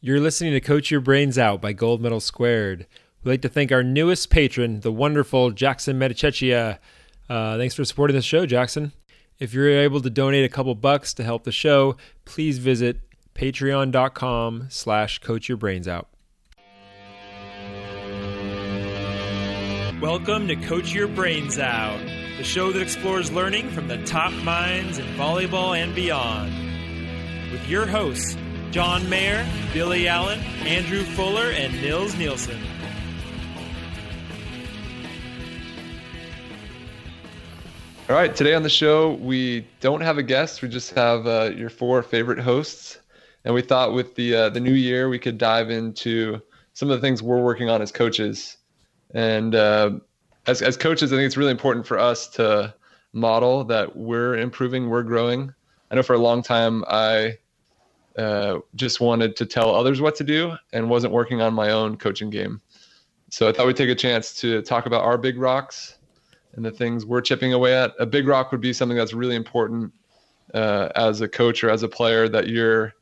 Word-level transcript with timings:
You're 0.00 0.20
listening 0.20 0.52
to 0.52 0.60
Coach 0.60 0.90
Your 0.90 1.00
Brains 1.00 1.38
Out 1.38 1.62
by 1.62 1.72
Gold 1.72 2.02
Medal 2.02 2.20
Squared. 2.20 2.86
We'd 3.24 3.30
like 3.32 3.42
to 3.42 3.48
thank 3.48 3.72
our 3.72 3.82
newest 3.82 4.28
patron, 4.28 4.80
the 4.80 4.92
wonderful 4.92 5.50
Jackson 5.52 5.98
Medichechia. 5.98 6.78
Uh, 7.30 7.56
thanks 7.56 7.74
for 7.74 7.84
supporting 7.84 8.14
the 8.14 8.22
show, 8.22 8.44
Jackson. 8.44 8.92
If 9.38 9.54
you're 9.54 9.70
able 9.70 10.02
to 10.02 10.10
donate 10.10 10.44
a 10.44 10.50
couple 10.50 10.74
bucks 10.74 11.14
to 11.14 11.24
help 11.24 11.44
the 11.44 11.52
show, 11.52 11.96
please 12.26 12.58
visit 12.58 13.00
patreon.com 13.34 14.66
slash 14.68 15.18
coach 15.20 15.48
your 15.48 15.56
brains 15.56 15.88
out. 15.88 16.08
Welcome 20.00 20.46
to 20.48 20.56
Coach 20.56 20.92
Your 20.92 21.08
Brains 21.08 21.58
Out, 21.58 21.98
the 22.36 22.44
show 22.44 22.70
that 22.70 22.82
explores 22.82 23.32
learning 23.32 23.70
from 23.70 23.88
the 23.88 23.96
top 24.04 24.32
minds 24.44 24.98
in 24.98 25.06
volleyball 25.16 25.74
and 25.74 25.94
beyond. 25.94 26.52
With 27.50 27.66
your 27.66 27.86
hosts, 27.86 28.36
John 28.70 29.08
Mayer, 29.08 29.46
Billy 29.72 30.08
Allen, 30.08 30.38
Andrew 30.64 31.02
Fuller, 31.02 31.50
and 31.50 31.72
Nils 31.80 32.16
Nielsen. 32.16 32.58
All 38.08 38.14
right, 38.14 38.34
today 38.36 38.54
on 38.54 38.62
the 38.62 38.68
show, 38.68 39.14
we 39.14 39.66
don't 39.80 40.00
have 40.00 40.16
a 40.16 40.22
guest. 40.22 40.62
We 40.62 40.68
just 40.68 40.94
have 40.94 41.26
uh, 41.26 41.50
your 41.56 41.70
four 41.70 42.02
favorite 42.02 42.38
hosts. 42.38 43.00
And 43.44 43.54
we 43.54 43.62
thought 43.62 43.94
with 43.94 44.14
the 44.14 44.34
uh, 44.34 44.48
the 44.50 44.60
new 44.60 44.74
year, 44.74 45.08
we 45.08 45.18
could 45.18 45.38
dive 45.38 45.70
into 45.70 46.40
some 46.72 46.90
of 46.90 47.00
the 47.00 47.00
things 47.00 47.22
we're 47.22 47.42
working 47.42 47.68
on 47.68 47.82
as 47.82 47.90
coaches. 47.90 48.58
And 49.14 49.54
uh, 49.54 49.92
as, 50.46 50.62
as 50.62 50.76
coaches, 50.76 51.12
I 51.12 51.16
think 51.16 51.26
it's 51.26 51.36
really 51.36 51.50
important 51.50 51.86
for 51.86 51.98
us 51.98 52.28
to 52.30 52.74
model 53.12 53.64
that 53.64 53.96
we're 53.96 54.36
improving, 54.36 54.88
we're 54.88 55.02
growing. 55.02 55.54
I 55.90 55.94
know 55.94 56.02
for 56.02 56.14
a 56.14 56.18
long 56.18 56.42
time, 56.42 56.84
I 56.88 57.38
uh, 58.16 58.58
just 58.74 59.00
wanted 59.00 59.36
to 59.36 59.46
tell 59.46 59.74
others 59.74 60.00
what 60.00 60.14
to 60.16 60.24
do 60.24 60.56
and 60.72 60.88
wasn't 60.88 61.12
working 61.12 61.40
on 61.40 61.52
my 61.54 61.70
own 61.70 61.96
coaching 61.96 62.30
game. 62.30 62.60
So 63.30 63.48
I 63.48 63.52
thought 63.52 63.66
we'd 63.66 63.76
take 63.76 63.90
a 63.90 63.94
chance 63.94 64.34
to 64.40 64.62
talk 64.62 64.86
about 64.86 65.02
our 65.02 65.18
big 65.18 65.38
rocks 65.38 65.98
and 66.54 66.64
the 66.64 66.70
things 66.70 67.04
we're 67.04 67.20
chipping 67.20 67.52
away 67.52 67.74
at. 67.74 67.92
A 67.98 68.06
big 68.06 68.26
rock 68.26 68.52
would 68.52 68.60
be 68.60 68.72
something 68.72 68.96
that's 68.96 69.12
really 69.12 69.36
important 69.36 69.92
uh, 70.54 70.88
as 70.94 71.20
a 71.20 71.28
coach 71.28 71.62
or 71.62 71.70
as 71.70 71.82
a 71.82 71.88
player 71.88 72.28
that 72.28 72.48
you're 72.48 72.94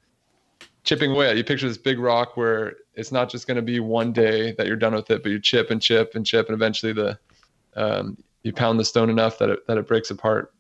chipping 0.83 1.13
away 1.13 1.31
at. 1.31 1.37
You 1.37 1.45
picture 1.45 1.69
this 1.69 1.79
big 1.79 1.99
rock 1.99 2.37
where 2.37 2.75
it's 2.95 3.13
not 3.13 3.31
just 3.31 3.47
going 3.47 3.57
to 3.57 3.63
be 3.63 3.81
one 3.81 4.13
day 4.13 4.53
that 4.53 4.67
you're 4.67 4.77
done 4.77 4.95
with 4.95 5.11
it, 5.11 5.23
but 5.23 5.31
you 5.31 5.41
chip 5.41 5.71
and 5.71 5.81
chip 5.81 6.15
and 6.15 6.25
chip, 6.25 6.47
and 6.47 6.55
eventually 6.55 6.93
the 6.93 7.19
um, 7.77 8.17
you 8.43 8.53
pound 8.53 8.79
the 8.79 8.85
stone 8.85 9.11
enough 9.11 9.39
that 9.39 9.51
it, 9.51 9.67
that 9.67 9.79
it 9.79 9.87
breaks 9.87 10.11
apart. 10.11 10.53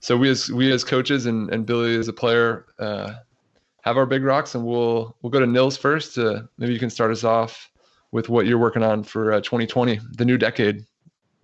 So 0.00 0.16
we 0.16 0.30
as 0.30 0.50
we 0.50 0.72
as 0.72 0.84
coaches 0.84 1.26
and, 1.26 1.50
and 1.50 1.66
Billy 1.66 1.96
as 1.96 2.08
a 2.08 2.12
player 2.12 2.66
uh, 2.78 3.14
have 3.84 3.98
our 3.98 4.06
big 4.06 4.24
rocks, 4.24 4.54
and 4.54 4.64
we'll 4.64 5.14
we'll 5.20 5.30
go 5.30 5.40
to 5.40 5.46
Nils 5.46 5.76
first. 5.76 6.14
To, 6.14 6.48
maybe 6.56 6.72
you 6.72 6.78
can 6.78 6.88
start 6.88 7.10
us 7.10 7.22
off 7.22 7.70
with 8.12 8.30
what 8.30 8.46
you're 8.46 8.58
working 8.58 8.82
on 8.82 9.02
for 9.02 9.32
uh, 9.32 9.40
2020, 9.40 10.00
the 10.12 10.24
new 10.24 10.38
decade. 10.38 10.86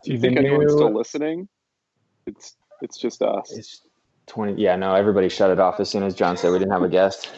Do 0.05 0.13
you 0.13 0.19
think 0.19 0.35
the 0.35 0.41
anyone's 0.41 0.73
new... 0.73 0.79
still 0.79 0.95
listening? 0.95 1.49
It's 2.27 2.57
it's 2.81 2.97
just 2.97 3.21
us. 3.21 3.53
It's 3.53 3.83
20. 4.27 4.61
Yeah, 4.61 4.75
no, 4.77 4.95
everybody 4.95 5.29
shut 5.29 5.51
it 5.51 5.61
off 5.61 5.81
as 5.81 5.91
soon 5.91 6.03
as 6.03 6.15
John 6.15 6.37
said 6.37 6.51
we 6.51 6.59
didn't 6.59 6.73
have 6.73 6.83
a 6.83 6.89
guest. 6.89 7.29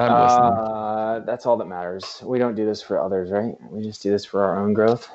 I'm 0.00 0.22
listening. 0.22 0.52
Uh, 0.52 1.20
that's 1.24 1.46
all 1.46 1.56
that 1.58 1.66
matters. 1.66 2.20
We 2.24 2.40
don't 2.40 2.56
do 2.56 2.66
this 2.66 2.82
for 2.82 3.00
others, 3.00 3.30
right? 3.30 3.54
We 3.70 3.82
just 3.82 4.02
do 4.02 4.10
this 4.10 4.24
for 4.24 4.42
our 4.42 4.58
own 4.58 4.74
growth. 4.74 5.08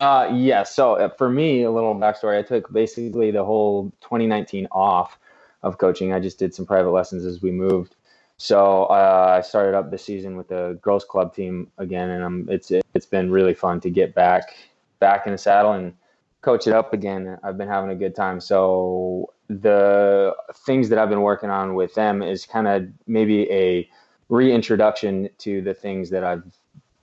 Uh, 0.00 0.30
yeah. 0.34 0.64
So 0.64 0.96
uh, 0.96 1.08
for 1.08 1.30
me, 1.30 1.62
a 1.62 1.70
little 1.70 1.94
backstory. 1.94 2.38
I 2.38 2.42
took 2.42 2.70
basically 2.70 3.30
the 3.30 3.42
whole 3.44 3.90
2019 4.02 4.68
off 4.70 5.18
of 5.64 5.78
coaching. 5.78 6.12
I 6.12 6.20
just 6.20 6.38
did 6.38 6.54
some 6.54 6.66
private 6.66 6.90
lessons 6.90 7.24
as 7.24 7.42
we 7.42 7.50
moved. 7.50 7.96
So 8.36 8.84
uh, 8.84 9.36
I 9.38 9.40
started 9.40 9.74
up 9.76 9.90
this 9.90 10.04
season 10.04 10.36
with 10.36 10.48
the 10.48 10.78
girls 10.82 11.04
club 11.04 11.34
team 11.34 11.70
again, 11.78 12.10
and 12.10 12.22
I'm, 12.22 12.48
it's 12.48 12.70
it's 12.94 13.06
been 13.06 13.30
really 13.30 13.54
fun 13.54 13.80
to 13.80 13.90
get 13.90 14.14
back 14.14 14.54
back 15.00 15.26
in 15.26 15.32
the 15.32 15.38
saddle 15.38 15.72
and 15.72 15.94
coach 16.42 16.66
it 16.66 16.74
up 16.74 16.92
again. 16.92 17.38
I've 17.42 17.56
been 17.56 17.68
having 17.68 17.90
a 17.90 17.94
good 17.94 18.14
time. 18.14 18.40
So 18.40 19.32
the 19.48 20.34
things 20.66 20.88
that 20.90 20.98
I've 20.98 21.08
been 21.08 21.22
working 21.22 21.50
on 21.50 21.74
with 21.74 21.94
them 21.94 22.22
is 22.22 22.44
kind 22.44 22.68
of 22.68 22.86
maybe 23.06 23.50
a 23.50 23.88
reintroduction 24.28 25.28
to 25.38 25.62
the 25.62 25.74
things 25.74 26.10
that 26.10 26.24
I've 26.24 26.44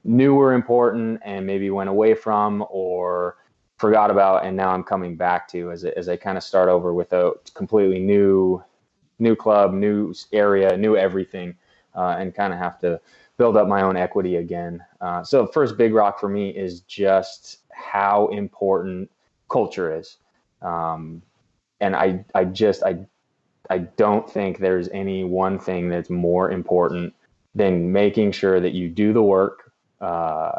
knew 0.03 0.35
were 0.35 0.53
important 0.53 1.21
and 1.23 1.45
maybe 1.45 1.69
went 1.69 1.89
away 1.89 2.13
from 2.13 2.65
or 2.69 3.37
forgot 3.81 4.11
about 4.11 4.45
and 4.45 4.55
now 4.55 4.69
I'm 4.69 4.83
coming 4.83 5.15
back 5.15 5.47
to 5.49 5.71
as, 5.71 5.83
as 5.83 6.07
I 6.07 6.15
kind 6.15 6.37
of 6.37 6.43
start 6.43 6.69
over 6.69 6.93
with 6.93 7.11
a 7.13 7.33
completely 7.55 7.99
new 7.99 8.63
new 9.17 9.35
club, 9.35 9.73
new 9.73 10.13
area, 10.31 10.77
new 10.77 10.95
everything, 10.95 11.55
uh, 11.95 12.15
and 12.19 12.33
kind 12.33 12.53
of 12.53 12.59
have 12.59 12.79
to 12.79 12.99
build 13.37 13.57
up 13.57 13.67
my 13.67 13.81
own 13.81 13.97
equity 13.97 14.37
again. 14.37 14.83
Uh, 14.99 15.23
so 15.23 15.47
first 15.47 15.77
big 15.77 15.93
rock 15.93 16.19
for 16.19 16.29
me 16.29 16.51
is 16.51 16.81
just 16.81 17.59
how 17.71 18.27
important 18.27 19.09
culture 19.49 19.95
is, 19.95 20.17
um, 20.61 21.21
and 21.79 21.95
I 21.95 22.23
I 22.35 22.45
just 22.45 22.83
I 22.83 22.99
I 23.71 23.79
don't 23.79 24.29
think 24.29 24.59
there's 24.59 24.89
any 24.89 25.23
one 25.23 25.57
thing 25.57 25.89
that's 25.89 26.09
more 26.11 26.51
important 26.51 27.15
than 27.55 27.91
making 27.91 28.31
sure 28.31 28.59
that 28.59 28.73
you 28.73 28.89
do 28.89 29.11
the 29.11 29.23
work 29.23 29.71
uh, 30.01 30.51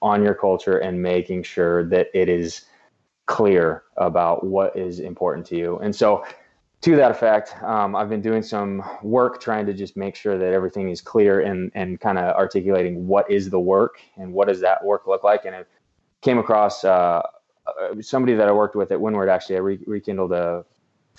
on 0.00 0.22
your 0.22 0.34
culture 0.34 0.78
and 0.78 1.02
making 1.02 1.42
sure 1.42 1.84
that 1.88 2.08
it 2.14 2.28
is 2.28 2.66
clear 3.28 3.84
about 3.98 4.42
what 4.42 4.76
is 4.76 4.98
important 4.98 5.46
to 5.46 5.56
you. 5.56 5.78
And 5.78 5.94
so, 5.94 6.24
to 6.80 6.94
that 6.94 7.10
effect, 7.10 7.60
um, 7.62 7.96
I've 7.96 8.08
been 8.08 8.22
doing 8.22 8.42
some 8.42 8.82
work 9.02 9.40
trying 9.40 9.66
to 9.66 9.74
just 9.74 9.96
make 9.96 10.14
sure 10.14 10.38
that 10.38 10.52
everything 10.52 10.90
is 10.90 11.00
clear 11.00 11.40
and 11.40 11.70
and 11.74 12.00
kind 12.00 12.18
of 12.18 12.34
articulating 12.36 13.06
what 13.06 13.30
is 13.30 13.50
the 13.50 13.60
work 13.60 14.00
and 14.16 14.32
what 14.32 14.48
does 14.48 14.60
that 14.60 14.84
work 14.84 15.06
look 15.06 15.22
like. 15.22 15.44
And 15.44 15.54
I 15.54 15.64
came 16.22 16.38
across 16.38 16.84
uh, 16.84 17.22
uh 17.66 18.00
somebody 18.00 18.34
that 18.34 18.48
I 18.48 18.52
worked 18.52 18.76
with 18.76 18.90
at 18.92 19.00
Windward. 19.00 19.28
Actually, 19.28 19.56
I 19.56 19.60
re- 19.60 19.84
rekindled 19.86 20.32
a 20.32 20.64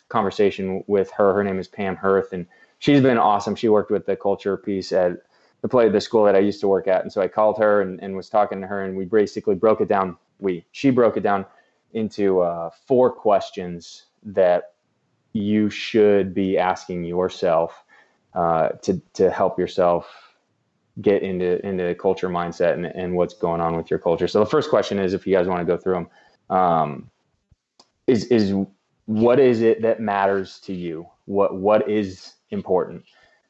conversation 0.08 0.84
with 0.88 1.12
her. 1.12 1.34
Her 1.34 1.44
name 1.44 1.60
is 1.60 1.68
Pam 1.68 1.96
Hirth, 1.96 2.34
and 2.34 2.48
she's 2.80 3.02
been 3.02 3.18
awesome. 3.18 3.56
She 3.56 3.70
worked 3.70 3.92
with 3.92 4.06
the 4.06 4.16
culture 4.16 4.58
piece 4.58 4.92
at 4.94 5.24
the 5.62 5.68
play 5.68 5.90
the 5.90 6.02
school 6.02 6.24
that 6.24 6.36
I 6.36 6.40
used 6.40 6.62
to 6.62 6.70
work 6.70 6.88
at. 6.88 7.04
And 7.04 7.12
so 7.12 7.22
I 7.22 7.28
called 7.28 7.58
her 7.58 7.82
and, 7.82 8.02
and 8.02 8.16
was 8.16 8.30
talking 8.30 8.62
to 8.62 8.68
her, 8.68 8.84
and 8.84 8.96
we 8.96 9.04
basically 9.04 9.56
broke 9.56 9.82
it 9.82 9.90
down. 9.90 10.16
We 10.40 10.66
she 10.72 10.90
broke 10.90 11.18
it 11.18 11.24
down 11.24 11.46
into 11.94 12.42
uh, 12.42 12.70
four 12.88 13.12
questions 13.12 14.06
that 14.24 14.74
you 15.34 15.70
should 15.70 16.34
be 16.34 16.58
asking 16.58 17.04
yourself 17.04 17.84
uh, 18.34 18.70
to 18.82 19.02
to 19.14 19.30
help 19.30 19.60
yourself 19.60 20.36
get 21.02 21.24
into 21.24 21.66
into 21.66 21.96
culture 21.96 22.30
mindset 22.30 22.74
and, 22.74 22.86
and 22.86 23.16
what's 23.16 23.34
going 23.34 23.62
on 23.62 23.76
with 23.76 23.90
your 23.90 24.00
culture. 24.00 24.28
So 24.28 24.40
the 24.40 24.46
first 24.46 24.70
question 24.70 25.00
is, 25.00 25.14
if 25.14 25.26
you 25.26 25.36
guys 25.36 25.48
want 25.48 25.62
to 25.62 25.66
go 25.66 25.78
through 25.78 25.94
them, 26.50 26.58
um, 26.58 27.10
is 28.08 28.26
is 28.26 28.54
what 29.06 29.40
is 29.40 29.62
it 29.62 29.82
that 29.82 30.00
matters 30.00 30.60
to 30.62 30.74
you? 30.74 31.08
What 31.26 31.56
what 31.56 31.90
is 31.90 32.34
important? 32.52 33.06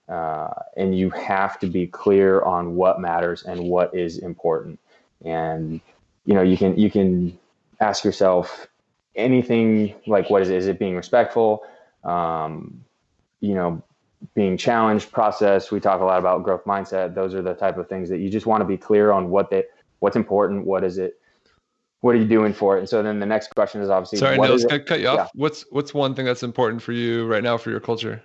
Uh, 0.08 0.50
and 0.76 0.98
you 0.98 1.10
have 1.12 1.60
to 1.60 1.68
be 1.68 1.86
clear 1.86 2.42
on 2.42 2.76
what 2.76 3.00
matters 3.00 3.44
and 3.44 3.62
what 3.70 3.94
is 3.96 4.18
important. 4.18 4.80
And 5.24 5.82
you 6.26 6.34
know, 6.34 6.42
you 6.42 6.58
can 6.58 6.78
you 6.78 6.90
can 6.90 7.38
ask 7.80 8.04
yourself 8.04 8.68
anything 9.16 9.96
like, 10.08 10.30
what 10.30 10.42
is 10.42 10.50
it? 10.50 10.58
Is 10.58 10.68
it 10.68 10.80
being 10.80 10.96
respectful? 10.96 11.64
Um, 12.04 12.84
you 13.42 13.54
know, 13.54 13.82
being 14.34 14.58
challenged 14.58 15.12
process. 15.12 15.72
We 15.72 15.80
talk 15.80 16.02
a 16.02 16.06
lot 16.06 16.20
about 16.20 16.44
growth 16.44 16.66
mindset. 16.66 17.16
Those 17.16 17.34
are 17.34 17.42
the 17.42 17.54
type 17.54 17.78
of 17.78 17.88
things 17.88 18.10
that 18.10 18.20
you 18.20 18.30
just 18.30 18.46
want 18.46 18.62
to 18.62 18.66
be 18.66 18.78
clear 18.78 19.12
on 19.12 19.30
what 19.30 19.50
they 19.50 19.64
what's 20.00 20.16
important. 20.16 20.66
What 20.66 20.84
is 20.84 20.98
it? 20.98 21.20
What 22.02 22.16
are 22.16 22.18
you 22.18 22.28
doing 22.28 22.54
for 22.54 22.78
it? 22.78 22.80
And 22.80 22.90
so 22.90 23.04
then 23.04 23.20
the 23.20 23.26
next 23.26 23.54
question 23.56 23.82
is 23.82 23.90
obviously. 23.90 24.20
Sorry, 24.20 24.38
Nils, 24.38 24.66
can 24.66 24.80
I 24.80 24.84
cut 24.84 25.00
you 25.00 25.08
off? 25.08 25.18
Yeah. 25.18 25.28
What's 25.36 25.66
what's 25.72 25.94
one 25.94 26.16
thing 26.16 26.26
that's 26.26 26.44
important 26.44 26.82
for 26.82 26.94
you 26.94 27.26
right 27.26 27.44
now 27.44 27.58
for 27.58 27.70
your 27.72 27.80
culture? 27.80 28.22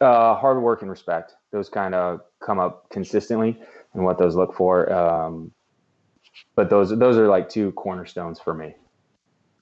Uh, 0.00 0.34
hard 0.34 0.62
work 0.62 0.82
and 0.82 0.90
respect. 0.90 1.34
Those 1.52 1.68
kind 1.68 1.94
of 1.94 2.22
come 2.40 2.58
up 2.58 2.88
consistently, 2.90 3.60
and 3.94 4.04
what 4.04 4.18
those 4.18 4.34
look 4.34 4.54
for. 4.54 4.90
Um, 4.92 5.52
but 6.54 6.70
those 6.70 6.96
those 6.98 7.16
are 7.16 7.28
like 7.28 7.48
two 7.48 7.72
cornerstones 7.72 8.40
for 8.40 8.54
me. 8.54 8.74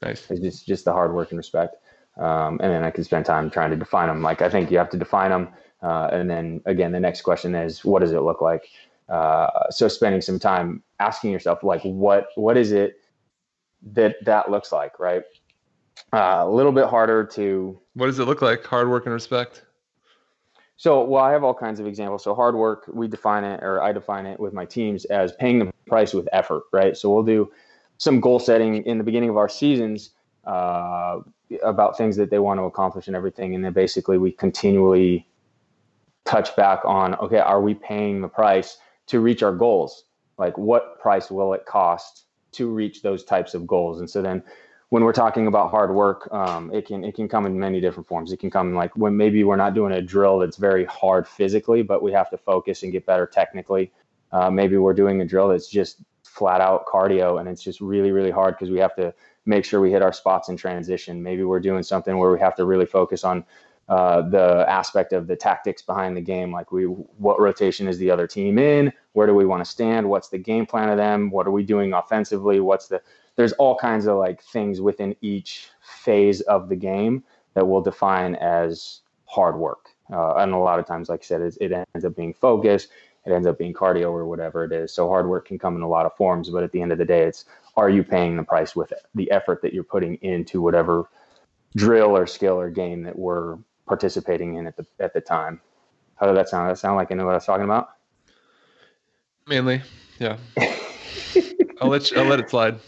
Nice. 0.02 0.30
It's 0.30 0.40
just 0.40 0.66
just 0.66 0.84
the 0.84 0.92
hard 0.92 1.12
work 1.14 1.30
and 1.30 1.38
respect, 1.38 1.76
um, 2.16 2.60
and 2.62 2.72
then 2.72 2.84
I 2.84 2.90
can 2.90 3.04
spend 3.04 3.26
time 3.26 3.50
trying 3.50 3.70
to 3.70 3.76
define 3.76 4.08
them. 4.08 4.22
Like 4.22 4.42
I 4.42 4.50
think 4.50 4.70
you 4.70 4.78
have 4.78 4.90
to 4.90 4.96
define 4.96 5.30
them, 5.30 5.48
uh, 5.82 6.08
and 6.12 6.28
then 6.30 6.60
again, 6.66 6.92
the 6.92 7.00
next 7.00 7.22
question 7.22 7.54
is, 7.54 7.84
what 7.84 8.00
does 8.00 8.12
it 8.12 8.20
look 8.20 8.40
like? 8.40 8.68
Uh, 9.08 9.70
so 9.70 9.88
spending 9.88 10.20
some 10.20 10.38
time 10.38 10.82
asking 11.00 11.30
yourself, 11.30 11.62
like, 11.62 11.82
what 11.82 12.28
what 12.34 12.56
is 12.56 12.72
it 12.72 12.96
that 13.92 14.16
that 14.24 14.50
looks 14.50 14.72
like, 14.72 14.98
right? 14.98 15.22
Uh, 16.12 16.44
a 16.46 16.50
little 16.50 16.72
bit 16.72 16.86
harder 16.86 17.24
to. 17.24 17.78
What 17.94 18.06
does 18.06 18.18
it 18.18 18.24
look 18.24 18.42
like? 18.42 18.64
Hard 18.64 18.88
work 18.88 19.06
and 19.06 19.12
respect. 19.12 19.64
So, 20.78 21.02
well, 21.02 21.24
I 21.24 21.32
have 21.32 21.42
all 21.42 21.54
kinds 21.54 21.80
of 21.80 21.88
examples. 21.88 22.22
So, 22.22 22.34
hard 22.34 22.54
work, 22.54 22.84
we 22.92 23.08
define 23.08 23.42
it, 23.42 23.62
or 23.64 23.82
I 23.82 23.92
define 23.92 24.26
it 24.26 24.38
with 24.38 24.52
my 24.52 24.64
teams 24.64 25.04
as 25.06 25.32
paying 25.32 25.58
the 25.58 25.72
price 25.88 26.14
with 26.14 26.28
effort, 26.32 26.62
right? 26.72 26.96
So, 26.96 27.12
we'll 27.12 27.24
do 27.24 27.50
some 27.98 28.20
goal 28.20 28.38
setting 28.38 28.84
in 28.86 28.96
the 28.96 29.02
beginning 29.04 29.28
of 29.28 29.36
our 29.36 29.48
seasons 29.48 30.10
uh, 30.46 31.18
about 31.64 31.98
things 31.98 32.16
that 32.16 32.30
they 32.30 32.38
want 32.38 32.60
to 32.60 32.64
accomplish 32.64 33.08
and 33.08 33.16
everything. 33.16 33.56
And 33.56 33.64
then 33.64 33.72
basically, 33.72 34.18
we 34.18 34.30
continually 34.30 35.26
touch 36.24 36.54
back 36.54 36.84
on 36.84 37.16
okay, 37.16 37.38
are 37.38 37.60
we 37.60 37.74
paying 37.74 38.20
the 38.20 38.28
price 38.28 38.78
to 39.08 39.18
reach 39.18 39.42
our 39.42 39.52
goals? 39.52 40.04
Like, 40.38 40.56
what 40.56 41.00
price 41.00 41.28
will 41.28 41.54
it 41.54 41.66
cost 41.66 42.26
to 42.52 42.68
reach 42.72 43.02
those 43.02 43.24
types 43.24 43.52
of 43.52 43.66
goals? 43.66 43.98
And 43.98 44.08
so 44.08 44.22
then 44.22 44.44
when 44.90 45.04
we're 45.04 45.12
talking 45.12 45.46
about 45.46 45.70
hard 45.70 45.94
work, 45.94 46.32
um, 46.32 46.72
it 46.72 46.86
can 46.86 47.04
it 47.04 47.14
can 47.14 47.28
come 47.28 47.44
in 47.46 47.58
many 47.58 47.80
different 47.80 48.06
forms. 48.06 48.32
It 48.32 48.38
can 48.38 48.50
come 48.50 48.74
like 48.74 48.96
when 48.96 49.16
maybe 49.16 49.44
we're 49.44 49.56
not 49.56 49.74
doing 49.74 49.92
a 49.92 50.00
drill 50.00 50.38
that's 50.38 50.56
very 50.56 50.84
hard 50.86 51.28
physically, 51.28 51.82
but 51.82 52.02
we 52.02 52.12
have 52.12 52.30
to 52.30 52.38
focus 52.38 52.82
and 52.82 52.92
get 52.92 53.04
better 53.04 53.26
technically. 53.26 53.92
Uh, 54.32 54.50
maybe 54.50 54.76
we're 54.76 54.94
doing 54.94 55.20
a 55.20 55.24
drill 55.24 55.48
that's 55.48 55.68
just 55.68 55.98
flat 56.22 56.60
out 56.60 56.86
cardio, 56.86 57.38
and 57.38 57.48
it's 57.48 57.62
just 57.62 57.80
really 57.80 58.12
really 58.12 58.30
hard 58.30 58.54
because 58.54 58.70
we 58.70 58.78
have 58.78 58.94
to 58.96 59.12
make 59.44 59.64
sure 59.64 59.80
we 59.80 59.90
hit 59.90 60.02
our 60.02 60.12
spots 60.12 60.48
in 60.48 60.56
transition. 60.56 61.22
Maybe 61.22 61.42
we're 61.44 61.60
doing 61.60 61.82
something 61.82 62.16
where 62.16 62.30
we 62.30 62.38
have 62.40 62.54
to 62.56 62.64
really 62.64 62.86
focus 62.86 63.24
on 63.24 63.44
uh, 63.88 64.20
the 64.22 64.66
aspect 64.68 65.14
of 65.14 65.26
the 65.26 65.36
tactics 65.36 65.80
behind 65.80 66.16
the 66.16 66.20
game, 66.20 66.52
like 66.52 66.72
we 66.72 66.84
what 66.84 67.40
rotation 67.40 67.88
is 67.88 67.98
the 67.98 68.10
other 68.10 68.26
team 68.26 68.58
in, 68.58 68.92
where 69.12 69.26
do 69.26 69.34
we 69.34 69.46
want 69.46 69.64
to 69.64 69.70
stand, 69.70 70.08
what's 70.08 70.28
the 70.28 70.38
game 70.38 70.66
plan 70.66 70.90
of 70.90 70.98
them, 70.98 71.30
what 71.30 71.46
are 71.46 71.50
we 71.50 71.62
doing 71.62 71.94
offensively, 71.94 72.60
what's 72.60 72.88
the 72.88 73.00
there's 73.38 73.52
all 73.52 73.76
kinds 73.76 74.08
of 74.08 74.16
like 74.16 74.42
things 74.42 74.80
within 74.80 75.14
each 75.20 75.70
phase 75.80 76.40
of 76.42 76.68
the 76.68 76.74
game 76.74 77.22
that 77.54 77.64
we'll 77.64 77.80
define 77.80 78.34
as 78.34 79.02
hard 79.26 79.56
work. 79.56 79.90
Uh, 80.12 80.34
and 80.34 80.52
a 80.52 80.58
lot 80.58 80.80
of 80.80 80.86
times, 80.86 81.08
like 81.08 81.20
I 81.20 81.24
said, 81.24 81.40
it 81.42 81.70
ends 81.72 82.04
up 82.04 82.16
being 82.16 82.34
focus, 82.34 82.88
it 83.24 83.30
ends 83.30 83.46
up 83.46 83.56
being 83.56 83.72
cardio 83.72 84.10
or 84.10 84.26
whatever 84.26 84.64
it 84.64 84.72
is. 84.72 84.92
So 84.92 85.06
hard 85.06 85.28
work 85.28 85.46
can 85.46 85.56
come 85.56 85.76
in 85.76 85.82
a 85.82 85.88
lot 85.88 86.04
of 86.04 86.16
forms, 86.16 86.50
but 86.50 86.64
at 86.64 86.72
the 86.72 86.82
end 86.82 86.90
of 86.90 86.98
the 86.98 87.04
day, 87.04 87.22
it's 87.22 87.44
are 87.76 87.88
you 87.88 88.02
paying 88.02 88.34
the 88.34 88.42
price 88.42 88.74
with 88.74 88.90
it? 88.90 89.02
the 89.14 89.30
effort 89.30 89.62
that 89.62 89.72
you're 89.72 89.84
putting 89.84 90.16
into 90.16 90.60
whatever 90.60 91.08
drill 91.76 92.16
or 92.16 92.26
skill 92.26 92.58
or 92.58 92.70
game 92.70 93.04
that 93.04 93.16
we're 93.16 93.56
participating 93.86 94.56
in 94.56 94.66
at 94.66 94.76
the 94.76 94.84
at 94.98 95.14
the 95.14 95.20
time. 95.20 95.60
How 96.16 96.26
did 96.26 96.34
that 96.34 96.48
sound? 96.48 96.68
Does 96.68 96.78
that 96.78 96.82
sound 96.82 96.96
like 96.96 97.12
I 97.12 97.14
know 97.14 97.24
what 97.24 97.32
I 97.32 97.34
was 97.34 97.46
talking 97.46 97.64
about? 97.64 97.90
Mainly, 99.46 99.80
yeah. 100.18 100.38
I'll 101.80 101.88
let 101.88 102.10
you, 102.10 102.18
I'll 102.18 102.26
let 102.26 102.40
it 102.40 102.50
slide. 102.50 102.80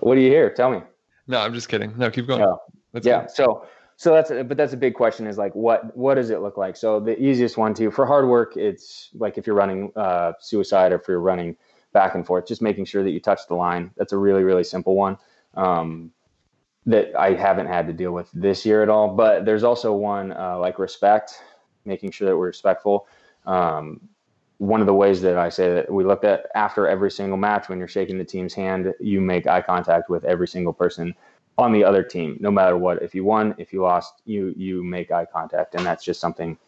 What 0.00 0.14
do 0.14 0.20
you 0.20 0.30
hear? 0.30 0.50
Tell 0.50 0.70
me. 0.70 0.82
No, 1.26 1.38
I'm 1.40 1.54
just 1.54 1.68
kidding. 1.68 1.96
No, 1.96 2.10
keep 2.10 2.26
going. 2.26 2.42
Oh, 2.42 2.60
yeah. 3.02 3.22
Good. 3.22 3.30
So 3.30 3.66
so 3.96 4.14
that's 4.14 4.30
a, 4.30 4.42
but 4.42 4.56
that's 4.56 4.72
a 4.72 4.78
big 4.78 4.94
question 4.94 5.26
is 5.26 5.36
like 5.36 5.54
what 5.54 5.94
what 5.96 6.14
does 6.14 6.30
it 6.30 6.40
look 6.40 6.56
like? 6.56 6.76
So 6.76 7.00
the 7.00 7.20
easiest 7.22 7.58
one 7.58 7.74
to 7.74 7.90
for 7.90 8.06
hard 8.06 8.26
work, 8.26 8.56
it's 8.56 9.10
like 9.14 9.36
if 9.36 9.46
you're 9.46 9.56
running 9.56 9.92
uh, 9.94 10.32
suicide 10.40 10.92
or 10.92 10.96
if 10.96 11.06
you're 11.06 11.20
running 11.20 11.56
back 11.92 12.14
and 12.14 12.26
forth, 12.26 12.46
just 12.46 12.62
making 12.62 12.86
sure 12.86 13.02
that 13.02 13.10
you 13.10 13.20
touch 13.20 13.40
the 13.48 13.54
line. 13.54 13.90
That's 13.96 14.12
a 14.12 14.16
really 14.16 14.42
really 14.42 14.64
simple 14.64 14.96
one. 14.96 15.18
Um, 15.54 16.12
that 16.86 17.14
I 17.14 17.34
haven't 17.34 17.66
had 17.66 17.86
to 17.88 17.92
deal 17.92 18.12
with 18.12 18.30
this 18.32 18.64
year 18.64 18.82
at 18.82 18.88
all. 18.88 19.14
But 19.14 19.44
there's 19.44 19.64
also 19.64 19.92
one 19.92 20.32
uh, 20.32 20.58
like 20.58 20.78
respect, 20.78 21.42
making 21.84 22.12
sure 22.12 22.26
that 22.28 22.36
we're 22.36 22.46
respectful. 22.46 23.06
Um, 23.46 24.00
one 24.60 24.82
of 24.82 24.86
the 24.86 24.92
ways 24.92 25.22
that 25.22 25.38
I 25.38 25.48
say 25.48 25.72
that 25.72 25.90
we 25.90 26.04
look 26.04 26.22
at 26.22 26.46
after 26.54 26.86
every 26.86 27.10
single 27.10 27.38
match 27.38 27.70
when 27.70 27.78
you're 27.78 27.88
shaking 27.88 28.18
the 28.18 28.26
team's 28.26 28.52
hand, 28.52 28.92
you 29.00 29.18
make 29.18 29.46
eye 29.46 29.62
contact 29.62 30.10
with 30.10 30.22
every 30.24 30.46
single 30.46 30.74
person 30.74 31.14
on 31.56 31.72
the 31.72 31.82
other 31.82 32.02
team, 32.02 32.36
no 32.40 32.50
matter 32.50 32.76
what. 32.76 33.02
If 33.02 33.14
you 33.14 33.24
won, 33.24 33.54
if 33.56 33.72
you 33.72 33.80
lost, 33.80 34.20
you 34.26 34.52
you 34.58 34.84
make 34.84 35.10
eye 35.10 35.24
contact, 35.24 35.74
and 35.74 35.86
that's 35.86 36.04
just 36.04 36.20
something 36.20 36.58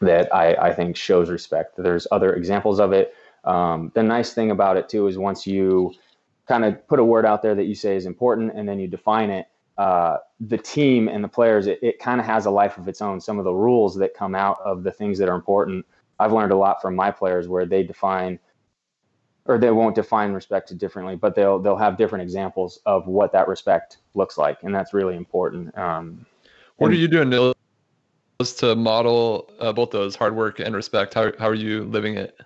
that 0.00 0.32
I, 0.34 0.54
I 0.56 0.74
think 0.74 0.96
shows 0.96 1.30
respect. 1.30 1.76
There's 1.78 2.06
other 2.12 2.34
examples 2.34 2.78
of 2.78 2.92
it. 2.92 3.14
Um, 3.42 3.90
the 3.94 4.02
nice 4.02 4.34
thing 4.34 4.50
about 4.50 4.76
it 4.76 4.90
too 4.90 5.06
is 5.06 5.16
once 5.16 5.46
you 5.46 5.94
kind 6.46 6.62
of 6.62 6.86
put 6.88 6.98
a 6.98 7.04
word 7.04 7.24
out 7.24 7.40
there 7.40 7.54
that 7.54 7.64
you 7.64 7.74
say 7.74 7.96
is 7.96 8.04
important, 8.04 8.52
and 8.54 8.68
then 8.68 8.78
you 8.78 8.86
define 8.86 9.30
it. 9.30 9.46
Uh, 9.78 10.18
the 10.40 10.58
team 10.58 11.08
and 11.08 11.24
the 11.24 11.28
players, 11.28 11.68
it, 11.68 11.78
it 11.82 11.98
kind 12.00 12.20
of 12.20 12.26
has 12.26 12.44
a 12.44 12.50
life 12.50 12.76
of 12.76 12.86
its 12.86 13.00
own. 13.00 13.18
Some 13.18 13.38
of 13.38 13.44
the 13.44 13.54
rules 13.54 13.96
that 13.96 14.12
come 14.12 14.34
out 14.34 14.58
of 14.62 14.82
the 14.82 14.92
things 14.92 15.18
that 15.20 15.30
are 15.30 15.36
important 15.36 15.86
I've 16.18 16.32
learned 16.32 16.52
a 16.52 16.56
lot 16.56 16.82
from 16.82 16.96
my 16.96 17.10
players 17.10 17.48
where 17.48 17.66
they 17.66 17.82
define 17.82 18.38
or 19.48 19.58
they 19.58 19.70
won't 19.70 19.94
define 19.94 20.32
respect 20.32 20.76
differently, 20.76 21.16
but 21.16 21.34
they'll 21.34 21.58
they'll 21.58 21.76
have 21.76 21.96
different 21.96 22.22
examples 22.22 22.80
of 22.86 23.06
what 23.06 23.32
that 23.32 23.48
respect 23.48 23.98
looks 24.14 24.36
like, 24.36 24.62
and 24.62 24.74
that's 24.74 24.92
really 24.92 25.16
important. 25.16 25.76
Um, 25.76 26.26
what 26.76 26.90
are 26.90 26.94
you 26.94 27.08
doing 27.08 27.30
to, 27.30 27.54
to 28.58 28.76
model 28.76 29.50
uh, 29.58 29.72
both 29.72 29.90
those 29.90 30.14
hard 30.14 30.36
work 30.36 30.60
and 30.60 30.76
respect? 30.76 31.14
How 31.14 31.32
how 31.38 31.48
are 31.48 31.54
you 31.54 31.84
living 31.84 32.16
it? 32.16 32.36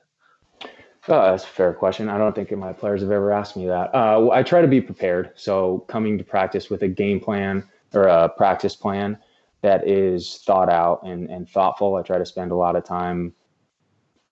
Uh, 1.09 1.33
that's 1.33 1.43
a 1.43 1.49
fair 1.49 1.73
question. 1.73 2.09
I 2.09 2.17
don't 2.17 2.33
think 2.33 2.53
my 2.53 2.73
players 2.73 3.01
have 3.03 3.11
ever 3.11 3.33
asked 3.33 3.57
me 3.57 3.67
that. 3.67 3.93
Uh, 3.93 4.31
I 4.31 4.45
try 4.45 4.61
to 4.61 4.69
be 4.69 4.81
prepared. 4.81 5.33
So 5.35 5.81
coming 5.89 6.17
to 6.17 6.23
practice 6.23 6.71
with 6.71 6.83
a 6.83 6.89
game 6.89 7.19
plan 7.19 7.65
or 7.93 8.05
a 8.05 8.29
practice 8.29 8.77
plan 8.77 9.19
that 9.63 9.87
is 9.89 10.39
thought 10.47 10.69
out 10.69 11.03
and, 11.03 11.29
and 11.29 11.49
thoughtful. 11.49 11.97
I 11.97 12.03
try 12.03 12.19
to 12.19 12.27
spend 12.27 12.53
a 12.53 12.55
lot 12.55 12.77
of 12.77 12.85
time 12.85 13.35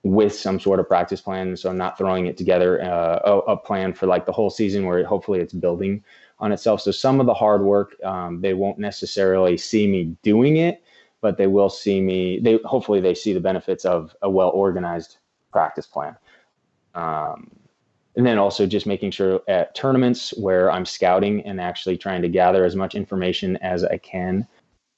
with 0.03 0.35
some 0.35 0.59
sort 0.59 0.81
of 0.81 0.89
practice 0.89 1.21
plan. 1.21 1.57
So 1.57 1.69
I'm 1.69 1.77
not 1.77 1.99
throwing 1.99 2.27
it 2.27 2.37
together 2.37 2.83
uh, 2.83 3.21
a, 3.25 3.39
a, 3.53 3.57
plan 3.57 3.93
for 3.93 4.07
like 4.07 4.25
the 4.25 4.33
whole 4.33 4.49
season 4.49 4.87
where 4.87 5.05
hopefully 5.05 5.41
it's 5.41 5.53
building 5.53 6.03
on 6.39 6.53
itself. 6.53 6.81
So 6.81 6.91
some 6.91 7.21
of 7.21 7.27
the 7.27 7.35
hard 7.35 7.63
work, 7.63 8.03
um, 8.03 8.41
they 8.41 8.55
won't 8.55 8.79
necessarily 8.79 9.59
see 9.59 9.87
me 9.87 10.17
doing 10.23 10.57
it, 10.57 10.83
but 11.21 11.37
they 11.37 11.47
will 11.47 11.69
see 11.69 12.01
me. 12.01 12.41
They 12.41 12.59
hopefully 12.65 13.01
they 13.01 13.15
see 13.15 13.35
the 13.35 13.41
benefits 13.41 13.85
of 13.85 14.17
a 14.23 14.31
well 14.31 14.51
organized 14.51 15.19
practice 15.53 15.87
plan. 15.87 16.17
Um, 16.95 17.51
and 18.17 18.27
then 18.27 18.39
also 18.39 18.67
just 18.67 18.87
making 18.87 19.11
sure 19.11 19.41
at 19.49 19.75
tournaments 19.75 20.35
where 20.37 20.71
I'm 20.73 20.87
scouting 20.87 21.43
and 21.43 21.61
actually 21.61 21.97
trying 21.97 22.23
to 22.23 22.29
gather 22.29 22.65
as 22.65 22.75
much 22.75 22.95
information 22.95 23.57
as 23.59 23.85
I 23.85 23.99
can, 23.99 24.47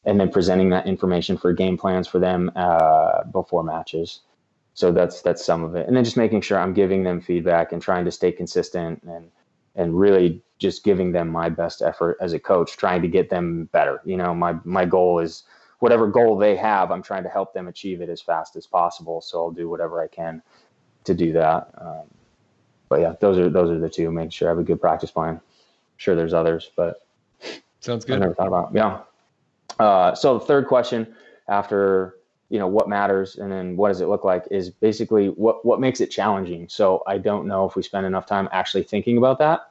and 0.05 0.19
then 0.19 0.31
presenting 0.31 0.71
that 0.71 0.87
information 0.87 1.37
for 1.37 1.53
game 1.53 1.77
plans 1.77 2.07
for 2.07 2.21
them 2.21 2.53
uh, 2.55 3.25
before 3.25 3.65
matches 3.65 4.21
so 4.75 4.93
that's 4.93 5.23
that's 5.23 5.45
some 5.45 5.65
of 5.65 5.75
it. 5.75 5.87
And 5.87 5.97
then 5.97 6.05
just 6.05 6.17
making 6.17 6.41
sure 6.41 6.59
i'm 6.59 6.73
giving 6.75 7.03
them 7.05 7.21
feedback 7.21 7.73
and 7.73 7.83
trying 7.83 8.05
to 8.05 8.11
stay 8.11 8.33
consistent 8.33 9.03
and 9.03 9.31
and 9.75 9.99
really 9.99 10.43
just 10.59 10.85
giving 10.85 11.13
them 11.13 11.29
my 11.29 11.49
best 11.49 11.83
effort 11.83 12.19
as 12.21 12.33
a 12.33 12.39
coach 12.39 12.77
trying 12.77 13.03
to 13.03 13.09
get 13.09 13.31
them 13.31 13.69
better. 13.73 14.01
You 14.05 14.17
know 14.17 14.35
my 14.35 14.57
my 14.65 14.85
goal 14.85 15.19
is 15.19 15.45
whatever 15.81 16.07
goal 16.07 16.39
they 16.39 16.55
have 16.57 16.93
i'm 16.93 17.03
trying 17.03 17.25
to 17.25 17.29
help 17.29 17.53
them 17.53 17.67
achieve 17.69 18.01
it 18.01 18.09
as 18.09 18.21
fast 18.21 18.57
as 18.57 18.67
possible. 18.67 19.21
So 19.21 19.39
i'll 19.39 19.51
do 19.51 19.69
whatever 19.69 20.03
i 20.03 20.09
can 20.09 20.43
to 21.05 21.15
do 21.15 21.33
that. 21.33 21.71
Um, 21.79 22.05
but 22.89 23.01
yeah 23.01 23.15
those 23.21 23.39
are 23.39 23.51
those 23.51 23.71
are 23.71 23.79
the 23.79 23.91
two. 23.91 24.11
Make 24.11 24.33
sure 24.33 24.49
i 24.49 24.51
have 24.51 24.59
a 24.59 24.65
good 24.65 24.81
practice 24.81 25.11
plan. 25.11 25.35
I'm 25.35 25.41
sure 25.99 26.15
there's 26.15 26.35
others 26.35 26.71
but 26.77 27.07
sounds 27.81 28.05
good. 28.05 28.17
i 28.17 28.19
never 28.21 28.35
thought 28.35 28.49
about 28.49 28.71
yeah. 28.75 29.01
Uh, 29.79 30.15
so 30.15 30.39
the 30.39 30.45
third 30.45 30.67
question 30.67 31.15
after 31.49 32.17
you 32.53 32.59
know 32.61 32.69
what 32.69 32.89
matters 32.89 33.37
and 33.37 33.51
then 33.51 33.77
what 33.77 33.89
does 33.89 34.01
it 34.01 34.09
look 34.09 34.25
like 34.25 34.45
is 34.51 34.71
basically 34.71 35.29
what 35.29 35.65
what 35.65 35.81
makes 35.81 36.01
it 36.01 36.09
challenging. 36.09 36.69
So 36.69 37.03
i 37.07 37.19
don't 37.19 37.47
know 37.49 37.69
if 37.69 37.77
we 37.77 37.83
spend 37.83 38.07
enough 38.07 38.27
time 38.27 38.49
actually 38.53 38.85
thinking 38.85 39.19
about 39.19 39.39
that 39.41 39.63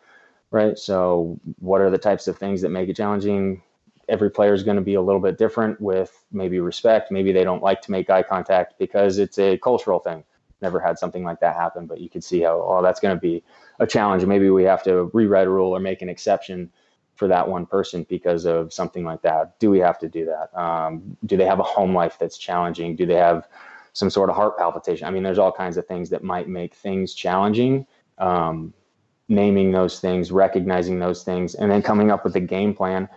right? 0.51 0.77
So 0.77 1.39
what 1.59 1.81
are 1.81 1.89
the 1.89 1.97
types 1.97 2.27
of 2.27 2.37
things 2.37 2.61
that 2.61 2.69
make 2.69 2.89
it 2.89 2.95
challenging? 2.95 3.63
Every 4.09 4.29
player 4.29 4.53
is 4.53 4.63
going 4.63 4.75
to 4.75 4.83
be 4.83 4.95
a 4.95 5.01
little 5.01 5.21
bit 5.21 5.37
different 5.37 5.79
with 5.79 6.25
maybe 6.31 6.59
respect. 6.59 7.11
Maybe 7.11 7.31
they 7.31 7.43
don't 7.43 7.63
like 7.63 7.81
to 7.83 7.91
make 7.91 8.09
eye 8.09 8.23
contact 8.23 8.77
because 8.77 9.17
it's 9.17 9.39
a 9.39 9.57
cultural 9.57 9.99
thing. 9.99 10.23
Never 10.61 10.79
had 10.79 10.99
something 10.99 11.23
like 11.23 11.39
that 11.39 11.55
happen 11.55 11.87
but 11.87 11.99
you 12.01 12.09
could 12.09 12.23
see 12.23 12.41
how 12.41 12.61
oh 12.61 12.81
that's 12.83 12.99
going 12.99 13.15
to 13.15 13.19
be 13.21 13.43
a 13.79 13.87
challenge. 13.87 14.25
Maybe 14.25 14.49
we 14.49 14.63
have 14.63 14.83
to 14.83 15.09
rewrite 15.13 15.47
a 15.47 15.49
rule 15.49 15.75
or 15.75 15.79
make 15.79 16.01
an 16.01 16.09
exception 16.09 16.71
for 17.21 17.27
that 17.27 17.47
one 17.47 17.67
person 17.67 18.03
because 18.09 18.45
of 18.45 18.73
something 18.73 19.05
like 19.05 19.21
that? 19.21 19.59
Do 19.59 19.69
we 19.69 19.77
have 19.77 19.99
to 19.99 20.09
do 20.09 20.25
that? 20.25 20.59
Um, 20.59 21.15
do 21.27 21.37
they 21.37 21.45
have 21.45 21.59
a 21.59 21.63
home 21.63 21.93
life 21.93 22.17
that's 22.19 22.35
challenging? 22.35 22.95
Do 22.95 23.05
they 23.05 23.13
have 23.13 23.47
some 23.93 24.09
sort 24.09 24.31
of 24.31 24.35
heart 24.35 24.57
palpitation? 24.57 25.05
I 25.05 25.11
mean, 25.11 25.21
there's 25.21 25.37
all 25.37 25.51
kinds 25.51 25.77
of 25.77 25.85
things 25.85 26.09
that 26.09 26.23
might 26.23 26.47
make 26.47 26.73
things 26.73 27.13
challenging. 27.13 27.85
Um, 28.17 28.73
naming 29.29 29.71
those 29.71 29.99
things, 29.99 30.31
recognizing 30.31 30.97
those 30.97 31.23
things, 31.23 31.53
and 31.53 31.69
then 31.69 31.83
coming 31.83 32.09
up 32.09 32.23
with 32.23 32.35
a 32.37 32.39
game 32.39 32.73
plan 32.73 33.07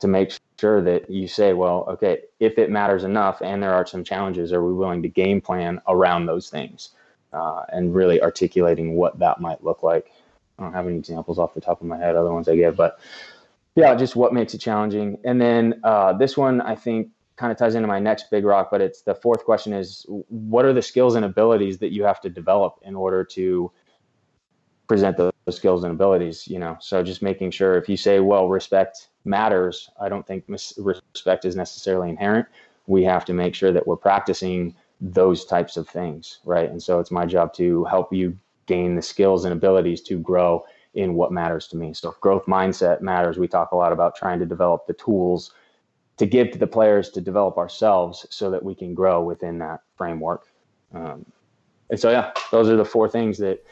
to 0.00 0.08
make 0.08 0.30
sure 0.60 0.82
that 0.82 1.08
you 1.08 1.26
say, 1.26 1.54
well, 1.54 1.86
okay, 1.88 2.18
if 2.40 2.58
it 2.58 2.70
matters 2.70 3.02
enough 3.02 3.40
and 3.40 3.62
there 3.62 3.72
are 3.72 3.86
some 3.86 4.04
challenges, 4.04 4.52
are 4.52 4.62
we 4.62 4.74
willing 4.74 5.02
to 5.02 5.08
game 5.08 5.40
plan 5.40 5.80
around 5.88 6.26
those 6.26 6.50
things? 6.50 6.90
Uh, 7.32 7.62
and 7.70 7.94
really 7.94 8.20
articulating 8.20 8.94
what 8.94 9.18
that 9.18 9.40
might 9.40 9.64
look 9.64 9.82
like. 9.82 10.12
I 10.58 10.64
don't 10.64 10.74
have 10.74 10.86
any 10.86 10.98
examples 10.98 11.38
off 11.38 11.54
the 11.54 11.60
top 11.62 11.80
of 11.80 11.86
my 11.86 11.96
head, 11.96 12.14
other 12.14 12.32
ones 12.32 12.46
I 12.46 12.56
give, 12.56 12.76
but 12.76 12.98
yeah, 13.78 13.94
just 13.94 14.16
what 14.16 14.34
makes 14.34 14.54
it 14.54 14.58
challenging. 14.58 15.18
And 15.24 15.40
then 15.40 15.80
uh, 15.84 16.12
this 16.12 16.36
one, 16.36 16.60
I 16.60 16.74
think, 16.74 17.10
kind 17.36 17.52
of 17.52 17.58
ties 17.58 17.76
into 17.76 17.86
my 17.86 18.00
next 18.00 18.28
big 18.28 18.44
rock. 18.44 18.70
But 18.72 18.80
it's 18.80 19.02
the 19.02 19.14
fourth 19.14 19.44
question: 19.44 19.72
is 19.72 20.04
what 20.08 20.64
are 20.64 20.72
the 20.72 20.82
skills 20.82 21.14
and 21.14 21.24
abilities 21.24 21.78
that 21.78 21.92
you 21.92 22.02
have 22.02 22.20
to 22.22 22.28
develop 22.28 22.80
in 22.82 22.96
order 22.96 23.22
to 23.22 23.70
present 24.88 25.16
those 25.16 25.32
skills 25.50 25.84
and 25.84 25.92
abilities? 25.92 26.48
You 26.48 26.58
know, 26.58 26.76
so 26.80 27.04
just 27.04 27.22
making 27.22 27.52
sure 27.52 27.76
if 27.76 27.88
you 27.88 27.96
say, 27.96 28.18
well, 28.18 28.48
respect 28.48 29.10
matters, 29.24 29.88
I 30.00 30.08
don't 30.08 30.26
think 30.26 30.44
respect 30.48 31.44
is 31.44 31.54
necessarily 31.54 32.08
inherent. 32.08 32.48
We 32.88 33.04
have 33.04 33.24
to 33.26 33.32
make 33.32 33.54
sure 33.54 33.70
that 33.70 33.86
we're 33.86 33.96
practicing 33.96 34.74
those 35.00 35.44
types 35.44 35.76
of 35.76 35.88
things, 35.88 36.40
right? 36.44 36.68
And 36.68 36.82
so 36.82 36.98
it's 36.98 37.12
my 37.12 37.26
job 37.26 37.54
to 37.54 37.84
help 37.84 38.12
you 38.12 38.36
gain 38.66 38.96
the 38.96 39.02
skills 39.02 39.44
and 39.44 39.52
abilities 39.52 40.00
to 40.02 40.18
grow 40.18 40.64
in 40.94 41.14
what 41.14 41.32
matters 41.32 41.68
to 41.68 41.76
me. 41.76 41.92
So 41.94 42.10
if 42.10 42.20
growth 42.20 42.46
mindset 42.46 43.00
matters, 43.00 43.38
we 43.38 43.48
talk 43.48 43.72
a 43.72 43.76
lot 43.76 43.92
about 43.92 44.16
trying 44.16 44.38
to 44.40 44.46
develop 44.46 44.86
the 44.86 44.94
tools 44.94 45.52
to 46.16 46.26
give 46.26 46.50
to 46.50 46.58
the 46.58 46.66
players 46.66 47.10
to 47.10 47.20
develop 47.20 47.56
ourselves 47.56 48.26
so 48.30 48.50
that 48.50 48.62
we 48.62 48.74
can 48.74 48.94
grow 48.94 49.22
within 49.22 49.58
that 49.58 49.80
framework. 49.96 50.46
Um, 50.92 51.24
and 51.90 51.98
so, 51.98 52.10
yeah, 52.10 52.32
those 52.50 52.68
are 52.68 52.76
the 52.76 52.84
four 52.84 53.08
things 53.08 53.38
that, 53.38 53.64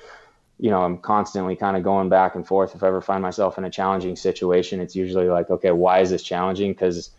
you 0.58 0.70
know, 0.70 0.82
I'm 0.82 0.98
constantly 0.98 1.56
kind 1.56 1.76
of 1.76 1.82
going 1.82 2.08
back 2.08 2.34
and 2.34 2.46
forth. 2.46 2.74
If 2.74 2.82
I 2.82 2.88
ever 2.88 3.00
find 3.00 3.20
myself 3.20 3.58
in 3.58 3.64
a 3.64 3.70
challenging 3.70 4.16
situation, 4.16 4.80
it's 4.80 4.94
usually 4.94 5.28
like, 5.28 5.50
okay, 5.50 5.72
why 5.72 6.00
is 6.00 6.10
this 6.10 6.22
challenging? 6.22 6.72
Because 6.72 7.10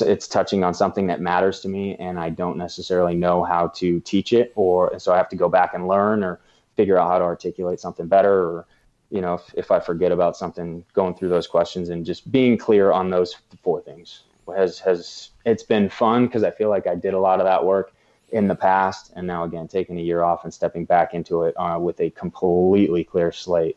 it's 0.00 0.26
touching 0.26 0.64
on 0.64 0.74
something 0.74 1.06
that 1.06 1.20
matters 1.20 1.60
to 1.60 1.68
me 1.68 1.94
and 1.96 2.18
I 2.18 2.30
don't 2.30 2.58
necessarily 2.58 3.14
know 3.14 3.44
how 3.44 3.68
to 3.68 4.00
teach 4.00 4.32
it 4.32 4.52
or 4.56 4.98
so 4.98 5.12
I 5.12 5.16
have 5.16 5.28
to 5.28 5.36
go 5.36 5.48
back 5.48 5.72
and 5.74 5.86
learn 5.86 6.24
or 6.24 6.40
figure 6.74 6.98
out 6.98 7.08
how 7.08 7.18
to 7.18 7.24
articulate 7.24 7.78
something 7.78 8.08
better 8.08 8.34
or 8.34 8.66
you 9.10 9.20
know 9.20 9.34
if, 9.34 9.54
if 9.54 9.70
I 9.70 9.80
forget 9.80 10.12
about 10.12 10.36
something 10.36 10.84
going 10.92 11.14
through 11.14 11.28
those 11.28 11.46
questions 11.46 11.88
and 11.88 12.04
just 12.04 12.30
being 12.30 12.58
clear 12.58 12.92
on 12.92 13.10
those 13.10 13.36
four 13.62 13.80
things 13.80 14.22
has 14.52 14.78
has 14.80 15.30
it's 15.44 15.62
been 15.62 15.88
fun 15.88 16.26
because 16.26 16.44
I 16.44 16.50
feel 16.50 16.68
like 16.68 16.86
I 16.86 16.94
did 16.94 17.14
a 17.14 17.18
lot 17.18 17.40
of 17.40 17.46
that 17.46 17.64
work 17.64 17.92
in 18.30 18.48
the 18.48 18.54
past, 18.54 19.12
and 19.14 19.26
now 19.26 19.44
again 19.44 19.68
taking 19.68 19.98
a 19.98 20.02
year 20.02 20.22
off 20.22 20.44
and 20.44 20.52
stepping 20.52 20.84
back 20.84 21.14
into 21.14 21.44
it 21.44 21.54
uh, 21.56 21.78
with 21.80 22.00
a 22.00 22.10
completely 22.10 23.04
clear 23.04 23.32
slate 23.32 23.76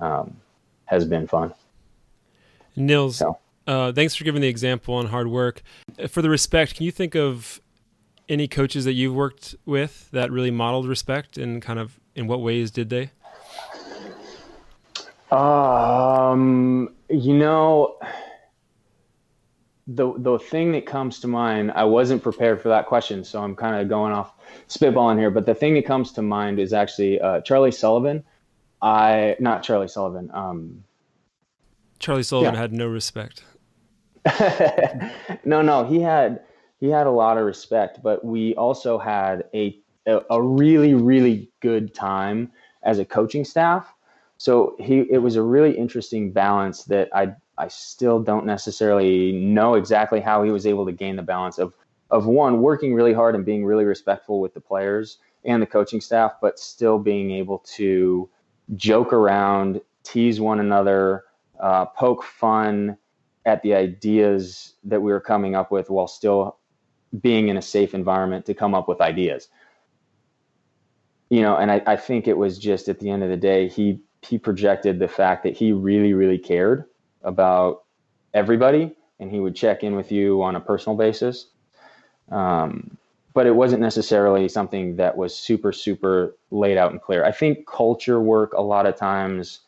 um, 0.00 0.36
has 0.84 1.04
been 1.04 1.26
fun. 1.26 1.52
Nils, 2.76 3.16
so. 3.16 3.38
uh, 3.66 3.92
thanks 3.92 4.14
for 4.14 4.24
giving 4.24 4.42
the 4.42 4.48
example 4.48 4.94
on 4.94 5.06
hard 5.06 5.28
work. 5.28 5.62
For 6.08 6.22
the 6.22 6.30
respect, 6.30 6.76
can 6.76 6.84
you 6.84 6.92
think 6.92 7.16
of 7.16 7.60
any 8.28 8.46
coaches 8.48 8.84
that 8.84 8.92
you've 8.92 9.14
worked 9.14 9.54
with 9.64 10.10
that 10.10 10.30
really 10.30 10.50
modeled 10.50 10.86
respect, 10.86 11.36
and 11.36 11.60
kind 11.60 11.78
of 11.78 11.98
in 12.14 12.26
what 12.26 12.40
ways 12.40 12.70
did 12.70 12.90
they? 12.90 13.10
Um, 15.30 16.94
you 17.08 17.34
know 17.34 17.98
the 19.86 20.12
the 20.18 20.38
thing 20.38 20.72
that 20.72 20.86
comes 20.86 21.20
to 21.20 21.28
mind, 21.28 21.72
I 21.72 21.84
wasn't 21.84 22.22
prepared 22.22 22.60
for 22.60 22.68
that 22.68 22.86
question, 22.86 23.22
so 23.24 23.42
I'm 23.42 23.54
kind 23.54 23.76
of 23.76 23.88
going 23.88 24.12
off 24.12 24.32
spitballing 24.68 25.18
here. 25.18 25.30
But 25.30 25.46
the 25.46 25.54
thing 25.54 25.74
that 25.74 25.86
comes 25.86 26.12
to 26.12 26.22
mind 26.22 26.58
is 26.58 26.72
actually 26.72 27.20
uh, 27.20 27.40
Charlie 27.42 27.70
Sullivan. 27.70 28.24
I 28.82 29.36
not 29.38 29.62
Charlie 29.62 29.88
Sullivan. 29.88 30.30
Um, 30.32 30.84
Charlie 31.98 32.24
Sullivan 32.24 32.54
yeah. 32.54 32.60
had 32.60 32.72
no 32.72 32.86
respect. 32.86 33.44
no, 35.44 35.62
no, 35.62 35.84
he 35.84 36.00
had 36.00 36.40
he 36.80 36.88
had 36.88 37.06
a 37.06 37.10
lot 37.10 37.38
of 37.38 37.44
respect, 37.44 38.02
but 38.02 38.24
we 38.24 38.54
also 38.56 38.98
had 38.98 39.44
a 39.54 39.78
a, 40.06 40.20
a 40.30 40.42
really 40.42 40.94
really 40.94 41.48
good 41.60 41.94
time 41.94 42.50
as 42.82 42.98
a 42.98 43.04
coaching 43.04 43.44
staff. 43.44 43.92
So 44.38 44.76
he 44.78 45.06
it 45.10 45.18
was 45.18 45.36
a 45.36 45.42
really 45.42 45.76
interesting 45.76 46.32
balance 46.32 46.84
that 46.84 47.08
I 47.14 47.34
I 47.58 47.68
still 47.68 48.20
don't 48.20 48.44
necessarily 48.46 49.32
know 49.32 49.74
exactly 49.74 50.20
how 50.20 50.42
he 50.42 50.50
was 50.50 50.66
able 50.66 50.86
to 50.86 50.92
gain 50.92 51.16
the 51.16 51.22
balance 51.22 51.58
of 51.58 51.74
of 52.10 52.26
one 52.26 52.60
working 52.60 52.94
really 52.94 53.12
hard 53.12 53.34
and 53.34 53.44
being 53.44 53.64
really 53.64 53.84
respectful 53.84 54.40
with 54.40 54.54
the 54.54 54.60
players 54.60 55.18
and 55.44 55.62
the 55.62 55.66
coaching 55.66 56.00
staff, 56.00 56.34
but 56.40 56.58
still 56.58 56.98
being 56.98 57.30
able 57.30 57.58
to 57.58 58.28
joke 58.74 59.12
around, 59.12 59.80
tease 60.02 60.40
one 60.40 60.60
another, 60.60 61.24
uh, 61.60 61.86
poke 61.86 62.22
fun 62.22 62.96
at 63.44 63.62
the 63.62 63.74
ideas 63.74 64.74
that 64.84 65.00
we 65.00 65.12
were 65.12 65.20
coming 65.20 65.54
up 65.54 65.70
with 65.70 65.88
while 65.88 66.08
still 66.08 66.58
being 67.20 67.48
in 67.48 67.56
a 67.56 67.62
safe 67.62 67.94
environment 67.94 68.44
to 68.44 68.54
come 68.54 68.74
up 68.74 68.88
with 68.88 69.00
ideas. 69.00 69.48
You 71.30 71.42
know, 71.42 71.56
and 71.56 71.70
I, 71.70 71.82
I 71.86 71.96
think 71.96 72.28
it 72.28 72.36
was 72.36 72.58
just 72.58 72.88
at 72.88 72.98
the 72.98 73.10
end 73.10 73.22
of 73.22 73.30
the 73.30 73.36
day, 73.36 73.68
he 73.68 74.00
he 74.26 74.38
projected 74.38 74.98
the 74.98 75.08
fact 75.08 75.42
that 75.44 75.56
he 75.56 75.72
really, 75.72 76.12
really 76.12 76.38
cared 76.38 76.84
about 77.22 77.84
everybody 78.34 78.94
and 79.18 79.30
he 79.30 79.40
would 79.40 79.56
check 79.56 79.82
in 79.82 79.96
with 79.96 80.12
you 80.12 80.42
on 80.42 80.56
a 80.56 80.60
personal 80.60 80.96
basis. 80.96 81.46
Um, 82.30 82.96
but 83.34 83.46
it 83.46 83.54
wasn't 83.54 83.82
necessarily 83.82 84.48
something 84.48 84.96
that 84.96 85.16
was 85.16 85.36
super, 85.36 85.72
super 85.72 86.36
laid 86.50 86.76
out 86.78 86.92
and 86.92 87.00
clear. 87.00 87.24
I 87.24 87.32
think 87.32 87.66
culture 87.66 88.20
work 88.20 88.52
a 88.54 88.62
lot 88.62 88.86
of 88.86 88.96
times 88.96 89.60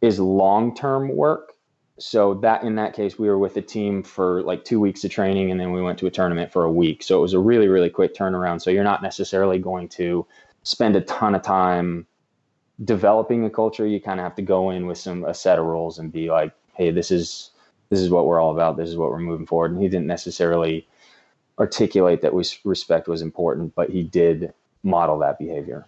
is 0.00 0.18
long 0.18 0.74
term 0.74 1.16
work. 1.16 1.52
So 1.98 2.34
that 2.34 2.64
in 2.64 2.74
that 2.76 2.94
case, 2.94 3.18
we 3.18 3.28
were 3.28 3.38
with 3.38 3.54
the 3.54 3.62
team 3.62 4.02
for 4.02 4.42
like 4.42 4.64
two 4.64 4.80
weeks 4.80 5.04
of 5.04 5.12
training, 5.12 5.52
and 5.52 5.60
then 5.60 5.70
we 5.70 5.82
went 5.82 5.98
to 6.00 6.06
a 6.06 6.10
tournament 6.10 6.52
for 6.52 6.64
a 6.64 6.72
week. 6.72 7.02
So 7.04 7.16
it 7.18 7.22
was 7.22 7.32
a 7.32 7.38
really, 7.38 7.68
really 7.68 7.90
quick 7.90 8.14
turnaround. 8.14 8.60
So 8.60 8.70
you're 8.70 8.82
not 8.82 9.02
necessarily 9.02 9.58
going 9.58 9.88
to 9.90 10.26
spend 10.64 10.96
a 10.96 11.00
ton 11.02 11.36
of 11.36 11.42
time 11.42 12.06
developing 12.84 13.44
a 13.44 13.50
culture, 13.50 13.86
you 13.86 14.00
kind 14.00 14.20
of 14.20 14.24
have 14.24 14.34
to 14.36 14.42
go 14.42 14.70
in 14.70 14.86
with 14.86 14.98
some 14.98 15.24
a 15.24 15.34
set 15.34 15.58
of 15.58 15.66
rules 15.66 15.98
and 15.98 16.12
be 16.12 16.30
like, 16.30 16.52
hey, 16.74 16.90
this 16.90 17.10
is 17.10 17.50
this 17.90 18.00
is 18.00 18.10
what 18.10 18.26
we're 18.26 18.40
all 18.40 18.52
about. 18.52 18.76
This 18.76 18.88
is 18.88 18.96
what 18.96 19.10
we're 19.10 19.18
moving 19.18 19.46
forward. 19.46 19.72
And 19.72 19.82
he 19.82 19.88
didn't 19.88 20.06
necessarily 20.06 20.86
articulate 21.58 22.22
that 22.22 22.32
respect 22.64 23.06
was 23.06 23.20
important, 23.20 23.74
but 23.74 23.90
he 23.90 24.02
did 24.02 24.52
model 24.82 25.18
that 25.18 25.38
behavior. 25.38 25.86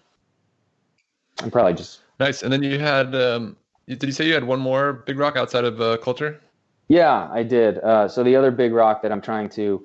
I'm 1.43 1.51
probably 1.51 1.75
just 1.75 2.01
nice. 2.21 2.43
And 2.43 2.53
then 2.53 2.63
you 2.63 2.79
had, 2.79 3.15
um, 3.15 3.57
did 3.89 4.03
you 4.03 4.13
say 4.13 4.27
you 4.27 4.35
had 4.35 4.45
one 4.45 4.61
more 4.61 4.93
big 4.93 5.19
rock 5.19 5.37
outside 5.37 5.65
of 5.65 5.81
uh, 5.81 5.97
culture? 5.97 6.41
Yeah, 6.89 7.29
I 7.33 7.43
did. 7.43 7.79
Uh, 7.79 8.07
so 8.07 8.23
the 8.23 8.37
other 8.37 8.51
big 8.51 8.73
rock 8.75 9.03
that 9.03 9.11
I'm 9.11 9.23
trying 9.23 9.49
to 9.51 9.85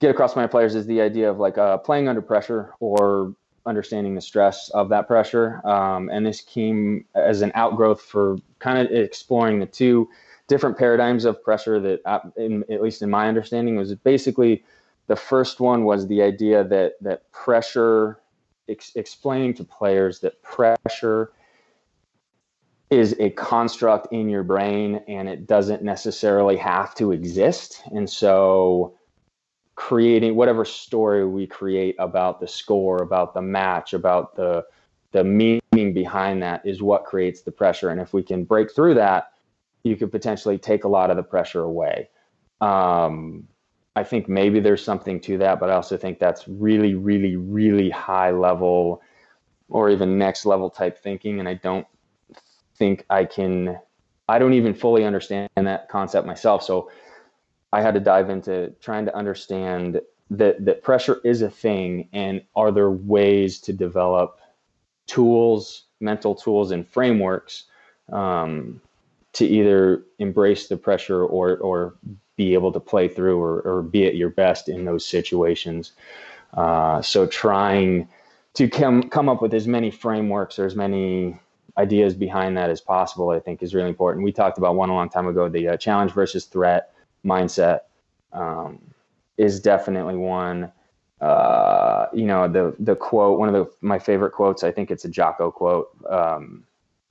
get 0.00 0.10
across 0.10 0.36
my 0.36 0.46
players 0.46 0.74
is 0.74 0.86
the 0.86 1.00
idea 1.00 1.30
of 1.30 1.38
like 1.38 1.56
uh, 1.56 1.78
playing 1.78 2.08
under 2.08 2.20
pressure 2.20 2.74
or 2.80 3.34
understanding 3.66 4.14
the 4.14 4.20
stress 4.20 4.68
of 4.70 4.88
that 4.90 5.06
pressure. 5.06 5.66
Um, 5.66 6.10
and 6.10 6.24
this 6.26 6.40
came 6.40 7.04
as 7.14 7.42
an 7.42 7.52
outgrowth 7.54 8.00
for 8.00 8.36
kind 8.58 8.78
of 8.78 8.92
exploring 8.92 9.60
the 9.60 9.66
two 9.66 10.08
different 10.48 10.76
paradigms 10.76 11.24
of 11.24 11.42
pressure 11.42 11.80
that, 11.80 12.00
uh, 12.04 12.20
in, 12.36 12.64
at 12.70 12.82
least 12.82 13.02
in 13.02 13.10
my 13.10 13.28
understanding, 13.28 13.76
was 13.76 13.94
basically 13.94 14.64
the 15.06 15.16
first 15.16 15.60
one 15.60 15.84
was 15.84 16.06
the 16.06 16.22
idea 16.22 16.64
that 16.64 16.94
that 17.00 17.30
pressure, 17.32 18.20
ex- 18.68 18.94
explaining 18.94 19.54
to 19.54 19.64
players 19.64 20.20
that 20.20 20.42
pressure 20.42 21.32
is 22.90 23.16
a 23.18 23.30
construct 23.30 24.12
in 24.12 24.28
your 24.28 24.42
brain 24.42 25.02
and 25.08 25.28
it 25.28 25.46
doesn't 25.46 25.82
necessarily 25.82 26.56
have 26.56 26.94
to 26.94 27.12
exist. 27.12 27.82
And 27.86 28.08
so 28.08 28.94
creating 29.76 30.36
whatever 30.36 30.64
story 30.64 31.26
we 31.26 31.46
create 31.46 31.96
about 31.98 32.40
the 32.40 32.48
score, 32.48 33.02
about 33.02 33.34
the 33.34 33.42
match, 33.42 33.92
about 33.92 34.36
the 34.36 34.64
the 35.12 35.22
meaning 35.22 35.94
behind 35.94 36.42
that 36.42 36.60
is 36.66 36.82
what 36.82 37.04
creates 37.04 37.42
the 37.42 37.52
pressure. 37.52 37.90
And 37.90 38.00
if 38.00 38.12
we 38.12 38.22
can 38.22 38.42
break 38.42 38.74
through 38.74 38.94
that, 38.94 39.32
you 39.84 39.94
could 39.94 40.10
potentially 40.10 40.58
take 40.58 40.82
a 40.82 40.88
lot 40.88 41.08
of 41.08 41.16
the 41.16 41.22
pressure 41.22 41.62
away. 41.62 42.08
Um, 42.60 43.46
I 43.94 44.02
think 44.02 44.28
maybe 44.28 44.58
there's 44.58 44.82
something 44.82 45.20
to 45.20 45.38
that, 45.38 45.60
but 45.60 45.70
I 45.70 45.74
also 45.74 45.96
think 45.96 46.18
that's 46.18 46.48
really, 46.48 46.94
really, 46.94 47.36
really 47.36 47.90
high 47.90 48.32
level 48.32 49.02
or 49.68 49.88
even 49.88 50.18
next 50.18 50.46
level 50.46 50.68
type 50.68 50.98
thinking. 51.00 51.38
And 51.38 51.48
I 51.48 51.54
don't 51.54 51.86
think 52.76 53.04
I 53.08 53.24
can, 53.24 53.78
I 54.28 54.40
don't 54.40 54.54
even 54.54 54.74
fully 54.74 55.04
understand 55.04 55.48
that 55.54 55.88
concept 55.88 56.26
myself. 56.26 56.64
So 56.64 56.90
I 57.74 57.82
had 57.82 57.94
to 57.94 58.00
dive 58.00 58.30
into 58.30 58.72
trying 58.80 59.04
to 59.06 59.16
understand 59.16 60.00
that 60.30 60.64
that 60.64 60.82
pressure 60.82 61.20
is 61.24 61.42
a 61.42 61.50
thing, 61.50 62.08
and 62.12 62.40
are 62.54 62.70
there 62.70 62.92
ways 62.92 63.58
to 63.62 63.72
develop 63.72 64.38
tools, 65.08 65.86
mental 66.00 66.36
tools, 66.36 66.70
and 66.70 66.86
frameworks 66.86 67.64
um, 68.12 68.80
to 69.32 69.44
either 69.44 70.04
embrace 70.20 70.68
the 70.68 70.76
pressure 70.76 71.24
or 71.24 71.56
or 71.58 71.94
be 72.36 72.54
able 72.54 72.70
to 72.70 72.80
play 72.80 73.08
through 73.08 73.40
or, 73.40 73.60
or 73.62 73.82
be 73.82 74.06
at 74.06 74.14
your 74.14 74.30
best 74.30 74.68
in 74.68 74.84
those 74.84 75.04
situations. 75.04 75.92
Uh, 76.54 77.02
so 77.02 77.26
trying 77.26 78.08
to 78.54 78.68
come 78.68 79.10
come 79.10 79.28
up 79.28 79.42
with 79.42 79.52
as 79.52 79.66
many 79.66 79.90
frameworks 79.90 80.60
or 80.60 80.64
as 80.64 80.76
many 80.76 81.36
ideas 81.76 82.14
behind 82.14 82.56
that 82.56 82.70
as 82.70 82.80
possible, 82.80 83.30
I 83.30 83.40
think 83.40 83.64
is 83.64 83.74
really 83.74 83.88
important. 83.88 84.24
We 84.24 84.30
talked 84.30 84.58
about 84.58 84.76
one 84.76 84.90
a 84.90 84.94
long 84.94 85.08
time 85.08 85.26
ago, 85.26 85.48
the 85.48 85.70
uh, 85.70 85.76
challenge 85.76 86.12
versus 86.12 86.44
threat 86.44 86.93
mindset 87.24 87.80
um, 88.32 88.80
is 89.36 89.60
definitely 89.60 90.16
one. 90.16 90.72
Uh, 91.20 92.06
you 92.12 92.26
know, 92.26 92.48
the 92.48 92.74
the 92.78 92.96
quote, 92.96 93.38
one 93.38 93.48
of 93.48 93.54
the 93.54 93.70
my 93.80 93.98
favorite 93.98 94.32
quotes. 94.32 94.62
I 94.62 94.70
think 94.70 94.90
it's 94.90 95.04
a 95.04 95.08
Jocko 95.08 95.50
quote. 95.50 95.88
Um, 96.08 96.64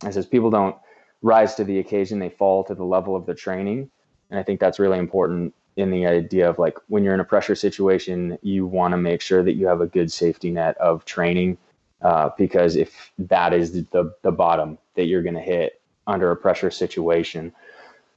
it 0.06 0.14
says, 0.14 0.26
"People 0.26 0.50
don't 0.50 0.76
rise 1.22 1.56
to 1.56 1.64
the 1.64 1.80
occasion; 1.80 2.20
they 2.20 2.30
fall 2.30 2.64
to 2.66 2.76
the 2.76 2.84
level 2.84 3.16
of 3.16 3.26
their 3.26 3.36
training." 3.36 3.90
And 4.30 4.40
I 4.40 4.44
think 4.44 4.60
that's 4.60 4.80
really 4.80 5.00
important 5.00 5.54
in 5.76 5.90
the 5.90 6.06
idea 6.06 6.50
of 6.50 6.60
like 6.60 6.78
when 6.88 7.04
you're 7.04 7.14
in 7.14 7.20
a 7.20 7.26
pressure 7.26 7.56
situation, 7.56 8.38
you 8.42 8.66
want 8.66 8.92
to 8.92 8.98
make 8.98 9.22
sure 9.22 9.44
that 9.44 9.54
you 9.54 9.66
have 9.68 9.82
a 9.82 9.88
good 9.88 10.12
safety 10.12 10.52
net 10.52 10.78
of 10.78 11.06
training, 11.06 11.58
uh, 12.02 12.30
because 12.38 12.76
if 12.76 13.12
that 13.18 13.54
is 13.54 13.86
the 13.90 14.14
the 14.22 14.32
bottom 14.32 14.78
that 14.96 15.06
you're 15.06 15.24
going 15.24 15.34
to 15.36 15.42
hit 15.42 15.82
under 16.06 16.30
a 16.32 16.36
pressure 16.36 16.70
situation, 16.70 17.54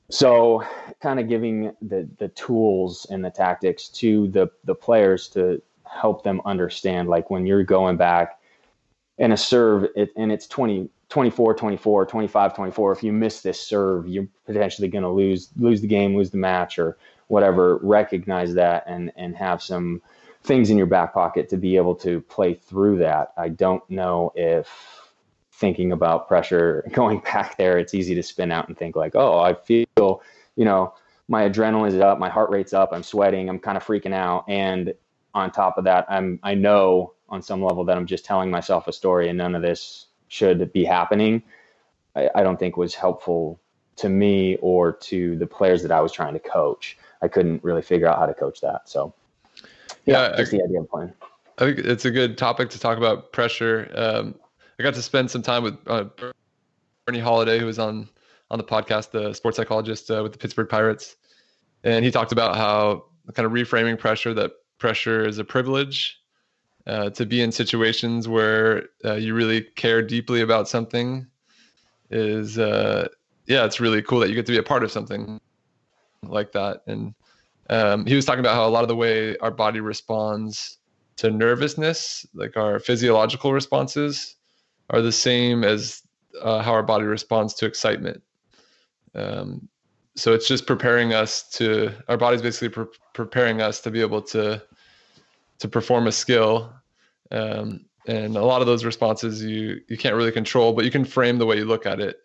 so, 0.08 0.62
kind 1.00 1.18
of 1.18 1.28
giving 1.28 1.72
the 1.82 2.08
the 2.18 2.28
tools 2.28 3.06
and 3.10 3.24
the 3.24 3.30
tactics 3.30 3.88
to 3.88 4.28
the 4.28 4.48
the 4.64 4.74
players 4.74 5.28
to 5.30 5.60
help 5.84 6.22
them 6.22 6.40
understand, 6.44 7.08
like 7.08 7.30
when 7.30 7.46
you're 7.46 7.64
going 7.64 7.96
back 7.96 8.38
in 9.18 9.32
a 9.32 9.36
serve 9.36 9.86
it, 9.96 10.10
and 10.16 10.30
it's 10.30 10.46
20, 10.46 10.88
24, 11.08 11.54
24, 11.54 12.06
25, 12.06 12.54
24. 12.54 12.92
If 12.92 13.02
you 13.02 13.12
miss 13.12 13.40
this 13.40 13.60
serve, 13.60 14.06
you're 14.06 14.28
potentially 14.44 14.88
going 14.88 15.04
to 15.04 15.10
lose 15.10 15.50
lose 15.56 15.80
the 15.80 15.88
game, 15.88 16.16
lose 16.16 16.30
the 16.30 16.38
match, 16.38 16.78
or 16.78 16.98
whatever, 17.28 17.78
recognize 17.82 18.54
that 18.54 18.84
and 18.86 19.12
and 19.16 19.36
have 19.36 19.62
some 19.62 20.02
things 20.44 20.70
in 20.70 20.76
your 20.76 20.86
back 20.86 21.12
pocket 21.12 21.48
to 21.48 21.56
be 21.56 21.76
able 21.76 21.96
to 21.96 22.20
play 22.22 22.54
through 22.54 22.98
that. 22.98 23.32
I 23.36 23.48
don't 23.48 23.88
know 23.90 24.32
if 24.36 25.05
thinking 25.56 25.92
about 25.92 26.28
pressure 26.28 26.86
going 26.92 27.20
back 27.20 27.56
there, 27.56 27.78
it's 27.78 27.94
easy 27.94 28.14
to 28.14 28.22
spin 28.22 28.52
out 28.52 28.68
and 28.68 28.76
think 28.76 28.96
like, 28.96 29.14
oh, 29.14 29.38
I 29.38 29.54
feel, 29.54 30.22
you 30.56 30.64
know, 30.64 30.94
my 31.28 31.48
adrenaline 31.48 31.88
is 31.88 31.98
up, 31.98 32.18
my 32.18 32.28
heart 32.28 32.50
rate's 32.50 32.72
up, 32.72 32.90
I'm 32.92 33.02
sweating, 33.02 33.48
I'm 33.48 33.58
kind 33.58 33.76
of 33.76 33.84
freaking 33.84 34.14
out, 34.14 34.44
and 34.48 34.94
on 35.34 35.50
top 35.50 35.76
of 35.76 35.84
that, 35.84 36.06
I'm 36.08 36.38
I 36.42 36.54
know 36.54 37.12
on 37.28 37.42
some 37.42 37.62
level 37.62 37.84
that 37.84 37.96
I'm 37.96 38.06
just 38.06 38.24
telling 38.24 38.50
myself 38.50 38.86
a 38.86 38.92
story 38.92 39.28
and 39.28 39.36
none 39.36 39.54
of 39.54 39.62
this 39.62 40.06
should 40.28 40.72
be 40.72 40.84
happening. 40.84 41.42
I, 42.14 42.30
I 42.34 42.42
don't 42.42 42.58
think 42.58 42.76
was 42.76 42.94
helpful 42.94 43.60
to 43.96 44.08
me 44.08 44.56
or 44.56 44.92
to 44.92 45.36
the 45.36 45.46
players 45.46 45.82
that 45.82 45.90
I 45.90 46.00
was 46.00 46.12
trying 46.12 46.34
to 46.34 46.38
coach. 46.38 46.96
I 47.22 47.28
couldn't 47.28 47.64
really 47.64 47.82
figure 47.82 48.06
out 48.06 48.18
how 48.18 48.26
to 48.26 48.34
coach 48.34 48.60
that. 48.60 48.88
So 48.88 49.12
yeah, 50.04 50.30
yeah 50.30 50.36
just 50.36 50.54
I, 50.54 50.58
the 50.58 50.64
idea 50.64 50.80
of 50.80 50.90
playing. 50.90 51.12
I 51.58 51.64
think 51.64 51.78
it's 51.78 52.04
a 52.04 52.10
good 52.10 52.38
topic 52.38 52.70
to 52.70 52.78
talk 52.78 52.98
about 52.98 53.32
pressure. 53.32 53.90
Um, 53.94 54.34
I 54.78 54.82
got 54.82 54.94
to 54.94 55.02
spend 55.02 55.30
some 55.30 55.42
time 55.42 55.62
with 55.62 55.78
uh, 55.86 56.04
Bernie 57.06 57.18
Holliday, 57.18 57.58
who 57.58 57.66
was 57.66 57.78
on 57.78 58.08
on 58.50 58.58
the 58.58 58.64
podcast, 58.64 59.10
the 59.10 59.32
sports 59.32 59.56
psychologist 59.56 60.10
uh, 60.10 60.22
with 60.22 60.32
the 60.32 60.38
Pittsburgh 60.38 60.68
Pirates, 60.68 61.16
and 61.82 62.04
he 62.04 62.10
talked 62.10 62.32
about 62.32 62.56
how 62.56 63.04
kind 63.34 63.46
of 63.46 63.52
reframing 63.52 63.98
pressure 63.98 64.32
that 64.34 64.52
pressure 64.78 65.26
is 65.26 65.38
a 65.38 65.44
privilege 65.44 66.20
uh, 66.86 67.10
to 67.10 67.26
be 67.26 67.42
in 67.42 67.50
situations 67.50 68.28
where 68.28 68.88
uh, 69.04 69.14
you 69.14 69.34
really 69.34 69.62
care 69.62 70.02
deeply 70.02 70.42
about 70.42 70.68
something 70.68 71.26
is 72.10 72.58
uh, 72.58 73.08
yeah 73.46 73.64
it's 73.64 73.80
really 73.80 74.00
cool 74.02 74.20
that 74.20 74.28
you 74.28 74.34
get 74.34 74.46
to 74.46 74.52
be 74.52 74.58
a 74.58 74.62
part 74.62 74.84
of 74.84 74.92
something 74.92 75.40
like 76.22 76.52
that. 76.52 76.82
And 76.86 77.14
um, 77.70 78.06
he 78.06 78.14
was 78.14 78.24
talking 78.24 78.40
about 78.40 78.54
how 78.54 78.66
a 78.66 78.70
lot 78.70 78.82
of 78.82 78.88
the 78.88 78.96
way 78.96 79.36
our 79.38 79.50
body 79.50 79.80
responds 79.80 80.78
to 81.16 81.30
nervousness 81.30 82.26
like 82.34 82.56
our 82.56 82.78
physiological 82.78 83.52
responses 83.52 84.35
are 84.90 85.02
the 85.02 85.12
same 85.12 85.64
as 85.64 86.02
uh, 86.40 86.62
how 86.62 86.72
our 86.72 86.82
body 86.82 87.04
responds 87.04 87.54
to 87.54 87.66
excitement. 87.66 88.22
Um, 89.14 89.68
so 90.14 90.32
it's 90.32 90.48
just 90.48 90.66
preparing 90.66 91.12
us 91.12 91.48
to 91.50 91.92
our 92.08 92.16
body's 92.16 92.42
basically 92.42 92.70
pre- 92.70 92.98
preparing 93.12 93.60
us 93.60 93.80
to 93.82 93.90
be 93.90 94.00
able 94.00 94.22
to 94.22 94.62
to 95.58 95.68
perform 95.68 96.06
a 96.06 96.12
skill. 96.12 96.72
Um, 97.30 97.86
and 98.06 98.36
a 98.36 98.44
lot 98.44 98.60
of 98.60 98.66
those 98.66 98.84
responses 98.84 99.42
you 99.42 99.80
you 99.88 99.96
can't 99.96 100.14
really 100.14 100.30
control 100.30 100.72
but 100.72 100.84
you 100.84 100.92
can 100.92 101.04
frame 101.04 101.38
the 101.38 101.46
way 101.46 101.56
you 101.56 101.64
look 101.64 101.86
at 101.86 102.00
it. 102.00 102.18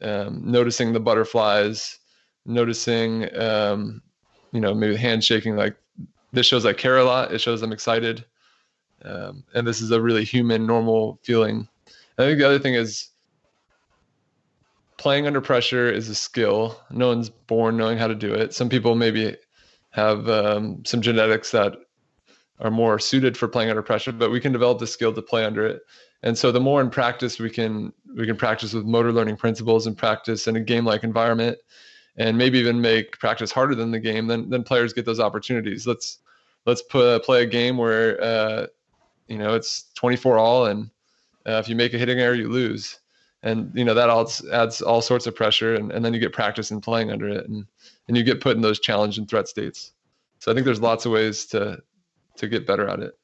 Um, 0.00 0.42
noticing 0.44 0.92
the 0.92 1.00
butterflies 1.00 1.98
noticing 2.44 3.34
um, 3.38 4.02
you 4.52 4.60
know 4.60 4.74
maybe 4.74 4.96
handshaking 4.96 5.56
like 5.56 5.76
this 6.32 6.46
shows 6.46 6.66
i 6.66 6.72
care 6.72 6.98
a 6.98 7.04
lot. 7.04 7.32
It 7.32 7.40
shows 7.40 7.62
i'm 7.62 7.72
excited. 7.72 8.24
Um, 9.04 9.44
and 9.54 9.66
this 9.66 9.80
is 9.80 9.90
a 9.90 10.00
really 10.00 10.24
human 10.24 10.66
normal 10.66 11.18
feeling 11.22 11.68
i 12.18 12.22
think 12.22 12.38
the 12.38 12.46
other 12.46 12.58
thing 12.58 12.74
is 12.74 13.08
playing 14.98 15.26
under 15.26 15.40
pressure 15.40 15.90
is 15.90 16.08
a 16.08 16.14
skill 16.14 16.80
no 16.90 17.08
one's 17.08 17.28
born 17.28 17.76
knowing 17.76 17.98
how 17.98 18.06
to 18.06 18.14
do 18.14 18.32
it 18.32 18.54
some 18.54 18.68
people 18.68 18.94
maybe 18.94 19.36
have 19.90 20.28
um, 20.28 20.82
some 20.84 21.02
genetics 21.02 21.50
that 21.50 21.74
are 22.62 22.70
more 22.70 22.98
suited 22.98 23.36
for 23.36 23.48
playing 23.48 23.70
under 23.70 23.82
pressure, 23.82 24.12
but 24.12 24.30
we 24.30 24.40
can 24.40 24.52
develop 24.52 24.78
the 24.78 24.86
skill 24.86 25.12
to 25.12 25.22
play 25.22 25.44
under 25.44 25.66
it. 25.66 25.82
And 26.22 26.38
so 26.38 26.52
the 26.52 26.60
more 26.60 26.80
in 26.80 26.90
practice 26.90 27.38
we 27.38 27.50
can 27.50 27.92
we 28.16 28.26
can 28.26 28.36
practice 28.36 28.72
with 28.72 28.84
motor 28.84 29.12
learning 29.12 29.36
principles 29.36 29.86
and 29.86 29.98
practice 29.98 30.46
in 30.46 30.56
a 30.56 30.60
game 30.60 30.84
like 30.84 31.02
environment 31.02 31.58
and 32.16 32.38
maybe 32.38 32.58
even 32.58 32.80
make 32.80 33.18
practice 33.18 33.50
harder 33.50 33.74
than 33.74 33.90
the 33.90 33.98
game, 33.98 34.28
then 34.28 34.48
then 34.48 34.62
players 34.62 34.92
get 34.92 35.04
those 35.04 35.18
opportunities. 35.18 35.86
Let's 35.86 36.18
let's 36.64 36.82
put, 36.82 37.24
play 37.24 37.42
a 37.42 37.46
game 37.46 37.76
where 37.76 38.22
uh, 38.22 38.66
you 39.26 39.38
know 39.38 39.54
it's 39.54 39.90
24 39.94 40.38
all 40.38 40.66
and 40.66 40.90
uh, 41.46 41.52
if 41.52 41.68
you 41.68 41.76
make 41.76 41.94
a 41.94 41.98
hitting 41.98 42.20
error 42.20 42.34
you 42.34 42.48
lose 42.48 43.00
and 43.42 43.70
you 43.74 43.84
know 43.84 43.94
that 43.94 44.10
all 44.10 44.30
adds 44.52 44.82
all 44.82 45.02
sorts 45.02 45.26
of 45.26 45.34
pressure 45.34 45.74
and, 45.74 45.92
and 45.92 46.04
then 46.04 46.14
you 46.14 46.20
get 46.20 46.32
practice 46.32 46.70
in 46.70 46.80
playing 46.80 47.10
under 47.10 47.28
it 47.28 47.48
and 47.48 47.66
and 48.08 48.16
you 48.16 48.22
get 48.22 48.40
put 48.40 48.56
in 48.56 48.62
those 48.62 48.80
challenge 48.80 49.18
and 49.18 49.28
threat 49.28 49.48
states 49.48 49.92
so 50.38 50.50
i 50.50 50.54
think 50.54 50.64
there's 50.64 50.80
lots 50.80 51.06
of 51.06 51.12
ways 51.12 51.46
to 51.46 51.80
to 52.36 52.48
get 52.48 52.66
better 52.66 52.88
at 52.88 53.00
it. 53.00 53.18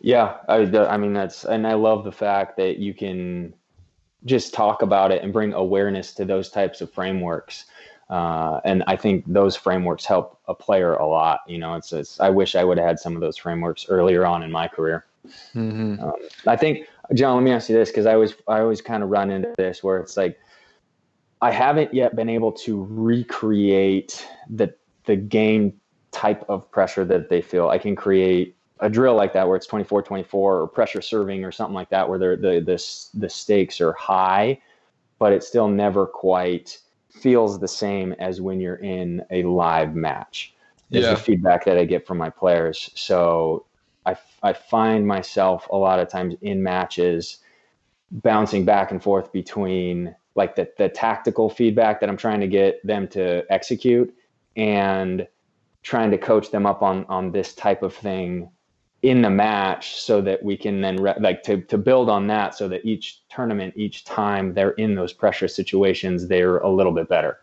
Yeah, 0.00 0.36
I, 0.48 0.56
I 0.56 0.96
mean 0.96 1.12
that's, 1.12 1.44
and 1.44 1.66
I 1.66 1.74
love 1.74 2.04
the 2.04 2.12
fact 2.12 2.56
that 2.58 2.78
you 2.78 2.92
can 2.92 3.54
just 4.24 4.54
talk 4.54 4.82
about 4.82 5.12
it 5.12 5.22
and 5.22 5.32
bring 5.32 5.52
awareness 5.52 6.12
to 6.14 6.24
those 6.24 6.50
types 6.50 6.80
of 6.80 6.92
frameworks. 6.92 7.66
Uh, 8.10 8.60
and 8.64 8.84
I 8.86 8.96
think 8.96 9.24
those 9.26 9.56
frameworks 9.56 10.04
help 10.04 10.38
a 10.46 10.54
player 10.54 10.94
a 10.94 11.06
lot. 11.06 11.40
You 11.46 11.58
know, 11.58 11.74
it's, 11.74 11.92
it's 11.92 12.20
I 12.20 12.28
wish 12.28 12.54
I 12.54 12.64
would 12.64 12.78
have 12.78 12.86
had 12.86 12.98
some 12.98 13.14
of 13.14 13.20
those 13.20 13.36
frameworks 13.36 13.86
earlier 13.88 14.26
on 14.26 14.42
in 14.42 14.52
my 14.52 14.68
career. 14.68 15.06
Mm-hmm. 15.54 16.02
Um, 16.02 16.12
I 16.46 16.56
think, 16.56 16.86
John, 17.12 17.36
let 17.36 17.42
me 17.44 17.50
ask 17.50 17.68
you 17.68 17.76
this 17.76 17.90
because 17.90 18.06
I 18.06 18.14
always 18.14 18.34
I 18.48 18.60
always 18.60 18.80
kind 18.80 19.02
of 19.02 19.10
run 19.10 19.30
into 19.30 19.52
this 19.58 19.82
where 19.82 19.98
it's 19.98 20.16
like 20.16 20.38
I 21.42 21.50
haven't 21.50 21.92
yet 21.92 22.16
been 22.16 22.28
able 22.28 22.52
to 22.52 22.86
recreate 22.88 24.26
the 24.48 24.74
the 25.04 25.16
game 25.16 25.74
type 26.12 26.44
of 26.48 26.70
pressure 26.70 27.04
that 27.04 27.28
they 27.28 27.42
feel. 27.42 27.68
I 27.68 27.78
can 27.78 27.94
create 27.94 28.56
a 28.80 28.88
drill 28.88 29.14
like 29.14 29.32
that 29.32 29.46
where 29.46 29.56
it's 29.56 29.66
24 29.66 30.02
24 30.02 30.60
or 30.60 30.68
pressure 30.68 31.00
serving 31.00 31.44
or 31.44 31.52
something 31.52 31.74
like 31.74 31.90
that 31.90 32.08
where 32.08 32.18
the 32.18 32.36
the 32.36 33.18
the 33.18 33.28
stakes 33.28 33.80
are 33.80 33.92
high 33.92 34.60
but 35.18 35.32
it 35.32 35.44
still 35.44 35.68
never 35.68 36.06
quite 36.06 36.78
feels 37.08 37.60
the 37.60 37.68
same 37.68 38.12
as 38.18 38.40
when 38.40 38.60
you're 38.60 38.76
in 38.76 39.22
a 39.30 39.44
live 39.44 39.94
match 39.94 40.54
is 40.90 41.04
yeah. 41.04 41.10
the 41.10 41.16
feedback 41.16 41.64
that 41.64 41.78
i 41.78 41.84
get 41.84 42.06
from 42.06 42.18
my 42.18 42.28
players 42.28 42.90
so 42.94 43.64
I, 44.06 44.16
I 44.42 44.52
find 44.52 45.06
myself 45.06 45.66
a 45.70 45.76
lot 45.76 45.98
of 45.98 46.08
times 46.08 46.34
in 46.42 46.62
matches 46.62 47.38
bouncing 48.10 48.64
back 48.64 48.90
and 48.90 49.02
forth 49.02 49.32
between 49.32 50.14
like 50.34 50.56
the, 50.56 50.68
the 50.78 50.88
tactical 50.88 51.48
feedback 51.48 52.00
that 52.00 52.08
i'm 52.08 52.16
trying 52.16 52.40
to 52.40 52.46
get 52.46 52.84
them 52.86 53.08
to 53.08 53.44
execute 53.50 54.14
and 54.56 55.26
trying 55.82 56.10
to 56.10 56.18
coach 56.18 56.50
them 56.50 56.66
up 56.66 56.82
on 56.82 57.04
on 57.08 57.32
this 57.32 57.54
type 57.54 57.82
of 57.82 57.94
thing 57.94 58.48
in 59.02 59.20
the 59.20 59.30
match 59.30 60.00
so 60.00 60.20
that 60.20 60.42
we 60.42 60.56
can 60.56 60.80
then 60.80 60.96
re- 60.96 61.14
like 61.20 61.42
to, 61.42 61.60
to 61.62 61.76
build 61.76 62.08
on 62.08 62.26
that 62.26 62.54
so 62.54 62.68
that 62.68 62.84
each 62.84 63.22
tournament 63.28 63.74
each 63.76 64.04
time 64.04 64.54
they're 64.54 64.70
in 64.72 64.94
those 64.94 65.12
pressure 65.12 65.48
situations 65.48 66.28
they're 66.28 66.58
a 66.58 66.70
little 66.70 66.92
bit 66.92 67.08
better 67.08 67.40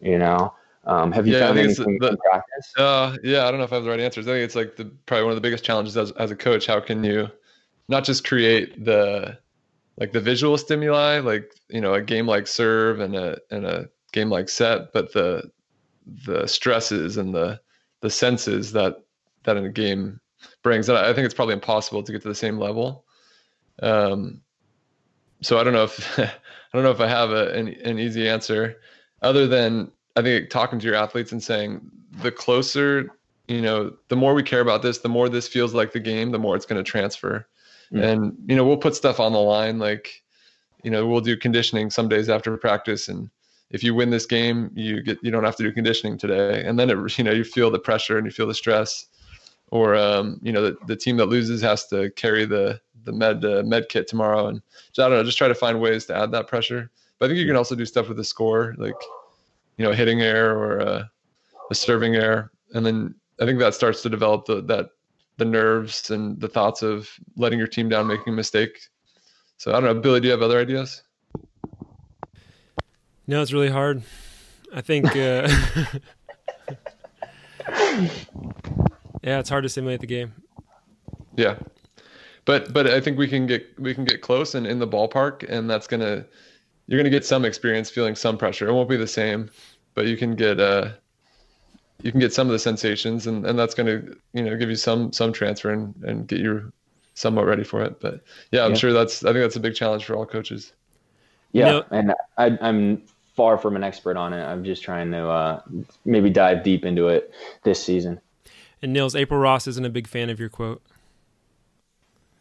you 0.00 0.18
know 0.18 0.52
um, 0.86 1.12
have 1.12 1.26
you 1.26 1.34
yeah, 1.34 1.46
found 1.46 1.58
anything 1.58 1.98
the, 1.98 2.08
in 2.08 2.16
practice 2.16 2.72
uh, 2.78 3.16
yeah 3.22 3.46
i 3.46 3.50
don't 3.50 3.58
know 3.58 3.64
if 3.64 3.72
i 3.72 3.76
have 3.76 3.84
the 3.84 3.90
right 3.90 4.00
answers 4.00 4.26
i 4.26 4.32
think 4.32 4.44
it's 4.44 4.54
like 4.54 4.76
the 4.76 4.84
probably 5.06 5.24
one 5.24 5.32
of 5.32 5.36
the 5.36 5.40
biggest 5.40 5.64
challenges 5.64 5.96
as, 5.96 6.10
as 6.12 6.30
a 6.30 6.36
coach 6.36 6.66
how 6.66 6.80
can 6.80 7.02
you 7.02 7.28
not 7.88 8.04
just 8.04 8.26
create 8.26 8.84
the 8.84 9.36
like 9.98 10.12
the 10.12 10.20
visual 10.20 10.56
stimuli 10.58 11.18
like 11.18 11.54
you 11.68 11.80
know 11.80 11.94
a 11.94 12.02
game 12.02 12.26
like 12.26 12.46
serve 12.46 13.00
and 13.00 13.14
a 13.14 13.38
and 13.50 13.64
a 13.64 13.88
game 14.12 14.30
like 14.30 14.48
set 14.48 14.92
but 14.92 15.12
the 15.12 15.42
the 16.26 16.46
stresses 16.46 17.16
and 17.16 17.34
the 17.34 17.60
the 18.00 18.10
senses 18.10 18.72
that 18.72 18.96
that 19.44 19.56
in 19.56 19.64
a 19.64 19.70
game 19.70 20.20
brings. 20.62 20.88
And 20.88 20.98
I 20.98 21.12
think 21.12 21.24
it's 21.24 21.34
probably 21.34 21.54
impossible 21.54 22.02
to 22.02 22.12
get 22.12 22.22
to 22.22 22.28
the 22.28 22.34
same 22.34 22.58
level. 22.58 23.04
Um, 23.82 24.40
so 25.40 25.58
I 25.58 25.64
don't 25.64 25.72
know 25.72 25.84
if 25.84 26.18
I 26.18 26.30
don't 26.72 26.82
know 26.82 26.90
if 26.90 27.00
I 27.00 27.06
have 27.06 27.30
a, 27.30 27.52
an, 27.52 27.68
an 27.68 27.98
easy 27.98 28.28
answer, 28.28 28.80
other 29.22 29.46
than 29.46 29.92
I 30.16 30.22
think 30.22 30.50
talking 30.50 30.78
to 30.78 30.86
your 30.86 30.94
athletes 30.94 31.32
and 31.32 31.42
saying 31.42 31.80
the 32.22 32.30
closer, 32.30 33.10
you 33.48 33.60
know, 33.60 33.92
the 34.08 34.16
more 34.16 34.34
we 34.34 34.42
care 34.42 34.60
about 34.60 34.82
this, 34.82 34.98
the 34.98 35.08
more 35.08 35.28
this 35.28 35.48
feels 35.48 35.74
like 35.74 35.92
the 35.92 36.00
game, 36.00 36.30
the 36.30 36.38
more 36.38 36.56
it's 36.56 36.66
going 36.66 36.82
to 36.82 36.88
transfer. 36.88 37.46
Mm. 37.92 38.02
And 38.02 38.36
you 38.46 38.56
know, 38.56 38.64
we'll 38.64 38.76
put 38.76 38.94
stuff 38.94 39.20
on 39.20 39.32
the 39.32 39.40
line, 39.40 39.78
like 39.78 40.22
you 40.82 40.90
know, 40.90 41.06
we'll 41.06 41.20
do 41.20 41.36
conditioning 41.36 41.90
some 41.90 42.08
days 42.08 42.28
after 42.28 42.56
practice, 42.56 43.08
and 43.08 43.30
if 43.70 43.82
you 43.82 43.94
win 43.94 44.10
this 44.10 44.26
game, 44.26 44.70
you 44.74 45.02
get 45.02 45.18
you 45.22 45.30
don't 45.30 45.44
have 45.44 45.56
to 45.56 45.62
do 45.62 45.72
conditioning 45.72 46.18
today, 46.18 46.64
and 46.64 46.78
then 46.78 46.90
it 46.90 47.18
you 47.18 47.24
know 47.24 47.32
you 47.32 47.44
feel 47.44 47.70
the 47.70 47.78
pressure 47.78 48.18
and 48.18 48.26
you 48.26 48.30
feel 48.30 48.46
the 48.46 48.54
stress, 48.54 49.06
or 49.70 49.94
um, 49.94 50.38
you 50.42 50.52
know 50.52 50.62
the, 50.62 50.76
the 50.86 50.96
team 50.96 51.16
that 51.16 51.26
loses 51.26 51.60
has 51.62 51.86
to 51.88 52.10
carry 52.10 52.44
the 52.44 52.80
the 53.04 53.12
med 53.12 53.44
uh, 53.44 53.62
med 53.64 53.88
kit 53.88 54.06
tomorrow, 54.06 54.46
and 54.46 54.62
so 54.92 55.04
I 55.04 55.08
don't 55.08 55.18
know, 55.18 55.24
just 55.24 55.38
try 55.38 55.48
to 55.48 55.54
find 55.54 55.80
ways 55.80 56.06
to 56.06 56.16
add 56.16 56.30
that 56.32 56.46
pressure. 56.46 56.90
But 57.18 57.26
I 57.26 57.28
think 57.28 57.40
you 57.40 57.46
can 57.46 57.56
also 57.56 57.74
do 57.74 57.86
stuff 57.86 58.08
with 58.08 58.16
the 58.16 58.24
score, 58.24 58.74
like 58.78 58.94
you 59.76 59.84
know 59.84 59.92
hitting 59.92 60.20
air 60.20 60.56
or 60.56 60.80
uh, 60.80 61.04
a 61.70 61.74
serving 61.74 62.16
air, 62.16 62.50
and 62.74 62.84
then 62.84 63.14
I 63.40 63.46
think 63.46 63.58
that 63.58 63.74
starts 63.74 64.02
to 64.02 64.08
develop 64.08 64.46
the, 64.46 64.62
that 64.62 64.90
the 65.36 65.44
nerves 65.44 66.10
and 66.10 66.40
the 66.40 66.48
thoughts 66.48 66.82
of 66.82 67.10
letting 67.36 67.58
your 67.58 67.68
team 67.68 67.88
down, 67.88 68.06
making 68.06 68.32
a 68.32 68.36
mistake. 68.36 68.78
So 69.56 69.72
I 69.72 69.74
don't 69.80 69.84
know, 69.84 70.00
Billy. 70.00 70.20
Do 70.20 70.26
you 70.26 70.32
have 70.32 70.42
other 70.42 70.60
ideas? 70.60 71.02
No, 73.26 73.40
it's 73.42 73.52
really 73.52 73.70
hard. 73.70 74.02
I 74.72 74.80
think. 74.80 75.06
Uh, 75.16 75.48
yeah, 79.22 79.38
it's 79.38 79.48
hard 79.48 79.62
to 79.62 79.68
simulate 79.68 80.00
the 80.00 80.06
game. 80.06 80.32
Yeah, 81.36 81.58
but 82.44 82.72
but 82.72 82.86
I 82.86 83.00
think 83.00 83.18
we 83.18 83.28
can 83.28 83.46
get 83.46 83.66
we 83.78 83.94
can 83.94 84.04
get 84.04 84.20
close 84.20 84.54
and 84.54 84.66
in 84.66 84.78
the 84.78 84.88
ballpark, 84.88 85.48
and 85.48 85.68
that's 85.68 85.86
gonna 85.86 86.26
you're 86.86 86.98
gonna 86.98 87.10
get 87.10 87.24
some 87.24 87.44
experience 87.44 87.90
feeling 87.90 88.14
some 88.14 88.36
pressure. 88.38 88.68
It 88.68 88.72
won't 88.72 88.88
be 88.88 88.96
the 88.96 89.06
same, 89.06 89.50
but 89.94 90.06
you 90.06 90.16
can 90.16 90.34
get 90.34 90.60
uh 90.60 90.92
you 92.02 92.10
can 92.10 92.20
get 92.20 92.32
some 92.34 92.46
of 92.46 92.52
the 92.52 92.58
sensations, 92.58 93.26
and, 93.26 93.46
and 93.46 93.58
that's 93.58 93.74
going 93.74 93.86
to 93.86 94.16
you 94.32 94.42
know 94.42 94.56
give 94.56 94.68
you 94.68 94.76
some 94.76 95.12
some 95.12 95.32
transfer 95.32 95.70
and, 95.70 95.94
and 96.04 96.26
get 96.28 96.38
you 96.38 96.70
somewhat 97.14 97.46
ready 97.46 97.64
for 97.64 97.82
it. 97.82 98.00
But 98.00 98.20
yeah, 98.52 98.64
I'm 98.64 98.72
yeah. 98.72 98.76
sure 98.76 98.92
that's 98.92 99.24
I 99.24 99.32
think 99.32 99.42
that's 99.42 99.56
a 99.56 99.60
big 99.60 99.74
challenge 99.74 100.04
for 100.04 100.14
all 100.14 100.26
coaches. 100.26 100.72
Yeah, 101.52 101.66
you 101.66 101.72
know, 101.72 101.84
and 101.90 102.14
I, 102.36 102.58
I'm 102.60 103.02
far 103.34 103.58
from 103.58 103.76
an 103.76 103.84
expert 103.84 104.16
on 104.16 104.32
it. 104.32 104.42
I'm 104.42 104.64
just 104.64 104.82
trying 104.82 105.10
to 105.12 105.28
uh, 105.28 105.62
maybe 106.04 106.30
dive 106.30 106.62
deep 106.62 106.84
into 106.84 107.08
it 107.08 107.32
this 107.62 107.82
season. 107.82 108.20
And 108.82 108.92
Nils, 108.92 109.16
April 109.16 109.40
Ross 109.40 109.66
isn't 109.66 109.84
a 109.84 109.90
big 109.90 110.06
fan 110.06 110.30
of 110.30 110.38
your 110.38 110.48
quote. 110.50 110.82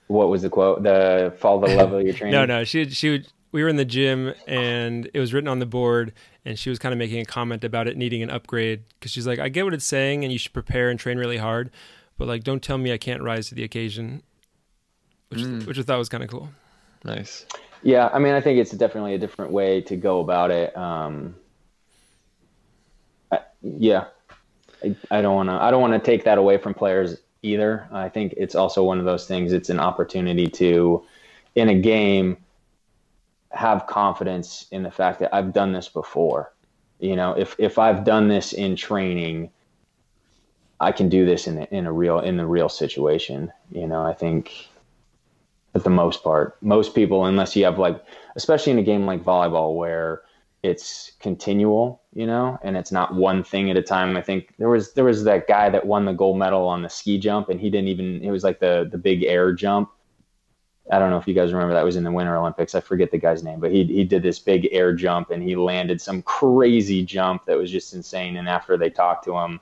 What 0.07 0.29
was 0.29 0.41
the 0.41 0.49
quote? 0.49 0.83
The 0.83 1.33
follow 1.37 1.65
the 1.65 1.75
level 1.75 1.99
of 1.99 2.05
your 2.05 2.13
training. 2.15 2.33
no, 2.33 2.45
no, 2.45 2.63
she 2.63 2.89
she 2.89 3.09
would. 3.11 3.27
We 3.53 3.63
were 3.63 3.69
in 3.69 3.77
the 3.77 3.85
gym 3.85 4.33
and 4.47 5.09
it 5.13 5.19
was 5.19 5.33
written 5.33 5.47
on 5.47 5.59
the 5.59 5.65
board, 5.65 6.11
and 6.43 6.59
she 6.59 6.69
was 6.69 6.79
kind 6.79 6.91
of 6.91 6.99
making 6.99 7.21
a 7.21 7.25
comment 7.25 7.63
about 7.63 7.87
it 7.87 7.95
needing 7.95 8.21
an 8.21 8.29
upgrade 8.29 8.83
because 8.99 9.11
she's 9.11 9.25
like, 9.25 9.39
I 9.39 9.47
get 9.47 9.63
what 9.63 9.73
it's 9.73 9.85
saying, 9.85 10.25
and 10.25 10.33
you 10.33 10.39
should 10.39 10.53
prepare 10.53 10.89
and 10.89 10.99
train 10.99 11.17
really 11.17 11.37
hard, 11.37 11.71
but 12.17 12.27
like, 12.27 12.43
don't 12.43 12.61
tell 12.61 12.77
me 12.77 12.91
I 12.91 12.97
can't 12.97 13.21
rise 13.21 13.47
to 13.49 13.55
the 13.55 13.63
occasion, 13.63 14.23
which 15.29 15.41
mm. 15.41 15.65
which 15.65 15.79
I 15.79 15.83
thought 15.83 15.99
was 15.99 16.09
kind 16.09 16.23
of 16.23 16.29
cool. 16.29 16.49
Nice. 17.05 17.45
Yeah, 17.83 18.09
I 18.13 18.19
mean, 18.19 18.33
I 18.33 18.41
think 18.41 18.59
it's 18.59 18.71
definitely 18.71 19.13
a 19.13 19.19
different 19.19 19.51
way 19.51 19.81
to 19.81 19.95
go 19.95 20.19
about 20.19 20.51
it. 20.51 20.75
Um, 20.75 21.35
I, 23.31 23.39
yeah, 23.61 24.05
I, 24.83 24.95
I 25.11 25.21
don't 25.21 25.35
want 25.35 25.49
to. 25.49 25.55
I 25.55 25.69
don't 25.69 25.81
want 25.81 25.93
to 25.93 25.99
take 25.99 26.23
that 26.23 26.37
away 26.37 26.57
from 26.57 26.73
players 26.73 27.17
either. 27.43 27.87
I 27.91 28.09
think 28.09 28.33
it's 28.37 28.55
also 28.55 28.83
one 28.83 28.99
of 28.99 29.05
those 29.05 29.27
things. 29.27 29.53
It's 29.53 29.69
an 29.69 29.79
opportunity 29.79 30.47
to, 30.47 31.03
in 31.55 31.69
a 31.69 31.75
game, 31.75 32.37
have 33.53 33.87
confidence 33.87 34.67
in 34.71 34.83
the 34.83 34.91
fact 34.91 35.19
that 35.19 35.33
I've 35.33 35.53
done 35.53 35.71
this 35.71 35.89
before. 35.89 36.53
You 36.99 37.15
know, 37.15 37.33
if 37.33 37.55
if 37.57 37.77
I've 37.77 38.03
done 38.03 38.27
this 38.27 38.53
in 38.53 38.75
training, 38.75 39.49
I 40.79 40.91
can 40.91 41.09
do 41.09 41.25
this 41.25 41.47
in 41.47 41.59
in 41.65 41.85
a 41.85 41.91
real 41.91 42.19
in 42.19 42.37
the 42.37 42.45
real 42.45 42.69
situation. 42.69 43.51
You 43.71 43.87
know, 43.87 44.03
I 44.03 44.13
think 44.13 44.69
for 45.73 45.79
the 45.79 45.89
most 45.89 46.23
part. 46.23 46.57
Most 46.61 46.95
people, 46.95 47.25
unless 47.25 47.55
you 47.55 47.65
have 47.65 47.79
like, 47.79 48.01
especially 48.35 48.71
in 48.71 48.79
a 48.79 48.83
game 48.83 49.05
like 49.05 49.23
volleyball 49.23 49.75
where 49.75 50.21
it's 50.61 51.11
continual, 51.19 52.01
you 52.13 52.25
know, 52.25 52.57
and 52.63 52.77
it's 52.77 52.91
not 52.91 53.15
one 53.15 53.43
thing 53.43 53.69
at 53.69 53.75
a 53.75 53.81
time. 53.81 54.15
I 54.15 54.21
think 54.21 54.53
there 54.57 54.69
was 54.69 54.93
there 54.93 55.03
was 55.03 55.25
that 55.25 55.47
guy 55.47 55.69
that 55.69 55.85
won 55.85 56.05
the 56.05 56.13
gold 56.13 56.37
medal 56.37 56.67
on 56.67 56.83
the 56.83 56.89
ski 56.89 57.17
jump, 57.17 57.49
and 57.49 57.59
he 57.59 57.69
didn't 57.69 57.89
even. 57.89 58.23
It 58.23 58.31
was 58.31 58.43
like 58.43 58.59
the 58.59 58.87
the 58.89 58.97
big 58.97 59.23
air 59.23 59.51
jump. 59.51 59.89
I 60.91 60.99
don't 60.99 61.09
know 61.09 61.17
if 61.17 61.27
you 61.27 61.33
guys 61.33 61.53
remember 61.53 61.73
that 61.73 61.85
was 61.85 61.95
in 61.95 62.03
the 62.03 62.11
Winter 62.11 62.35
Olympics. 62.35 62.75
I 62.75 62.81
forget 62.81 63.09
the 63.09 63.17
guy's 63.17 63.43
name, 63.43 63.59
but 63.59 63.71
he 63.71 63.85
he 63.85 64.03
did 64.03 64.21
this 64.21 64.39
big 64.39 64.67
air 64.71 64.93
jump 64.93 65.31
and 65.31 65.41
he 65.41 65.55
landed 65.55 66.01
some 66.01 66.21
crazy 66.23 67.03
jump 67.03 67.45
that 67.45 67.57
was 67.57 67.71
just 67.71 67.93
insane. 67.93 68.37
And 68.37 68.49
after 68.49 68.75
they 68.77 68.89
talked 68.89 69.23
to 69.25 69.37
him, 69.37 69.61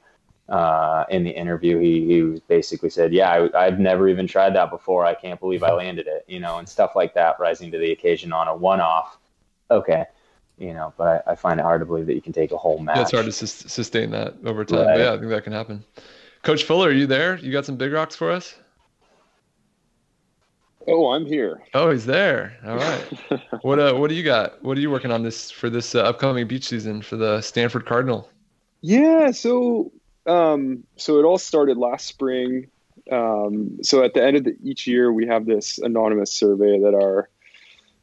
uh, 0.49 1.05
in 1.09 1.23
the 1.23 1.29
interview, 1.29 1.79
he, 1.79 2.05
he 2.07 2.41
basically 2.47 2.89
said, 2.89 3.13
"Yeah, 3.13 3.47
I, 3.53 3.65
have 3.65 3.79
never 3.79 4.09
even 4.09 4.27
tried 4.27 4.55
that 4.55 4.69
before. 4.69 5.05
I 5.05 5.13
can't 5.13 5.39
believe 5.39 5.63
I 5.63 5.71
landed 5.71 6.07
it." 6.07 6.25
You 6.27 6.39
know, 6.39 6.57
and 6.57 6.67
stuff 6.67 6.95
like 6.95 7.13
that, 7.13 7.39
rising 7.39 7.71
to 7.71 7.77
the 7.77 7.91
occasion 7.91 8.33
on 8.33 8.47
a 8.47 8.55
one-off. 8.55 9.17
Okay, 9.69 10.05
you 10.57 10.73
know, 10.73 10.93
but 10.97 11.23
I, 11.25 11.31
I 11.31 11.35
find 11.35 11.59
it 11.59 11.63
hard 11.63 11.81
to 11.81 11.85
believe 11.85 12.05
that 12.07 12.15
you 12.15 12.21
can 12.21 12.33
take 12.33 12.51
a 12.51 12.57
whole 12.57 12.79
match. 12.79 12.97
Yeah, 12.97 13.01
it's 13.03 13.11
hard 13.11 13.25
to 13.25 13.31
sus- 13.31 13.71
sustain 13.71 14.11
that 14.11 14.35
over 14.43 14.65
time. 14.65 14.79
Right. 14.79 14.95
But 14.95 14.99
yeah, 14.99 15.13
I 15.13 15.17
think 15.17 15.29
that 15.29 15.43
can 15.43 15.53
happen. 15.53 15.83
Coach 16.43 16.63
Fuller, 16.63 16.89
are 16.89 16.91
you 16.91 17.07
there? 17.07 17.37
You 17.37 17.51
got 17.51 17.65
some 17.65 17.77
big 17.77 17.93
rocks 17.93 18.15
for 18.15 18.31
us? 18.31 18.55
Oh, 20.87 21.11
I'm 21.11 21.25
here. 21.25 21.61
Oh, 21.73 21.91
he's 21.91 22.05
there. 22.05 22.57
All 22.65 22.77
right. 22.77 23.41
what 23.61 23.79
uh, 23.79 23.93
what 23.93 24.09
do 24.09 24.15
you 24.15 24.23
got? 24.23 24.63
What 24.63 24.77
are 24.77 24.81
you 24.81 24.89
working 24.89 25.11
on 25.11 25.23
this 25.23 25.51
for 25.51 25.69
this 25.69 25.95
uh, 25.95 26.01
upcoming 26.01 26.47
beach 26.47 26.67
season 26.67 27.01
for 27.01 27.17
the 27.17 27.41
Stanford 27.41 27.85
Cardinal? 27.85 28.29
Yeah, 28.81 29.31
so 29.31 29.91
um, 30.25 30.83
so 30.95 31.19
it 31.19 31.23
all 31.23 31.37
started 31.37 31.77
last 31.77 32.07
spring. 32.07 32.67
Um, 33.11 33.79
so 33.83 34.03
at 34.03 34.13
the 34.13 34.23
end 34.23 34.37
of 34.37 34.43
the, 34.43 34.55
each 34.63 34.87
year, 34.87 35.11
we 35.11 35.27
have 35.27 35.45
this 35.45 35.77
anonymous 35.77 36.31
survey 36.31 36.79
that 36.79 36.93
our 36.93 37.29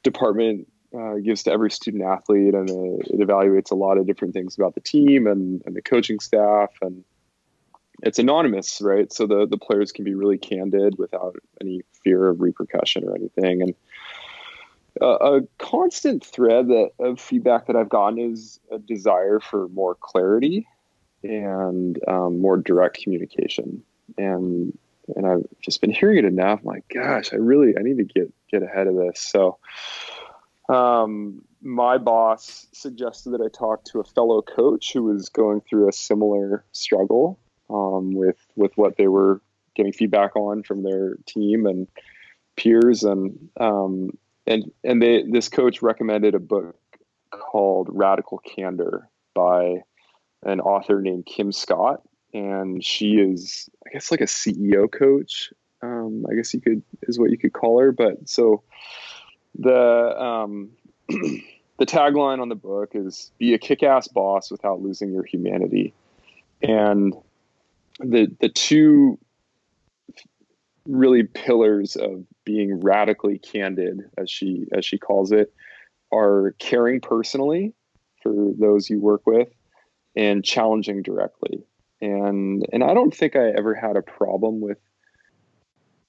department 0.03 0.69
uh, 0.97 1.15
gives 1.15 1.43
to 1.45 1.53
every 1.53 1.71
student 1.71 2.03
athlete, 2.03 2.55
and 2.55 2.69
it, 2.71 3.09
it, 3.09 3.21
evaluates 3.21 3.71
a 3.71 3.75
lot 3.75 3.99
of 3.99 4.07
different 4.07 4.35
things 4.35 4.57
about 4.57 4.75
the 4.75 4.81
team 4.81 5.27
and, 5.27 5.63
and 5.67 5.77
the 5.77 5.83
coaching 5.83 6.19
staff. 6.19 6.71
And 6.81 7.05
it's 8.03 8.19
anonymous, 8.19 8.81
right? 8.81 9.13
So 9.13 9.27
the 9.27 9.47
the 9.47 9.59
players 9.59 9.93
can 9.93 10.05
be 10.05 10.15
really 10.15 10.39
candid 10.39 10.99
without 10.99 11.37
any 11.61 11.83
fear 12.03 12.29
of 12.29 12.41
repercussion 12.41 13.05
or 13.05 13.15
anything. 13.15 13.63
And 13.63 13.75
a 15.01 15.43
constant 15.59 16.25
thread 16.25 16.69
that, 16.69 16.91
of 16.99 17.21
feedback 17.21 17.67
that 17.67 17.77
I've 17.77 17.89
gotten 17.89 18.19
is 18.19 18.59
a 18.71 18.79
desire 18.79 19.41
for 19.41 19.69
more 19.69 19.95
clarity 19.95 20.67
and 21.23 21.99
um, 22.09 22.41
more 22.41 22.57
direct 22.57 23.03
communication. 23.03 23.83
And 24.17 24.77
and 25.17 25.27
I've 25.27 25.47
just 25.61 25.81
been 25.81 25.91
hearing 25.91 26.19
it 26.19 26.25
enough. 26.25 26.61
I'm 26.61 26.67
like, 26.67 26.85
gosh, 26.93 27.33
I 27.33 27.37
really 27.37 27.75
I 27.79 27.83
need 27.83 27.99
to 27.99 28.05
get 28.05 28.33
get 28.51 28.63
ahead 28.63 28.87
of 28.87 28.97
this. 28.97 29.21
So 29.21 29.59
um, 30.69 31.45
my 31.63 31.99
boss 31.99 32.67
suggested 32.73 33.31
that 33.31 33.41
I 33.41 33.49
talk 33.49 33.85
to 33.87 34.01
a 34.01 34.05
fellow 34.05 34.43
coach 34.43 34.93
who 34.93 35.05
was 35.05 35.29
going 35.29 35.63
through 35.63 35.89
a 35.89 35.93
similar 35.93 36.65
struggle 36.73 37.39
um, 37.71 38.13
with 38.13 38.39
with 38.57 38.73
what 38.77 38.97
they 38.97 39.09
were 39.09 39.41
getting 39.75 39.93
feedback 39.93 40.35
on 40.37 40.63
from 40.63 40.83
their 40.83 41.17
team 41.27 41.67
and 41.67 41.87
peers 42.57 43.05
and 43.05 43.49
um, 43.61 44.11
and 44.47 44.71
and 44.85 45.01
they 45.01 45.23
this 45.31 45.49
coach 45.49 45.83
recommended 45.83 46.35
a 46.35 46.41
book 46.41 46.77
called 47.31 47.89
Radical 47.91 48.39
Candor 48.39 49.09
by 49.35 49.83
an 50.45 50.61
author 50.61 51.01
named 51.01 51.27
Kim 51.27 51.53
Scott, 51.53 52.03
and 52.33 52.83
she 52.85 53.13
is, 53.17 53.69
I 53.87 53.91
guess, 53.93 54.11
like 54.11 54.21
a 54.21 54.25
CEO 54.25 54.91
coach. 54.91 55.53
Um, 55.83 56.25
I 56.31 56.35
guess 56.35 56.53
you 56.53 56.61
could 56.61 56.83
is 57.03 57.19
what 57.19 57.31
you 57.31 57.39
could 57.39 57.53
call 57.53 57.81
her. 57.81 57.93
But 57.93 58.29
so 58.29 58.63
the 59.59 60.21
um, 60.21 60.71
the 61.09 61.87
tagline 61.87 62.41
on 62.41 62.49
the 62.49 62.55
book 62.55 62.93
is 62.95 63.31
"Be 63.39 63.55
a 63.55 63.59
kick-ass 63.59 64.09
boss 64.09 64.51
without 64.51 64.81
losing 64.81 65.13
your 65.13 65.25
humanity," 65.25 65.93
and 66.63 67.15
the 67.99 68.29
the 68.41 68.49
two 68.49 69.19
really 70.87 71.23
pillars 71.23 71.97
of 71.97 72.25
being 72.45 72.81
radically 72.81 73.39
candid, 73.39 74.01
as 74.17 74.31
she 74.31 74.67
as 74.73 74.85
she 74.85 74.99
calls 74.99 75.33
it, 75.33 75.53
are 76.13 76.55
caring 76.59 77.01
personally 77.01 77.75
for 78.23 78.33
those 78.59 78.89
you 78.89 79.01
work 79.01 79.27
with 79.27 79.49
and 80.17 80.45
challenging 80.45 81.03
directly. 81.03 81.63
And 82.01 82.67
and 82.73 82.83
I 82.83 82.95
don't 82.95 83.15
think 83.15 83.37
I 83.37 83.51
ever 83.51 83.75
had 83.75 83.97
a 83.97 84.03
problem 84.03 84.61
with 84.61 84.79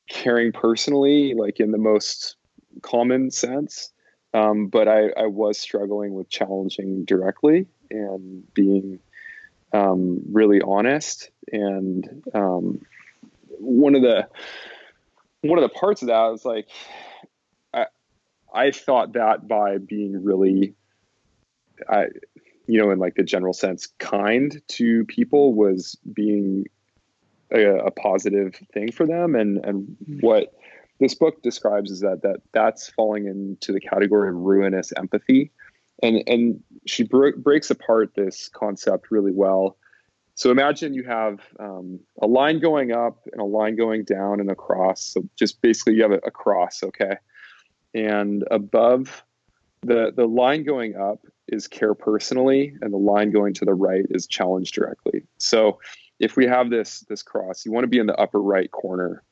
caring 0.10 0.52
personally, 0.52 1.34
like 1.36 1.60
in 1.60 1.72
the 1.72 1.78
most 1.78 2.36
common 2.82 3.32
sense. 3.32 3.92
Um, 4.34 4.68
but 4.68 4.88
I, 4.88 5.10
I 5.18 5.26
was 5.26 5.58
struggling 5.58 6.14
with 6.14 6.30
challenging 6.30 7.04
directly 7.06 7.66
and 7.90 8.44
being 8.54 9.00
um, 9.74 10.22
really 10.32 10.62
honest. 10.62 11.32
And 11.52 12.24
um, 12.34 12.82
one 13.60 13.96
of 13.96 14.02
the 14.02 14.28
one 15.42 15.58
of 15.58 15.64
the 15.64 15.78
parts 15.78 16.02
of 16.02 16.08
that 16.08 16.22
was 16.28 16.46
like 16.46 16.68
I 17.74 17.86
I 18.54 18.72
thought 18.72 19.14
that 19.14 19.48
by 19.48 19.78
being 19.78 20.24
really 20.24 20.76
I 21.88 22.08
you 22.70 22.80
know, 22.80 22.92
in 22.92 23.00
like 23.00 23.16
the 23.16 23.24
general 23.24 23.54
sense, 23.54 23.88
kind 23.98 24.62
to 24.68 25.04
people 25.06 25.56
was 25.56 25.98
being 26.14 26.66
a, 27.52 27.66
a 27.78 27.92
positive 27.92 28.56
thing 28.72 28.92
for 28.92 29.08
them. 29.08 29.34
And 29.34 29.66
and 29.66 29.98
what 30.22 30.54
this 31.00 31.16
book 31.16 31.42
describes 31.42 31.90
is 31.90 32.02
that 32.02 32.22
that 32.22 32.42
that's 32.54 32.90
falling 32.90 33.26
into 33.26 33.74
the 33.74 33.80
category 33.80 34.30
of 34.30 34.36
ruinous 34.36 34.94
empathy, 34.96 35.52
and 36.04 36.22
and 36.28 36.62
she 36.86 37.04
br- 37.04 37.38
breaks 37.38 37.72
apart 37.72 38.12
this 38.16 38.50
concept 38.50 39.10
really 39.10 39.32
well. 39.34 39.76
So 40.40 40.52
imagine 40.52 40.94
you 40.94 41.04
have 41.04 41.42
um, 41.60 42.00
a 42.22 42.26
line 42.26 42.62
going 42.62 42.94
up 42.94 43.28
and 43.34 43.42
a 43.42 43.46
line 43.46 43.76
going 43.76 44.06
down 44.06 44.40
and 44.40 44.50
a 44.50 44.56
cross. 44.56 45.04
So 45.04 45.28
just 45.38 45.62
basically 45.62 45.96
you 45.96 46.04
have 46.04 46.14
a, 46.14 46.22
a 46.26 46.32
cross, 46.32 46.82
okay, 46.82 47.18
and 47.94 48.46
above 48.50 49.26
the 49.82 50.14
the 50.16 50.28
line 50.28 50.64
going 50.64 50.96
up 50.96 51.26
is 51.50 51.68
care 51.68 51.94
personally 51.94 52.74
and 52.80 52.94
the 52.94 52.98
line 52.98 53.32
going 53.32 53.54
to 53.56 53.66
the 53.66 53.74
right 53.74 54.06
is 54.12 54.28
challenge 54.28 54.72
directly. 54.72 55.24
So 55.40 55.82
if 56.20 56.38
we 56.38 56.46
have 56.46 56.70
this 56.70 57.02
this 57.10 57.22
cross 57.22 57.66
you 57.66 57.74
want 57.74 57.84
to 57.84 57.90
be 57.90 58.00
in 58.00 58.08
the 58.08 58.16
upper 58.16 58.42
right 58.42 58.72
corner. 58.72 59.24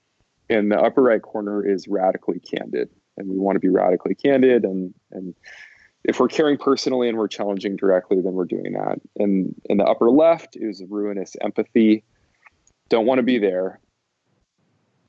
And 0.49 0.69
the 0.69 0.79
upper 0.79 1.03
right 1.03 1.21
corner 1.21 1.65
is 1.65 1.87
radically 1.87 2.39
candid. 2.39 2.89
And 3.15 3.29
we 3.29 3.37
want 3.37 3.55
to 3.55 3.61
be 3.61 3.69
radically 3.69 4.13
candid 4.13 4.65
and 4.65 4.93
and 5.11 5.33
if 6.07 6.19
we're 6.19 6.27
caring 6.27 6.57
personally 6.57 7.09
and 7.09 7.17
we're 7.17 7.27
challenging 7.27 7.75
directly 7.75 8.21
then 8.21 8.33
we're 8.33 8.45
doing 8.45 8.73
that 8.73 8.99
and 9.17 9.53
in 9.65 9.77
the 9.77 9.85
upper 9.85 10.09
left 10.09 10.55
is 10.55 10.83
ruinous 10.89 11.35
empathy 11.41 12.03
don't 12.89 13.05
want 13.05 13.19
to 13.19 13.23
be 13.23 13.37
there 13.37 13.79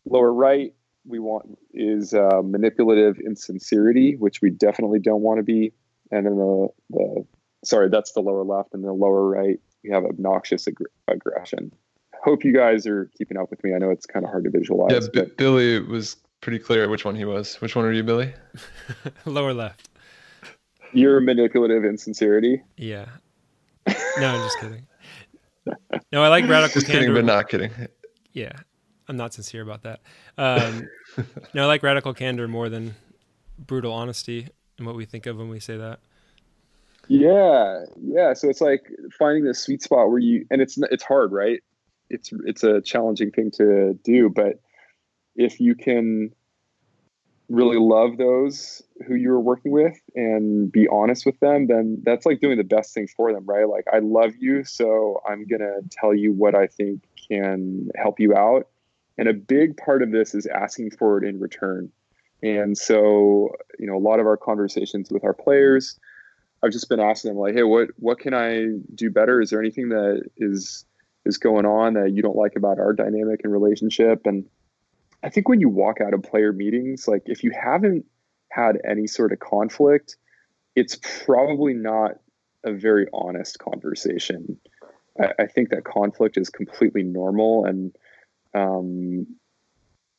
lower 0.05 0.33
right 0.33 0.75
we 1.09 1.19
want 1.19 1.59
is 1.73 2.15
uh, 2.15 2.43
manipulative 2.45 3.19
insincerity, 3.19 4.17
which 4.17 4.41
we 4.43 4.51
definitely 4.51 4.99
don't 4.99 5.23
want 5.23 5.39
to 5.39 5.43
be. 5.43 5.73
And 6.11 6.27
then 6.27 6.37
the, 6.37 6.69
the 6.91 7.27
sorry, 7.65 7.89
that's 7.89 8.13
the 8.13 8.21
lower 8.21 8.45
left, 8.45 8.75
and 8.75 8.85
the 8.85 8.93
lower 8.93 9.27
right 9.27 9.59
we 9.83 9.91
have 9.91 10.05
obnoxious 10.05 10.69
ag- 10.69 10.77
aggression. 11.09 11.73
Hope 12.23 12.45
you 12.45 12.53
guys 12.53 12.87
are 12.87 13.11
keeping 13.17 13.37
up 13.37 13.51
with 13.51 13.63
me. 13.63 13.75
I 13.75 13.79
know 13.79 13.91
it's 13.91 14.07
kind 14.07 14.25
of 14.25 14.31
hard 14.31 14.45
to 14.45 14.51
visualize. 14.51 15.09
Yeah, 15.15 15.23
B- 15.25 15.31
Billy 15.37 15.81
was 15.81 16.17
pretty 16.41 16.59
clear 16.59 16.89
which 16.89 17.05
one 17.05 17.15
he 17.15 17.25
was. 17.25 17.61
Which 17.61 17.77
one 17.77 17.85
are 17.85 17.93
you, 17.93 18.03
Billy? 18.03 18.35
Lower 19.25 19.55
left. 19.55 19.88
You're 20.93 21.21
manipulative 21.21 21.85
insincerity. 21.85 22.63
Yeah. 22.77 23.07
No, 23.87 24.29
I'm 24.29 24.43
just 24.43 24.59
kidding. 24.61 24.87
No, 26.13 26.23
I 26.23 26.29
like 26.29 26.49
radical 26.49 26.81
Just 26.81 26.87
candor. 26.87 27.01
kidding, 27.01 27.15
but 27.15 27.25
not 27.25 27.49
kidding. 27.49 27.71
Yeah, 28.33 28.53
I'm 29.09 29.17
not 29.17 29.35
sincere 29.35 29.63
about 29.63 29.83
that. 29.83 30.01
Um, 30.37 30.89
no, 31.55 31.65
I 31.65 31.67
like 31.67 31.83
radical 31.83 32.15
candor 32.15 32.49
more 32.49 32.69
than 32.69 32.95
brutal 33.59 33.93
honesty 33.93 34.49
and 34.79 34.87
what 34.87 34.97
we 34.97 35.05
think 35.05 35.27
of 35.27 35.37
when 35.37 35.49
we 35.49 35.61
say 35.61 35.77
that. 35.77 36.01
Yeah, 37.09 37.85
yeah. 38.01 38.35
So 38.35 38.49
it's 38.49 38.61
like 38.61 38.91
finding 39.19 39.45
the 39.45 39.55
sweet 39.55 39.83
spot 39.83 40.11
where 40.11 40.19
you, 40.19 40.47
and 40.51 40.61
it's 40.61 40.79
it's 40.91 41.03
hard, 41.03 41.33
right? 41.33 41.63
It's 42.11 42.31
it's 42.45 42.63
a 42.63 42.81
challenging 42.81 43.31
thing 43.31 43.51
to 43.53 43.99
do, 44.05 44.29
but 44.29 44.61
if 45.37 45.61
you 45.61 45.75
can 45.75 46.33
really 47.49 47.79
love 47.79 48.19
those 48.19 48.83
who 49.07 49.15
you're 49.15 49.41
working 49.41 49.73
with 49.73 49.99
and 50.15 50.71
be 50.71 50.87
honest 50.89 51.25
with 51.25 51.39
them, 51.41 51.67
then 51.67 51.99
that's 52.05 52.27
like 52.27 52.41
doing 52.41 52.59
the 52.59 52.65
best 52.65 52.93
thing 52.93 53.09
for 53.09 53.33
them, 53.33 53.47
right? 53.47 53.69
Like 53.69 53.87
I 53.93 54.01
love 54.01 54.33
you, 54.39 54.65
so 54.65 55.23
I'm 55.29 55.47
gonna 55.47 55.81
tell 55.91 56.15
you 56.15 56.33
what 56.33 56.55
I 56.55 56.67
think 56.67 57.03
can 57.29 57.89
help 57.97 58.21
you 58.21 58.35
out. 58.35 58.69
And 59.17 59.29
a 59.29 59.35
big 59.35 59.77
part 59.77 60.03
of 60.03 60.13
this 60.13 60.35
is 60.35 60.47
asking 60.47 60.93
for 60.93 61.19
it 61.19 61.27
in 61.27 61.41
return. 61.41 61.91
And 62.43 62.77
so, 62.77 63.51
you 63.79 63.87
know, 63.87 63.97
a 63.97 63.99
lot 63.99 64.21
of 64.21 64.27
our 64.27 64.37
conversations 64.37 65.11
with 65.11 65.25
our 65.25 65.35
players, 65.35 65.99
I've 66.63 66.71
just 66.71 66.89
been 66.89 67.01
asking 67.01 67.33
them 67.33 67.39
like, 67.39 67.55
hey, 67.55 67.63
what 67.63 67.89
what 67.97 68.19
can 68.19 68.35
I 68.35 68.67
do 68.95 69.11
better? 69.11 69.41
Is 69.41 69.51
there 69.51 69.61
anything 69.61 69.89
that 69.89 70.23
is 70.37 70.85
is 71.25 71.39
going 71.39 71.67
on 71.67 71.95
that 71.95 72.13
you 72.13 72.23
don't 72.23 72.37
like 72.37 72.57
about 72.57 72.79
our 72.79 72.93
dynamic 72.93 73.41
and 73.43 73.53
relationship? 73.53 74.27
And 74.27 74.45
I 75.23 75.31
think 75.31 75.49
when 75.49 75.61
you 75.61 75.69
walk 75.69 76.01
out 76.01 76.15
of 76.15 76.23
player 76.23 76.53
meetings, 76.53 77.09
like 77.09 77.23
if 77.27 77.43
you 77.43 77.51
haven't 77.51 78.05
had 78.51 78.79
any 78.89 79.07
sort 79.07 79.33
of 79.33 79.41
conflict, 79.41 80.17
it's 80.77 80.99
probably 81.27 81.75
not 81.75 82.13
a 82.65 82.73
very 82.73 83.07
honest 83.13 83.59
conversation. 83.59 84.59
I, 85.21 85.33
I 85.41 85.47
think 85.47 85.71
that 85.71 85.85
conflict 85.85 86.37
is 86.37 86.51
completely 86.51 87.03
normal 87.03 87.65
and 87.65 87.95
um, 88.55 89.27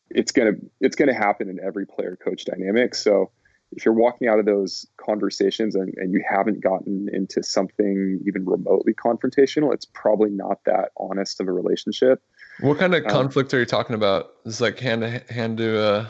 it's 0.09 0.31
gonna 0.31 0.53
it's 0.81 0.95
gonna 0.95 1.13
happen 1.13 1.49
in 1.49 1.59
every 1.65 1.85
player 1.85 2.17
coach 2.21 2.45
dynamic. 2.45 2.95
So 2.95 3.31
if 3.71 3.85
you're 3.85 3.93
walking 3.93 4.27
out 4.27 4.39
of 4.39 4.45
those 4.45 4.87
conversations 4.97 5.75
and, 5.75 5.93
and 5.97 6.11
you 6.11 6.23
haven't 6.27 6.61
gotten 6.61 7.07
into 7.13 7.43
something 7.43 8.19
even 8.25 8.45
remotely 8.45 8.93
confrontational, 8.93 9.73
it's 9.73 9.85
probably 9.85 10.31
not 10.31 10.59
that 10.65 10.91
honest 10.97 11.39
of 11.39 11.47
a 11.47 11.51
relationship. 11.51 12.21
What 12.61 12.77
kind 12.77 12.93
of 12.93 13.05
Um, 13.05 13.09
conflict 13.09 13.53
are 13.53 13.59
you 13.59 13.65
talking 13.65 13.95
about? 13.95 14.31
Is 14.45 14.59
like 14.61 14.79
hand 14.79 15.01
to 15.01 15.33
hand 15.33 15.57
to 15.59 15.81
uh, 15.81 16.05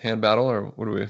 hand 0.00 0.20
battle, 0.20 0.46
or 0.46 0.62
what 0.76 0.86
do 0.86 0.92
we? 0.92 1.06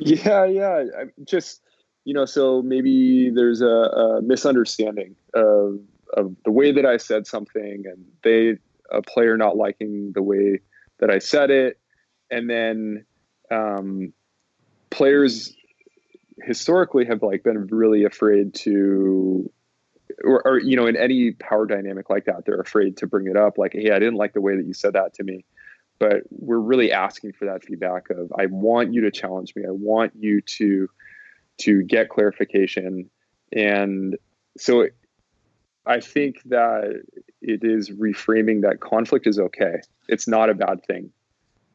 Yeah, 0.00 0.44
yeah. 0.44 0.84
I- 0.98 1.04
Just 1.24 1.60
you 2.04 2.12
know, 2.12 2.24
so 2.26 2.60
maybe 2.62 3.30
there's 3.30 3.62
a, 3.62 3.66
a 3.66 4.22
misunderstanding 4.22 5.16
of 5.34 5.78
of 6.16 6.34
the 6.44 6.50
way 6.50 6.72
that 6.72 6.86
I 6.86 6.96
said 6.96 7.26
something, 7.26 7.84
and 7.86 8.04
they 8.22 8.58
a 8.90 9.02
player 9.02 9.36
not 9.36 9.56
liking 9.56 10.12
the 10.14 10.22
way 10.22 10.60
that 11.00 11.10
I 11.10 11.18
said 11.18 11.50
it, 11.50 11.78
and 12.30 12.48
then 12.48 13.04
um, 13.50 14.12
players 14.90 15.54
historically 16.42 17.04
have 17.06 17.22
like 17.22 17.42
been 17.42 17.66
really 17.66 18.04
afraid 18.04 18.54
to. 18.54 19.50
Or, 20.22 20.46
or 20.46 20.60
you 20.60 20.76
know, 20.76 20.86
in 20.86 20.96
any 20.96 21.32
power 21.32 21.66
dynamic 21.66 22.10
like 22.10 22.26
that, 22.26 22.44
they're 22.44 22.60
afraid 22.60 22.96
to 22.98 23.06
bring 23.06 23.26
it 23.26 23.36
up. 23.36 23.58
Like, 23.58 23.72
hey, 23.72 23.90
I 23.90 23.98
didn't 23.98 24.14
like 24.16 24.32
the 24.32 24.40
way 24.40 24.56
that 24.56 24.66
you 24.66 24.74
said 24.74 24.92
that 24.92 25.14
to 25.14 25.24
me. 25.24 25.44
But 25.98 26.22
we're 26.30 26.58
really 26.58 26.92
asking 26.92 27.32
for 27.32 27.44
that 27.46 27.64
feedback 27.64 28.10
of 28.10 28.32
i 28.36 28.46
want 28.46 28.92
you 28.92 29.02
to 29.02 29.10
challenge 29.10 29.54
me. 29.56 29.62
I 29.66 29.70
want 29.70 30.12
you 30.18 30.40
to 30.40 30.88
to 31.58 31.82
get 31.82 32.08
clarification. 32.08 33.10
And 33.52 34.16
so 34.58 34.86
i 35.86 36.00
think 36.00 36.42
that 36.46 37.02
it 37.42 37.62
is 37.62 37.90
reframing 37.90 38.62
that 38.62 38.80
conflict 38.80 39.26
is 39.26 39.38
okay. 39.38 39.76
It's 40.08 40.26
not 40.28 40.50
a 40.50 40.54
bad 40.54 40.84
thing. 40.86 41.10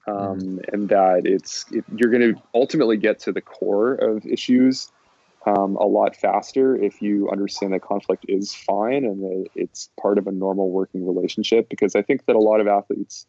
Um, 0.07 0.59
and 0.73 0.89
that 0.89 1.25
it's 1.25 1.65
it, 1.71 1.85
you're 1.95 2.11
going 2.11 2.33
to 2.33 2.41
ultimately 2.53 2.97
get 2.97 3.19
to 3.19 3.31
the 3.31 3.41
core 3.41 3.93
of 3.93 4.25
issues 4.25 4.91
um, 5.45 5.75
a 5.77 5.85
lot 5.85 6.15
faster 6.15 6.75
if 6.75 7.01
you 7.01 7.29
understand 7.29 7.73
that 7.73 7.81
conflict 7.81 8.25
is 8.27 8.53
fine 8.53 9.05
and 9.05 9.21
that 9.23 9.45
it's 9.55 9.89
part 9.99 10.17
of 10.17 10.27
a 10.27 10.31
normal 10.31 10.69
working 10.69 11.05
relationship. 11.07 11.69
Because 11.69 11.95
i 11.95 12.01
think 12.01 12.25
that 12.25 12.35
a 12.35 12.39
lot 12.39 12.59
of 12.59 12.67
athletes 12.67 13.25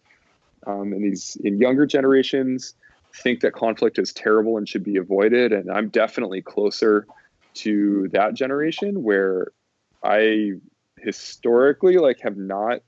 um, 0.66 0.92
in 0.92 1.02
these 1.02 1.36
in 1.44 1.58
younger 1.58 1.86
generations 1.86 2.74
think 3.22 3.40
that 3.40 3.52
conflict 3.52 3.98
is 3.98 4.12
terrible 4.12 4.56
and 4.56 4.68
should 4.68 4.84
be 4.84 4.96
avoided. 4.96 5.52
And 5.52 5.70
i'm 5.70 5.88
definitely 5.88 6.42
closer 6.42 7.06
to 7.54 8.08
that 8.12 8.34
generation 8.34 9.02
where 9.02 9.48
i 10.04 10.52
historically 10.98 11.96
like 11.96 12.20
have 12.20 12.36
not 12.36 12.80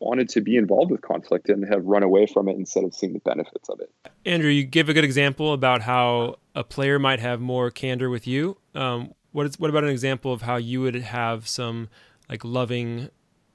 wanted 0.00 0.28
to 0.28 0.40
be 0.40 0.56
involved 0.56 0.90
with 0.90 1.02
conflict 1.02 1.48
and 1.48 1.64
have 1.68 1.84
run 1.84 2.02
away 2.02 2.26
from 2.26 2.48
it 2.48 2.56
instead 2.56 2.84
of 2.84 2.94
seeing 2.94 3.12
the 3.12 3.20
benefits 3.20 3.68
of 3.68 3.80
it 3.80 3.90
Andrew, 4.24 4.50
you 4.50 4.64
give 4.64 4.88
a 4.88 4.94
good 4.94 5.04
example 5.04 5.54
about 5.54 5.82
how 5.82 6.36
a 6.54 6.62
player 6.62 6.98
might 6.98 7.18
have 7.20 7.40
more 7.40 7.70
candor 7.70 8.10
with 8.10 8.26
you. 8.26 8.58
Um, 8.74 9.14
what 9.32 9.46
is 9.46 9.58
what 9.58 9.70
about 9.70 9.84
an 9.84 9.90
example 9.90 10.32
of 10.32 10.42
how 10.42 10.56
you 10.56 10.82
would 10.82 10.96
have 10.96 11.48
some 11.48 11.88
like 12.28 12.44
loving 12.44 13.08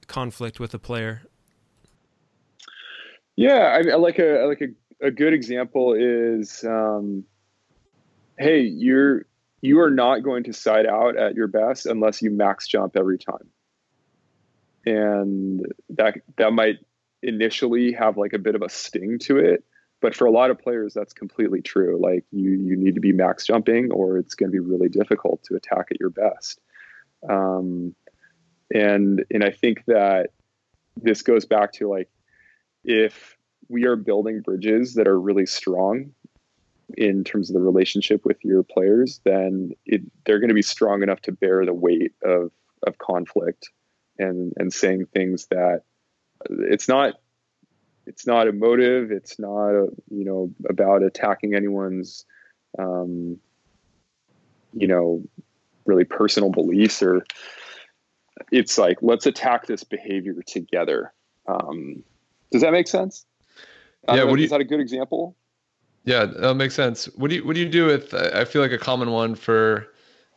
conflict 0.06 0.58
with 0.58 0.74
a 0.74 0.78
player? 0.78 1.22
Yeah, 3.36 3.78
I, 3.78 3.90
I 3.90 3.96
like 3.96 4.18
a 4.18 4.40
I 4.40 4.44
like 4.46 4.62
a, 4.62 5.06
a 5.06 5.10
good 5.10 5.32
example 5.32 5.94
is, 5.94 6.64
um, 6.64 7.24
hey, 8.38 8.60
you're 8.62 9.26
you 9.60 9.80
are 9.80 9.90
not 9.90 10.24
going 10.24 10.44
to 10.44 10.52
side 10.52 10.86
out 10.86 11.16
at 11.16 11.34
your 11.34 11.46
best 11.46 11.86
unless 11.86 12.20
you 12.20 12.30
max 12.30 12.66
jump 12.66 12.96
every 12.96 13.18
time, 13.18 13.48
and 14.86 15.64
that 15.90 16.14
that 16.36 16.52
might 16.52 16.78
initially 17.22 17.92
have 17.92 18.16
like 18.16 18.32
a 18.32 18.38
bit 18.38 18.54
of 18.54 18.62
a 18.62 18.68
sting 18.68 19.18
to 19.18 19.38
it, 19.38 19.64
but 20.00 20.14
for 20.14 20.26
a 20.26 20.30
lot 20.30 20.50
of 20.50 20.58
players 20.58 20.94
that's 20.94 21.12
completely 21.12 21.62
true. 21.62 21.98
Like 22.00 22.24
you 22.30 22.50
you 22.50 22.76
need 22.76 22.94
to 22.94 23.00
be 23.00 23.12
max 23.12 23.46
jumping, 23.46 23.90
or 23.92 24.18
it's 24.18 24.34
going 24.34 24.50
to 24.50 24.52
be 24.52 24.60
really 24.60 24.88
difficult 24.88 25.42
to 25.44 25.56
attack 25.56 25.88
at 25.90 26.00
your 26.00 26.10
best. 26.10 26.60
Um, 27.28 27.94
and 28.72 29.24
and 29.30 29.44
I 29.44 29.50
think 29.50 29.84
that 29.86 30.30
this 30.96 31.22
goes 31.22 31.44
back 31.44 31.72
to 31.74 31.88
like 31.88 32.10
if 32.84 33.36
we 33.68 33.84
are 33.86 33.96
building 33.96 34.40
bridges 34.40 34.94
that 34.94 35.08
are 35.08 35.18
really 35.18 35.46
strong 35.46 36.12
in 36.98 37.24
terms 37.24 37.48
of 37.48 37.54
the 37.54 37.62
relationship 37.62 38.26
with 38.26 38.36
your 38.44 38.62
players, 38.62 39.20
then 39.24 39.72
it, 39.86 40.02
they're 40.26 40.38
going 40.38 40.48
to 40.48 40.54
be 40.54 40.62
strong 40.62 41.02
enough 41.02 41.20
to 41.22 41.32
bear 41.32 41.64
the 41.64 41.72
weight 41.72 42.12
of 42.22 42.50
of 42.86 42.98
conflict 42.98 43.70
and 44.18 44.52
and 44.56 44.72
saying 44.72 45.06
things 45.06 45.46
that 45.46 45.82
it's 46.48 46.88
not 46.88 47.14
it's 48.06 48.26
not 48.26 48.48
emotive. 48.48 49.10
It's 49.10 49.38
not 49.38 49.70
a, 49.70 49.88
you 50.10 50.24
know 50.24 50.50
about 50.68 51.02
attacking 51.02 51.54
anyone's 51.54 52.24
um, 52.78 53.38
you 54.72 54.86
know 54.88 55.22
really 55.86 56.04
personal 56.04 56.50
beliefs 56.50 57.02
or 57.02 57.24
it's 58.50 58.78
like 58.78 58.98
let's 59.00 59.26
attack 59.26 59.66
this 59.66 59.84
behavior 59.84 60.34
together. 60.46 61.12
Um, 61.46 62.02
does 62.50 62.62
that 62.62 62.72
make 62.72 62.88
sense? 62.88 63.24
Yeah, 64.08 64.16
know, 64.16 64.26
what 64.26 64.38
you- 64.38 64.44
is 64.44 64.50
that 64.50 64.60
a 64.60 64.64
good 64.64 64.80
example? 64.80 65.36
Yeah, 66.06 66.26
that 66.26 66.54
makes 66.56 66.74
sense. 66.74 67.06
What 67.16 67.30
do 67.30 67.36
you 67.36 67.46
what 67.46 67.54
do 67.54 67.60
you 67.60 67.68
do 67.68 67.86
with? 67.86 68.12
I 68.12 68.44
feel 68.44 68.60
like 68.60 68.72
a 68.72 68.78
common 68.78 69.10
one 69.10 69.34
for 69.34 69.86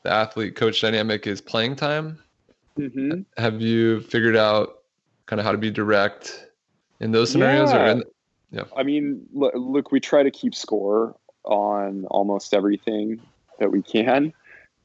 the 0.04 0.10
athlete 0.10 0.56
coach 0.56 0.80
dynamic 0.80 1.28
is 1.28 1.42
playing 1.42 1.76
time. 1.76 2.20
Mm-hmm. 2.78 3.22
Have 3.38 3.62
you 3.62 4.02
figured 4.02 4.36
out 4.36 4.84
kind 5.26 5.40
of 5.40 5.46
how 5.46 5.52
to 5.52 5.58
be 5.58 5.72
direct 5.72 6.48
in 7.00 7.12
those 7.12 7.32
scenarios? 7.32 7.74
Or 7.74 7.86
in, 7.86 8.04
I 8.76 8.84
mean, 8.84 9.26
look, 9.34 9.54
look, 9.56 9.92
we 9.92 10.00
try 10.00 10.24
to 10.24 10.32
keep 10.32 10.56
score 10.56 11.16
on 11.44 12.06
almost 12.06 12.54
everything 12.54 13.22
that 13.60 13.72
we 13.72 13.82
can, 13.82 14.34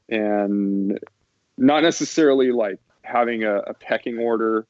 and 0.09 0.99
not 1.59 1.83
necessarily 1.83 2.51
like 2.51 2.79
having 3.03 3.45
a, 3.45 3.59
a 3.59 3.75
pecking 3.75 4.19
order 4.19 4.67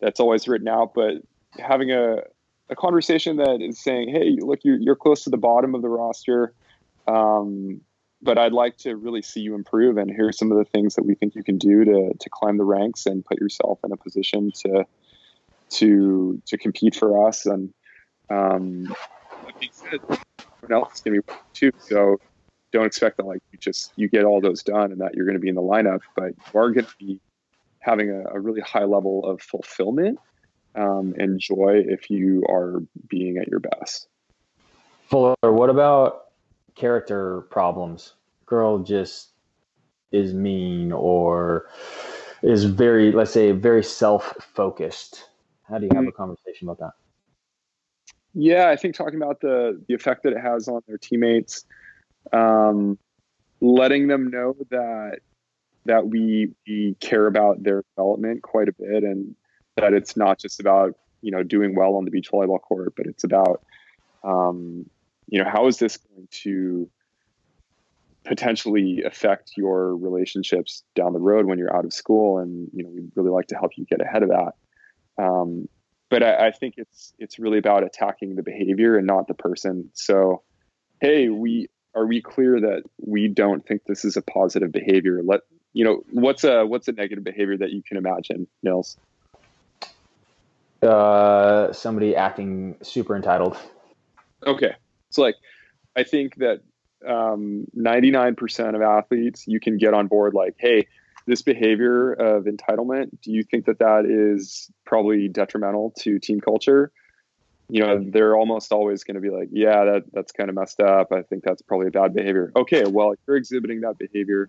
that's 0.00 0.20
always 0.20 0.46
written 0.46 0.68
out, 0.68 0.94
but 0.94 1.22
having 1.58 1.90
a 1.90 2.22
a 2.68 2.74
conversation 2.76 3.36
that 3.36 3.60
is 3.62 3.78
saying, 3.78 4.08
"Hey, 4.08 4.36
look, 4.40 4.60
you're 4.64 4.78
you're 4.78 4.96
close 4.96 5.24
to 5.24 5.30
the 5.30 5.36
bottom 5.36 5.74
of 5.74 5.82
the 5.82 5.88
roster." 5.88 6.52
Um, 7.06 7.80
but 8.22 8.38
I'd 8.38 8.52
like 8.52 8.78
to 8.78 8.96
really 8.96 9.22
see 9.22 9.40
you 9.40 9.54
improve, 9.54 9.96
and 9.98 10.10
here's 10.10 10.38
some 10.38 10.50
of 10.50 10.58
the 10.58 10.64
things 10.64 10.94
that 10.94 11.04
we 11.04 11.14
think 11.14 11.34
you 11.34 11.44
can 11.44 11.58
do 11.58 11.84
to 11.84 12.12
to 12.18 12.30
climb 12.30 12.56
the 12.58 12.64
ranks 12.64 13.06
and 13.06 13.24
put 13.24 13.40
yourself 13.40 13.78
in 13.84 13.92
a 13.92 13.96
position 13.96 14.50
to 14.62 14.84
to 15.70 16.40
to 16.46 16.58
compete 16.58 16.94
for 16.94 17.28
us. 17.28 17.46
And 17.46 17.72
um, 18.30 18.84
that 18.84 19.60
being 19.60 19.72
said, 19.72 20.00
everyone 20.62 20.82
else 20.84 20.94
is 20.94 21.00
going 21.00 21.20
to 21.20 21.22
be 21.22 21.34
too. 21.52 21.72
So 21.78 22.18
don't 22.72 22.86
expect 22.86 23.18
that 23.18 23.26
like 23.26 23.42
you 23.52 23.58
just 23.58 23.92
you 23.96 24.08
get 24.08 24.24
all 24.24 24.40
those 24.40 24.62
done 24.62 24.92
and 24.92 25.00
that 25.00 25.14
you're 25.14 25.26
going 25.26 25.36
to 25.36 25.40
be 25.40 25.48
in 25.48 25.54
the 25.54 25.62
lineup, 25.62 26.00
but 26.14 26.32
you 26.36 26.60
are 26.60 26.70
going 26.70 26.86
to 26.86 26.96
be 26.98 27.20
having 27.80 28.10
a, 28.10 28.24
a 28.34 28.40
really 28.40 28.60
high 28.60 28.84
level 28.84 29.24
of 29.24 29.40
fulfillment 29.40 30.18
um, 30.74 31.14
and 31.18 31.38
joy 31.38 31.84
if 31.86 32.10
you 32.10 32.44
are 32.48 32.82
being 33.08 33.38
at 33.38 33.48
your 33.48 33.60
best. 33.60 34.08
Fuller, 35.08 35.36
what 35.42 35.70
about 35.70 36.25
character 36.76 37.42
problems? 37.50 38.14
Girl 38.46 38.78
just 38.78 39.30
is 40.12 40.32
mean 40.32 40.92
or 40.92 41.68
is 42.42 42.64
very, 42.64 43.10
let's 43.10 43.32
say, 43.32 43.50
very 43.50 43.82
self 43.82 44.34
focused. 44.54 45.28
How 45.68 45.78
do 45.78 45.86
you 45.86 45.96
have 45.96 46.06
a 46.06 46.12
conversation 46.12 46.68
about 46.68 46.78
that? 46.78 46.92
Yeah, 48.34 48.68
I 48.68 48.76
think 48.76 48.94
talking 48.94 49.20
about 49.20 49.40
the 49.40 49.82
the 49.88 49.94
effect 49.94 50.22
that 50.22 50.32
it 50.32 50.40
has 50.40 50.68
on 50.68 50.82
their 50.86 50.98
teammates, 50.98 51.64
um, 52.32 52.98
letting 53.60 54.08
them 54.08 54.30
know 54.30 54.54
that 54.70 55.20
that 55.86 56.06
we 56.08 56.52
we 56.66 56.96
care 57.00 57.26
about 57.26 57.62
their 57.62 57.82
development 57.96 58.42
quite 58.42 58.68
a 58.68 58.72
bit, 58.72 59.02
and 59.02 59.34
that 59.76 59.94
it's 59.94 60.16
not 60.16 60.38
just 60.38 60.60
about 60.60 60.94
you 61.22 61.30
know 61.30 61.42
doing 61.42 61.74
well 61.74 61.94
on 61.96 62.04
the 62.04 62.10
beach 62.10 62.30
volleyball 62.30 62.60
court, 62.60 62.92
but 62.96 63.06
it's 63.06 63.24
about 63.24 63.64
um, 64.22 64.88
you 65.28 65.42
know 65.42 65.48
how 65.48 65.66
is 65.66 65.78
this 65.78 65.96
going 65.96 66.28
to 66.30 66.88
potentially 68.24 69.02
affect 69.04 69.52
your 69.56 69.96
relationships 69.96 70.82
down 70.94 71.12
the 71.12 71.20
road 71.20 71.46
when 71.46 71.58
you're 71.58 71.74
out 71.74 71.84
of 71.84 71.92
school, 71.92 72.38
and 72.38 72.68
you 72.72 72.82
know 72.82 72.90
we'd 72.90 73.10
really 73.14 73.30
like 73.30 73.46
to 73.48 73.56
help 73.56 73.72
you 73.76 73.84
get 73.86 74.00
ahead 74.00 74.22
of 74.22 74.30
that. 74.30 74.52
Um, 75.22 75.68
but 76.10 76.22
I, 76.22 76.48
I 76.48 76.50
think 76.50 76.74
it's 76.76 77.12
it's 77.18 77.38
really 77.38 77.58
about 77.58 77.84
attacking 77.84 78.36
the 78.36 78.42
behavior 78.42 78.96
and 78.96 79.06
not 79.06 79.28
the 79.28 79.34
person. 79.34 79.90
So, 79.94 80.42
hey, 81.00 81.28
we 81.28 81.68
are 81.94 82.06
we 82.06 82.20
clear 82.20 82.60
that 82.60 82.82
we 82.98 83.28
don't 83.28 83.66
think 83.66 83.82
this 83.86 84.04
is 84.04 84.16
a 84.16 84.22
positive 84.22 84.70
behavior? 84.70 85.22
Let 85.24 85.40
you 85.72 85.84
know 85.84 86.02
what's 86.10 86.44
a 86.44 86.64
what's 86.66 86.88
a 86.88 86.92
negative 86.92 87.24
behavior 87.24 87.56
that 87.56 87.70
you 87.70 87.82
can 87.82 87.96
imagine, 87.96 88.46
Nils. 88.62 88.96
Uh, 90.82 91.72
somebody 91.72 92.14
acting 92.14 92.76
super 92.82 93.16
entitled. 93.16 93.56
Okay, 94.46 94.74
so 95.16 95.22
like, 95.22 95.36
I 95.96 96.04
think 96.04 96.36
that 96.36 96.60
um, 97.06 97.66
99% 97.76 98.74
of 98.74 98.82
athletes 98.82 99.46
you 99.46 99.60
can 99.60 99.78
get 99.78 99.94
on 99.94 100.06
board. 100.06 100.34
Like, 100.34 100.54
hey, 100.58 100.86
this 101.26 101.42
behavior 101.42 102.12
of 102.12 102.44
entitlement, 102.44 103.20
do 103.22 103.32
you 103.32 103.42
think 103.42 103.66
that 103.66 103.78
that 103.80 104.04
is 104.06 104.70
probably 104.84 105.28
detrimental 105.28 105.92
to 105.98 106.18
team 106.18 106.40
culture? 106.40 106.92
You 107.68 107.80
know, 107.80 108.04
they're 108.08 108.36
almost 108.36 108.72
always 108.72 109.02
going 109.02 109.16
to 109.16 109.20
be 109.20 109.30
like, 109.30 109.48
yeah, 109.50 109.84
that 109.84 110.04
that's 110.12 110.30
kind 110.30 110.48
of 110.48 110.54
messed 110.54 110.80
up. 110.80 111.10
I 111.10 111.22
think 111.22 111.42
that's 111.42 111.62
probably 111.62 111.88
a 111.88 111.90
bad 111.90 112.14
behavior. 112.14 112.52
Okay, 112.54 112.84
well, 112.86 113.12
if 113.12 113.18
you're 113.26 113.36
exhibiting 113.36 113.80
that 113.80 113.98
behavior, 113.98 114.48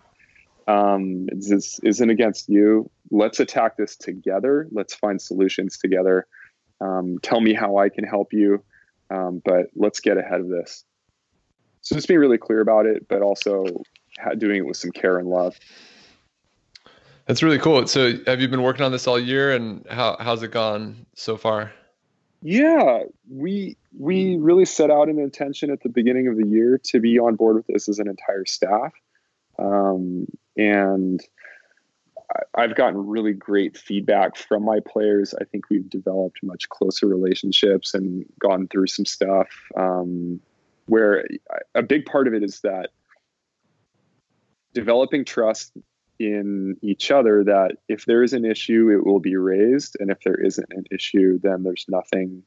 um, 0.68 1.26
this 1.32 1.80
isn't 1.80 2.10
against 2.10 2.48
you. 2.48 2.88
Let's 3.10 3.40
attack 3.40 3.76
this 3.76 3.96
together. 3.96 4.68
Let's 4.70 4.94
find 4.94 5.20
solutions 5.20 5.78
together. 5.78 6.28
Um, 6.80 7.18
tell 7.20 7.40
me 7.40 7.54
how 7.54 7.78
I 7.78 7.88
can 7.88 8.04
help 8.04 8.32
you, 8.32 8.62
um, 9.10 9.42
but 9.44 9.66
let's 9.74 10.00
get 10.00 10.18
ahead 10.18 10.40
of 10.40 10.48
this. 10.48 10.84
So 11.80 11.94
just 11.94 12.08
being 12.08 12.20
really 12.20 12.38
clear 12.38 12.60
about 12.60 12.86
it, 12.86 13.08
but 13.08 13.22
also 13.22 13.64
doing 14.36 14.58
it 14.58 14.66
with 14.66 14.76
some 14.76 14.90
care 14.90 15.18
and 15.18 15.28
love. 15.28 15.58
That's 17.26 17.42
really 17.42 17.58
cool. 17.58 17.86
So 17.86 18.12
have 18.26 18.40
you 18.40 18.48
been 18.48 18.62
working 18.62 18.84
on 18.84 18.92
this 18.92 19.06
all 19.06 19.18
year 19.18 19.52
and 19.52 19.86
how 19.90 20.16
how's 20.18 20.42
it 20.42 20.50
gone 20.50 21.06
so 21.14 21.36
far? 21.36 21.72
Yeah, 22.40 23.02
we 23.30 23.76
we 23.98 24.36
really 24.36 24.64
set 24.64 24.90
out 24.90 25.08
an 25.08 25.18
intention 25.18 25.70
at 25.70 25.82
the 25.82 25.88
beginning 25.88 26.28
of 26.28 26.36
the 26.36 26.46
year 26.46 26.80
to 26.84 27.00
be 27.00 27.18
on 27.18 27.36
board 27.36 27.56
with 27.56 27.66
this 27.66 27.88
as 27.88 27.98
an 27.98 28.08
entire 28.08 28.46
staff. 28.46 28.92
Um, 29.58 30.26
and 30.56 31.20
I've 32.54 32.74
gotten 32.74 33.06
really 33.06 33.32
great 33.32 33.76
feedback 33.76 34.36
from 34.36 34.64
my 34.64 34.80
players. 34.80 35.34
I 35.40 35.44
think 35.44 35.70
we've 35.70 35.88
developed 35.88 36.40
much 36.42 36.68
closer 36.68 37.06
relationships 37.06 37.94
and 37.94 38.24
gone 38.38 38.68
through 38.68 38.88
some 38.88 39.06
stuff 39.06 39.48
um, 39.76 40.40
where 40.86 41.26
a 41.74 41.82
big 41.82 42.04
part 42.06 42.26
of 42.26 42.34
it 42.34 42.42
is 42.42 42.60
that 42.60 42.90
developing 44.74 45.24
trust 45.24 45.72
in 46.18 46.76
each 46.82 47.10
other 47.10 47.44
that 47.44 47.76
if 47.88 48.04
there 48.06 48.22
is 48.22 48.32
an 48.32 48.44
issue, 48.44 48.90
it 48.90 49.06
will 49.06 49.20
be 49.20 49.36
raised. 49.36 49.96
And 50.00 50.10
if 50.10 50.20
there 50.24 50.34
isn't 50.34 50.68
an 50.70 50.84
issue, 50.90 51.38
then 51.42 51.62
there's 51.62 51.86
nothing 51.88 52.42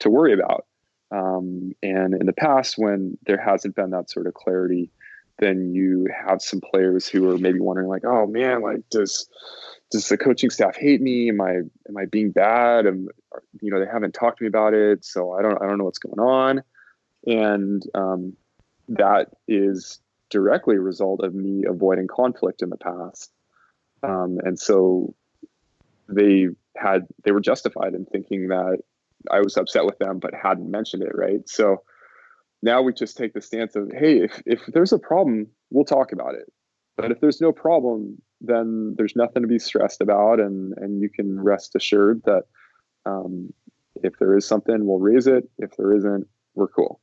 to 0.00 0.10
worry 0.10 0.32
about. 0.32 0.66
Um, 1.10 1.72
and 1.82 2.14
in 2.14 2.26
the 2.26 2.32
past, 2.32 2.78
when 2.78 3.18
there 3.26 3.36
hasn't 3.36 3.76
been 3.76 3.90
that 3.90 4.10
sort 4.10 4.26
of 4.26 4.34
clarity, 4.34 4.90
then 5.42 5.74
you 5.74 6.06
have 6.26 6.40
some 6.40 6.60
players 6.60 7.08
who 7.08 7.28
are 7.28 7.36
maybe 7.36 7.58
wondering, 7.58 7.88
like, 7.88 8.04
"Oh 8.04 8.26
man, 8.26 8.62
like 8.62 8.88
does 8.90 9.28
does 9.90 10.08
the 10.08 10.16
coaching 10.16 10.50
staff 10.50 10.76
hate 10.76 11.02
me? 11.02 11.30
Am 11.30 11.40
I 11.40 11.54
am 11.54 11.96
I 11.98 12.06
being 12.06 12.30
bad? 12.30 12.86
And 12.86 13.08
you 13.60 13.72
know, 13.72 13.80
they 13.80 13.90
haven't 13.90 14.14
talked 14.14 14.38
to 14.38 14.44
me 14.44 14.48
about 14.48 14.72
it, 14.72 15.04
so 15.04 15.32
I 15.32 15.42
don't 15.42 15.60
I 15.60 15.66
don't 15.66 15.78
know 15.78 15.84
what's 15.84 15.98
going 15.98 16.20
on." 16.20 16.62
And 17.26 17.82
um, 17.94 18.36
that 18.88 19.30
is 19.48 20.00
directly 20.30 20.76
a 20.76 20.80
result 20.80 21.24
of 21.24 21.34
me 21.34 21.64
avoiding 21.68 22.06
conflict 22.06 22.62
in 22.62 22.70
the 22.70 22.76
past. 22.76 23.32
Um, 24.02 24.38
and 24.44 24.58
so 24.58 25.14
they 26.08 26.48
had 26.76 27.06
they 27.24 27.32
were 27.32 27.40
justified 27.40 27.94
in 27.94 28.06
thinking 28.06 28.48
that 28.48 28.78
I 29.30 29.40
was 29.40 29.56
upset 29.56 29.84
with 29.84 29.98
them 29.98 30.20
but 30.20 30.34
hadn't 30.34 30.70
mentioned 30.70 31.02
it, 31.02 31.14
right? 31.14 31.48
So 31.48 31.82
now 32.62 32.80
we 32.80 32.92
just 32.92 33.16
take 33.16 33.34
the 33.34 33.40
stance 33.40 33.74
of, 33.76 33.90
hey, 33.92 34.18
if, 34.18 34.40
if 34.46 34.60
there's 34.68 34.92
a 34.92 34.98
problem, 34.98 35.48
we'll 35.70 35.84
talk 35.84 36.12
about 36.12 36.34
it. 36.34 36.52
But 36.96 37.10
if 37.10 37.20
there's 37.20 37.40
no 37.40 37.52
problem, 37.52 38.20
then 38.40 38.94
there's 38.96 39.16
nothing 39.16 39.42
to 39.42 39.48
be 39.48 39.58
stressed 39.58 40.00
about, 40.00 40.40
and 40.40 40.74
and 40.76 41.00
you 41.00 41.08
can 41.08 41.40
rest 41.40 41.74
assured 41.74 42.22
that 42.24 42.42
um, 43.06 43.52
if 44.02 44.18
there 44.18 44.36
is 44.36 44.46
something, 44.46 44.86
we'll 44.86 44.98
raise 44.98 45.26
it. 45.26 45.48
If 45.58 45.76
there 45.76 45.94
isn't, 45.94 46.26
we're 46.54 46.68
cool. 46.68 47.00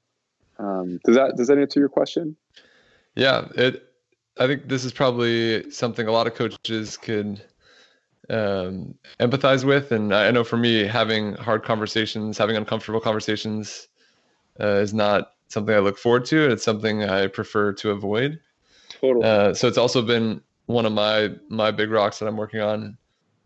Um, 0.60 1.00
does 1.06 1.16
that 1.16 1.38
does 1.38 1.48
that 1.48 1.58
answer 1.58 1.80
your 1.80 1.90
question? 1.90 2.36
Yeah, 3.16 3.48
it. 3.56 3.86
I 4.38 4.48
think 4.48 4.70
this 4.70 4.86
is 4.86 4.94
probably 4.94 5.70
something 5.72 6.08
a 6.08 6.12
lot 6.12 6.28
of 6.28 6.36
coaches 6.36 6.96
could 6.96 7.42
um, 8.30 8.94
empathize 9.20 9.66
with, 9.66 9.92
and 9.92 10.14
I 10.14 10.32
know 10.32 10.44
for 10.44 10.56
me, 10.56 10.86
having 10.86 11.34
hard 11.34 11.64
conversations, 11.64 12.38
having 12.38 12.56
uncomfortable 12.56 13.02
conversations, 13.02 13.88
uh, 14.62 14.76
is 14.76 14.94
not 14.94 15.34
something 15.50 15.76
I 15.76 15.80
look 15.80 15.98
forward 15.98 16.26
to. 16.26 16.50
It's 16.50 16.64
something 16.64 17.04
I 17.04 17.28
prefer 17.28 17.74
to 17.74 17.92
avoid. 17.92 18.40
Totally. 18.90 19.26
Uh, 19.26 19.54
so 19.54 19.68
it's 19.68 19.78
also 19.78 20.02
been 20.02 20.42
one 20.68 20.86
of 20.86 20.94
my 20.94 21.32
my 21.50 21.72
big 21.72 21.92
rocks 21.92 22.20
that 22.20 22.28
I'm 22.28 22.38
working 22.38 22.62
on. 22.62 22.98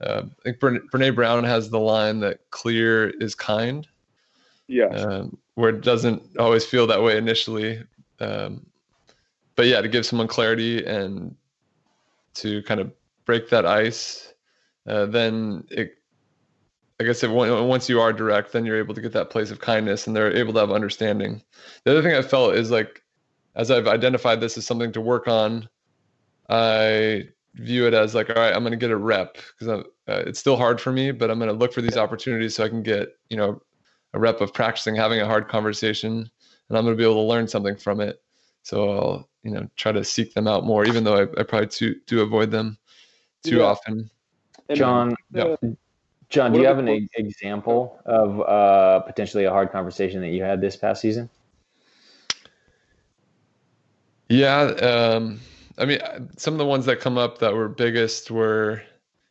Uh, 0.01 0.23
I 0.25 0.43
think 0.43 0.59
Brene, 0.59 0.79
Brene 0.91 1.15
Brown 1.15 1.43
has 1.43 1.69
the 1.69 1.79
line 1.79 2.19
that 2.19 2.39
"clear 2.51 3.09
is 3.09 3.33
kind." 3.33 3.87
Yeah. 4.67 4.87
Um, 4.87 5.37
where 5.55 5.69
it 5.69 5.81
doesn't 5.81 6.21
always 6.39 6.65
feel 6.65 6.87
that 6.87 7.01
way 7.03 7.17
initially, 7.17 7.83
um, 8.19 8.65
but 9.55 9.67
yeah, 9.67 9.81
to 9.81 9.87
give 9.87 10.05
someone 10.05 10.27
clarity 10.27 10.83
and 10.83 11.35
to 12.35 12.63
kind 12.63 12.79
of 12.79 12.91
break 13.25 13.49
that 13.49 13.65
ice, 13.65 14.33
uh, 14.87 15.05
then 15.05 15.63
it, 15.69 15.97
I 16.99 17.05
guess 17.05 17.23
if 17.23 17.31
once 17.31 17.89
you 17.89 17.99
are 17.99 18.13
direct, 18.13 18.51
then 18.51 18.65
you're 18.65 18.77
able 18.77 18.93
to 18.93 19.01
get 19.01 19.13
that 19.13 19.29
place 19.29 19.51
of 19.51 19.59
kindness 19.59 20.05
and 20.05 20.15
they're 20.15 20.35
able 20.35 20.53
to 20.53 20.59
have 20.59 20.71
understanding. 20.71 21.41
The 21.85 21.91
other 21.91 22.03
thing 22.03 22.15
I 22.15 22.21
felt 22.21 22.55
is 22.55 22.71
like, 22.71 23.01
as 23.55 23.71
I've 23.71 23.87
identified 23.87 24.39
this 24.39 24.57
as 24.57 24.65
something 24.65 24.91
to 24.93 25.01
work 25.01 25.27
on, 25.27 25.67
I 26.49 27.29
view 27.55 27.87
it 27.87 27.93
as 27.93 28.15
like, 28.15 28.29
all 28.29 28.35
right, 28.35 28.53
I'm 28.53 28.63
going 28.63 28.71
to 28.71 28.77
get 28.77 28.91
a 28.91 28.97
rep 28.97 29.37
because 29.59 29.67
uh, 29.67 29.83
it's 30.07 30.39
still 30.39 30.57
hard 30.57 30.79
for 30.79 30.91
me, 30.91 31.11
but 31.11 31.29
I'm 31.31 31.39
going 31.39 31.51
to 31.51 31.57
look 31.57 31.73
for 31.73 31.81
these 31.81 31.97
opportunities 31.97 32.55
so 32.55 32.63
I 32.63 32.69
can 32.69 32.83
get, 32.83 33.09
you 33.29 33.37
know, 33.37 33.61
a 34.13 34.19
rep 34.19 34.41
of 34.41 34.53
practicing 34.53 34.95
having 34.95 35.19
a 35.19 35.25
hard 35.25 35.47
conversation 35.47 36.29
and 36.69 36.77
I'm 36.77 36.85
going 36.85 36.95
to 36.95 36.97
be 36.97 37.03
able 37.03 37.23
to 37.23 37.29
learn 37.29 37.47
something 37.47 37.75
from 37.75 37.99
it. 38.01 38.21
So 38.61 38.89
I'll, 38.89 39.29
you 39.43 39.51
know, 39.51 39.67
try 39.75 39.91
to 39.91 40.03
seek 40.03 40.33
them 40.33 40.47
out 40.47 40.63
more, 40.63 40.85
even 40.85 41.03
though 41.03 41.15
I, 41.15 41.21
I 41.39 41.43
probably 41.43 41.67
too, 41.67 41.95
do 42.07 42.21
avoid 42.21 42.51
them 42.51 42.77
too 43.43 43.57
yeah. 43.57 43.63
often. 43.63 44.09
John, 44.73 45.15
yeah. 45.33 45.55
John, 46.33 46.51
do 46.51 46.59
you 46.59 46.65
have 46.65 46.79
an 46.79 46.89
e- 46.89 47.07
example 47.13 48.01
of 48.07 48.41
uh, 48.41 49.01
potentially 49.01 49.43
a 49.43 49.51
hard 49.51 49.71
conversation 49.71 50.19
that 50.21 50.29
you 50.29 50.41
had 50.41 50.61
this 50.61 50.75
past 50.75 50.99
season? 50.99 51.29
Yeah, 54.29 54.61
um, 54.61 55.39
I 55.77 55.85
mean, 55.85 55.99
some 56.37 56.55
of 56.55 56.57
the 56.57 56.65
ones 56.65 56.87
that 56.87 56.99
come 56.99 57.19
up 57.19 57.37
that 57.37 57.53
were 57.53 57.69
biggest 57.69 58.31
were 58.31 58.81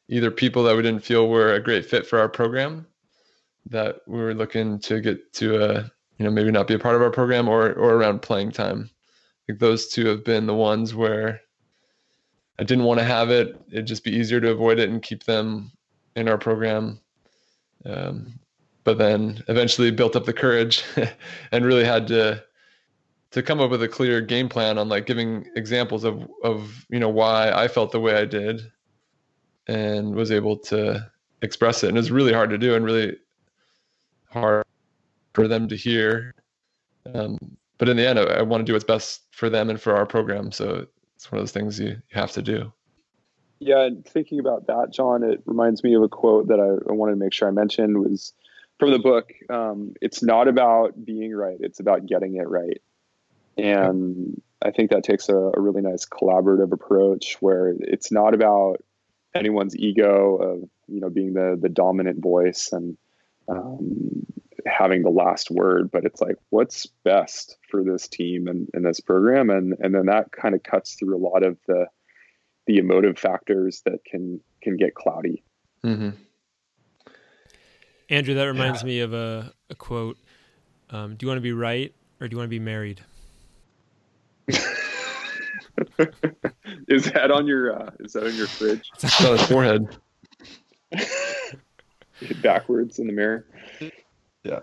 either 0.07 0.31
people 0.31 0.63
that 0.63 0.77
we 0.77 0.83
didn't 0.83 1.03
feel 1.03 1.29
were 1.29 1.55
a 1.55 1.61
great 1.61 1.85
fit 1.85 2.07
for 2.07 2.21
our 2.21 2.29
program, 2.29 2.87
that 3.67 3.97
we 4.07 4.21
were 4.21 4.35
looking 4.35 4.79
to 4.81 5.01
get 5.01 5.33
to 5.33 5.57
a, 5.57 5.91
you 6.19 6.25
know, 6.25 6.31
maybe 6.31 6.53
not 6.53 6.69
be 6.69 6.75
a 6.75 6.79
part 6.79 6.95
of 6.95 7.03
our 7.03 7.11
program, 7.11 7.49
or 7.49 7.73
or 7.73 7.95
around 7.95 8.23
playing 8.23 8.53
time. 8.53 8.89
I 8.89 9.43
think 9.49 9.59
those 9.59 9.89
two 9.89 10.07
have 10.07 10.25
been 10.25 10.47
the 10.47 10.55
ones 10.55 10.95
where 10.95 11.41
I 12.61 12.63
didn't 12.63 12.85
want 12.85 13.01
to 13.01 13.05
have 13.05 13.31
it. 13.31 13.61
It'd 13.73 13.89
just 13.89 14.05
be 14.05 14.15
easier 14.15 14.41
to 14.41 14.53
avoid 14.53 14.79
it 14.79 14.89
and 14.89 15.03
keep 15.03 15.25
them 15.25 15.73
in 16.17 16.29
our 16.29 16.39
program. 16.39 17.01
Um, 17.85 18.39
but 18.85 18.99
then 18.99 19.43
eventually 19.49 19.91
built 19.91 20.17
up 20.17 20.25
the 20.25 20.33
courage 20.33 20.85
and 21.53 21.65
really 21.65 21.85
had 21.85 22.07
to 22.09 22.43
to 23.31 23.43
come 23.43 23.61
up 23.61 23.71
with 23.71 23.83
a 23.83 23.89
clear 23.89 24.21
game 24.21 24.49
plan 24.49 24.77
on 24.77 24.91
like 24.91 25.07
giving 25.07 25.47
examples 25.57 26.05
of 26.05 26.29
of 26.45 26.85
you 26.91 26.99
know 26.99 27.09
why 27.09 27.51
I 27.51 27.69
felt 27.69 27.93
the 27.93 28.01
way 28.01 28.15
I 28.15 28.25
did 28.25 28.61
and 29.69 30.15
was 30.15 30.31
able 30.31 30.57
to 30.57 31.11
express 31.43 31.85
it. 31.85 31.89
And 31.89 31.99
it's 31.99 32.11
really 32.11 32.33
hard 32.33 32.51
to 32.51 32.59
do 32.59 32.75
and 32.75 32.85
really 32.85 33.17
hard 34.29 34.65
for 35.35 35.49
them 35.49 35.69
to 35.69 35.77
hear. 35.77 36.35
Um, 37.15 37.39
but 37.79 37.89
in 37.89 37.97
the 37.97 38.07
end, 38.07 38.19
I, 38.19 38.23
I 38.23 38.43
want 38.43 38.61
to 38.61 38.65
do 38.65 38.75
what's 38.75 38.85
best 38.85 39.23
for 39.33 39.49
them 39.49 39.71
and 39.71 39.81
for 39.81 39.95
our 39.95 40.07
program. 40.07 40.53
So 40.53 40.87
it's 41.17 41.31
one 41.31 41.39
of 41.39 41.43
those 41.43 41.53
things 41.53 41.79
you, 41.79 41.89
you 41.89 42.01
have 42.11 42.33
to 42.33 42.43
do. 42.43 42.73
Yeah, 43.65 43.83
and 43.83 44.05
thinking 44.05 44.41
about 44.41 44.67
that, 44.67 44.93
John, 44.93 45.23
it 45.23 45.41
reminds 45.47 45.85
me 45.85 45.95
of 45.95 46.03
a 46.03 46.09
quote 46.09 46.49
that 46.49 46.59
I, 46.59 46.91
I 46.91 46.93
wanted 46.95 47.13
to 47.13 47.19
make 47.19 47.33
sure 47.33 47.47
I 47.47 47.53
mentioned 47.53 47.97
was 47.97 48.33
from 48.81 48.91
the 48.91 48.99
book. 48.99 49.33
Um, 49.49 49.95
it's 50.01 50.21
not 50.21 50.49
about 50.49 51.05
being 51.05 51.33
right; 51.33 51.59
it's 51.61 51.79
about 51.79 52.07
getting 52.07 52.35
it 52.35 52.49
right. 52.49 52.83
And 53.57 54.43
I 54.61 54.73
think 54.73 54.91
that 54.91 55.05
takes 55.05 55.29
a, 55.29 55.37
a 55.37 55.61
really 55.61 55.81
nice 55.81 56.05
collaborative 56.07 56.73
approach 56.73 57.37
where 57.39 57.73
it's 57.79 58.11
not 58.11 58.35
about 58.35 58.83
anyone's 59.33 59.77
ego 59.77 60.37
of 60.37 60.69
you 60.89 61.01
know 61.01 61.09
being 61.09 61.35
the 61.35 61.57
the 61.61 61.69
dominant 61.69 62.21
voice 62.21 62.71
and 62.73 62.97
um, 63.49 64.27
having 64.67 65.03
the 65.05 65.11
last 65.11 65.53
word, 65.53 65.89
but 65.93 66.05
it's 66.05 66.21
like 66.21 66.37
what's 66.51 66.87
best 67.05 67.59
for 67.71 67.85
this 67.85 68.09
team 68.09 68.49
and, 68.49 68.69
and 68.75 68.85
this 68.85 68.99
program, 68.99 69.51
and 69.51 69.77
and 69.79 69.95
then 69.95 70.07
that 70.07 70.33
kind 70.33 70.57
of 70.57 70.65
cuts 70.65 70.95
through 70.95 71.17
a 71.17 71.25
lot 71.25 71.45
of 71.45 71.59
the 71.69 71.87
the 72.67 72.79
emotive 72.79 73.19
factors 73.19 73.83
that 73.85 74.05
can 74.05 74.41
can 74.63 74.77
get 74.77 74.95
cloudy. 74.95 75.43
Mm-hmm. 75.85 76.11
Andrew, 78.09 78.35
that 78.35 78.45
reminds 78.45 78.83
yeah. 78.83 78.87
me 78.87 79.01
of 79.01 79.13
a, 79.15 79.53
a 79.71 79.75
quote. 79.75 80.19
Um, 80.91 81.17
do 81.17 81.25
you 81.25 81.29
want 81.29 81.39
to 81.39 81.43
be 81.43 81.53
right 81.53 81.95
or 82.21 82.29
do 82.29 82.35
you 82.35 82.39
want 82.39 82.47
to 82.47 82.51
be 82.51 82.59
married? 82.59 83.01
is 86.89 87.05
that 87.13 87.31
on 87.31 87.47
your 87.47 87.81
uh, 87.81 87.91
is 88.01 88.13
that 88.13 88.25
on 88.25 88.35
your 88.35 88.47
fridge? 88.47 88.91
It's 88.95 89.25
on 89.25 89.39
his 89.39 89.47
forehead. 89.47 89.97
Backwards 92.43 92.99
in 92.99 93.07
the 93.07 93.13
mirror. 93.13 93.47
Yeah. 94.45 94.61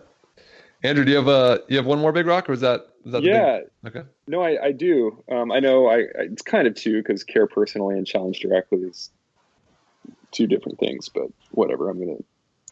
Andrew, 0.84 1.04
do 1.04 1.12
you 1.12 1.18
have 1.18 1.28
a 1.28 1.62
you 1.68 1.78
have 1.78 1.86
one 1.86 2.00
more 2.00 2.12
big 2.12 2.26
rock, 2.26 2.50
or 2.50 2.54
is 2.54 2.62
that 2.62 2.88
is 3.06 3.12
that 3.12 3.24
yeah? 3.24 3.60
Big... 3.84 3.96
Okay. 3.96 4.08
No, 4.28 4.42
I, 4.42 4.68
I 4.68 4.72
do. 4.72 5.24
Um, 5.30 5.52
I 5.52 5.60
know. 5.60 5.88
I, 5.88 5.98
I 5.98 6.06
it's 6.32 6.42
kind 6.42 6.68
of 6.68 6.76
two 6.76 7.02
because 7.02 7.24
care 7.24 7.48
personally 7.48 7.98
and 7.98 8.08
challenge 8.08 8.40
directly 8.40 8.80
is 8.80 9.10
two 10.32 10.48
different 10.48 10.80
things, 10.80 11.10
but 11.10 11.28
whatever. 11.52 11.90
I'm 11.90 12.00
gonna 12.00 12.20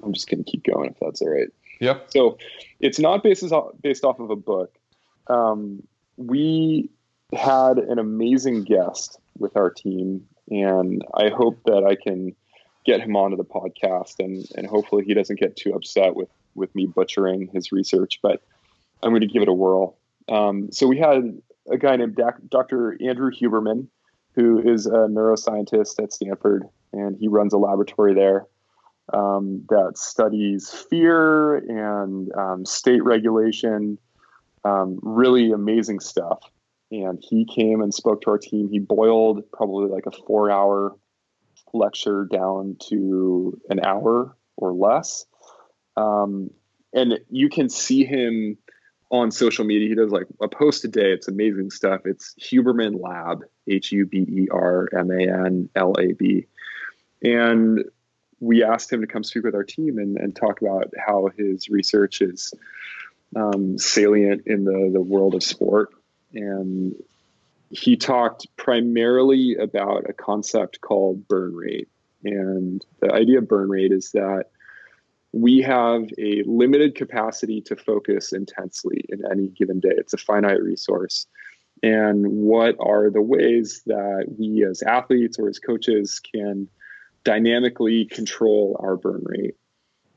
I'm 0.03 0.13
just 0.13 0.29
gonna 0.29 0.43
keep 0.43 0.63
going 0.63 0.89
if 0.89 0.97
that's 0.99 1.21
all 1.21 1.29
right. 1.29 1.49
Yep. 1.79 2.11
So 2.11 2.37
it's 2.79 2.99
not 2.99 3.23
based 3.23 3.43
off, 3.51 3.71
based 3.81 4.03
off 4.03 4.19
of 4.19 4.29
a 4.29 4.35
book. 4.35 4.73
Um, 5.27 5.83
we 6.15 6.89
had 7.33 7.77
an 7.77 7.99
amazing 7.99 8.63
guest 8.63 9.19
with 9.37 9.57
our 9.57 9.69
team, 9.69 10.25
and 10.49 11.03
I 11.13 11.29
hope 11.29 11.59
that 11.65 11.83
I 11.83 11.95
can 11.95 12.35
get 12.85 13.01
him 13.01 13.17
onto 13.17 13.35
the 13.35 13.43
podcast, 13.43 14.19
and 14.19 14.47
and 14.55 14.65
hopefully 14.65 15.03
he 15.03 15.13
doesn't 15.13 15.39
get 15.39 15.57
too 15.57 15.73
upset 15.73 16.15
with 16.15 16.29
with 16.57 16.73
me 16.75 16.85
butchering 16.85 17.49
his 17.53 17.71
research, 17.71 18.19
but 18.21 18.41
I'm 19.01 19.11
going 19.11 19.21
to 19.21 19.27
give 19.27 19.41
it 19.41 19.47
a 19.47 19.53
whirl. 19.53 19.97
Um, 20.29 20.71
so 20.71 20.87
we 20.87 20.97
had 20.97 21.39
a 21.69 21.77
guy 21.77 21.95
named 21.95 22.19
Dr. 22.49 22.97
Andrew 23.01 23.31
Huberman, 23.31 23.87
who 24.33 24.59
is 24.59 24.85
a 24.85 25.07
neuroscientist 25.07 26.01
at 26.03 26.11
Stanford, 26.11 26.65
and 26.93 27.15
he 27.17 27.27
runs 27.27 27.53
a 27.53 27.57
laboratory 27.57 28.13
there 28.13 28.47
um, 29.13 29.63
that 29.69 29.97
studies 29.97 30.69
fear 30.69 31.55
and 31.55 32.31
um, 32.35 32.65
state 32.65 33.03
regulation. 33.03 33.97
Um, 34.63 34.99
really 35.01 35.51
amazing 35.51 36.01
stuff. 36.01 36.39
And 36.91 37.21
he 37.21 37.45
came 37.45 37.81
and 37.81 37.93
spoke 37.93 38.21
to 38.21 38.31
our 38.31 38.37
team. 38.37 38.69
He 38.69 38.79
boiled 38.79 39.49
probably 39.51 39.89
like 39.89 40.05
a 40.05 40.11
four 40.11 40.51
hour 40.51 40.95
lecture 41.73 42.25
down 42.25 42.77
to 42.89 43.59
an 43.69 43.83
hour 43.85 44.35
or 44.55 44.73
less. 44.73 45.25
Um, 45.97 46.51
and 46.93 47.19
you 47.29 47.49
can 47.49 47.69
see 47.69 48.05
him 48.05 48.57
on 49.09 49.31
social 49.31 49.65
media. 49.65 49.89
He 49.89 49.95
does 49.95 50.11
like 50.11 50.27
a 50.41 50.47
post 50.47 50.85
a 50.85 50.87
day. 50.87 51.11
It's 51.11 51.27
amazing 51.27 51.71
stuff. 51.71 52.01
It's 52.05 52.35
Huberman 52.39 53.01
Lab, 53.01 53.43
H 53.67 53.91
U 53.91 54.05
B 54.05 54.19
E 54.19 54.47
R 54.51 54.87
M 54.97 55.11
A 55.11 55.45
N 55.45 55.69
L 55.75 55.95
A 55.99 56.13
B. 56.13 56.47
And 57.23 57.83
we 58.39 58.63
asked 58.63 58.91
him 58.91 59.01
to 59.01 59.07
come 59.07 59.23
speak 59.23 59.43
with 59.43 59.55
our 59.55 59.63
team 59.63 59.97
and, 59.97 60.17
and 60.17 60.35
talk 60.35 60.61
about 60.61 60.93
how 60.97 61.29
his 61.37 61.69
research 61.69 62.21
is 62.21 62.53
um, 63.35 63.77
salient 63.77 64.43
in 64.45 64.63
the, 64.63 64.91
the 64.93 65.01
world 65.01 65.33
of 65.33 65.43
sport. 65.43 65.89
And 66.33 66.95
he 67.71 67.97
talked 67.97 68.47
primarily 68.55 69.55
about 69.55 70.09
a 70.09 70.13
concept 70.13 70.81
called 70.81 71.27
burn 71.27 71.55
rate. 71.55 71.89
And 72.23 72.85
the 72.99 73.11
idea 73.11 73.39
of 73.39 73.47
burn 73.47 73.69
rate 73.69 73.91
is 73.91 74.11
that 74.11 74.47
we 75.41 75.61
have 75.61 76.03
a 76.17 76.43
limited 76.45 76.95
capacity 76.95 77.61
to 77.61 77.75
focus 77.75 78.33
intensely 78.33 79.05
in 79.09 79.21
any 79.31 79.47
given 79.47 79.79
day. 79.79 79.93
It's 79.97 80.13
a 80.13 80.17
finite 80.17 80.61
resource. 80.61 81.27
And 81.83 82.25
what 82.27 82.75
are 82.79 83.11
the 83.11 83.21
ways 83.21 83.83
that 83.85 84.25
we 84.37 84.65
as 84.65 84.81
athletes 84.81 85.37
or 85.37 85.47
as 85.47 85.59
coaches 85.59 86.19
can 86.19 86.67
dynamically 87.23 88.05
control 88.05 88.77
our 88.79 88.97
burn 88.97 89.23
rate? 89.25 89.55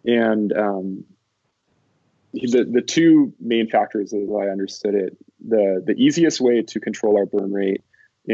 And 0.07 0.57
um, 0.57 1.05
the, 2.33 2.67
the 2.71 2.81
two 2.81 3.35
main 3.41 3.69
factors, 3.69 4.15
as 4.15 4.29
I 4.31 4.49
understood 4.49 4.95
it, 4.95 5.17
the, 5.47 5.83
the 5.85 5.95
easiest 5.95 6.41
way 6.41 6.63
to 6.63 6.81
control 6.81 7.19
our 7.19 7.27
burn 7.27 7.53
rate 7.53 7.83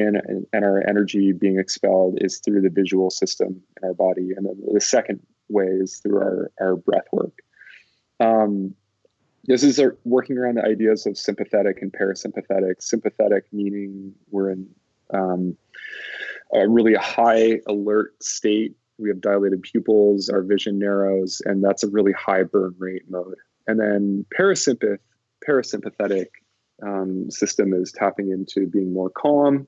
and, 0.00 0.46
and, 0.52 0.64
our 0.64 0.86
energy 0.88 1.32
being 1.32 1.58
expelled 1.58 2.18
is 2.20 2.38
through 2.38 2.62
the 2.62 2.70
visual 2.70 3.10
system 3.10 3.62
in 3.76 3.88
our 3.88 3.94
body. 3.94 4.30
And 4.36 4.46
then 4.46 4.60
the 4.72 4.80
second 4.80 5.20
way 5.48 5.64
is 5.64 5.98
through 5.98 6.18
our, 6.18 6.50
our 6.60 6.76
breath 6.76 7.06
work. 7.12 7.38
Um, 8.20 8.74
this 9.44 9.62
is 9.62 9.78
our, 9.78 9.96
working 10.04 10.38
around 10.38 10.56
the 10.56 10.64
ideas 10.64 11.06
of 11.06 11.16
sympathetic 11.16 11.80
and 11.82 11.92
parasympathetic. 11.92 12.80
Sympathetic 12.80 13.44
meaning 13.52 14.12
we're 14.30 14.50
in 14.50 14.68
um, 15.14 15.56
a 16.54 16.68
really 16.68 16.94
high 16.94 17.60
alert 17.66 18.22
state. 18.22 18.76
We 18.98 19.08
have 19.10 19.20
dilated 19.20 19.62
pupils, 19.62 20.28
our 20.28 20.42
vision 20.42 20.78
narrows, 20.78 21.42
and 21.44 21.62
that's 21.62 21.84
a 21.84 21.88
really 21.88 22.12
high 22.12 22.44
burn 22.44 22.74
rate 22.78 23.02
mode. 23.08 23.36
And 23.66 23.78
then 23.78 24.24
parasympath, 24.36 24.98
parasympathetic 25.46 26.26
um, 26.82 27.30
system 27.30 27.72
is 27.72 27.92
tapping 27.92 28.30
into 28.30 28.66
being 28.66 28.92
more 28.92 29.10
calm, 29.10 29.66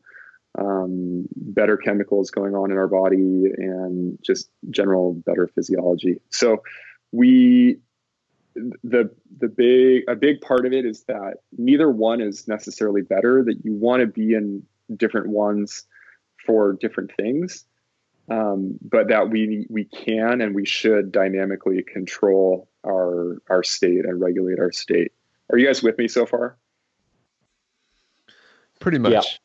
um, 0.57 1.26
better 1.36 1.76
chemicals 1.76 2.30
going 2.30 2.55
on 2.55 2.70
in 2.70 2.78
our 2.78 2.88
body 2.88 3.44
and 3.57 4.18
just 4.22 4.51
general 4.70 5.14
better 5.14 5.49
physiology. 5.49 6.20
So 6.30 6.62
we 7.12 7.78
the 8.55 9.11
the 9.38 9.49
big 9.49 10.05
a 10.09 10.16
big 10.16 10.40
part 10.40 10.66
of 10.66 10.72
it 10.72 10.84
is 10.84 11.05
that 11.05 11.34
neither 11.57 11.90
one 11.90 12.20
is 12.20 12.49
necessarily 12.49 13.03
better 13.03 13.44
that 13.44 13.64
you 13.64 13.74
want 13.74 14.01
to 14.01 14.07
be 14.07 14.34
in 14.34 14.62
different 14.96 15.28
ones 15.28 15.84
for 16.44 16.72
different 16.72 17.12
things 17.16 17.66
um, 18.30 18.78
but 18.82 19.09
that 19.09 19.30
we 19.30 19.66
we 19.70 19.84
can 19.84 20.40
and 20.40 20.55
we 20.55 20.66
should 20.66 21.12
dynamically 21.12 21.82
control 21.82 22.68
our 22.86 23.40
our 23.49 23.62
state 23.62 24.05
and 24.05 24.20
regulate 24.20 24.59
our 24.59 24.72
state. 24.72 25.12
Are 25.51 25.59
you 25.59 25.66
guys 25.66 25.82
with 25.82 25.96
me 25.99 26.09
so 26.09 26.26
far? 26.26 26.57
Pretty 28.80 28.99
much 28.99 29.40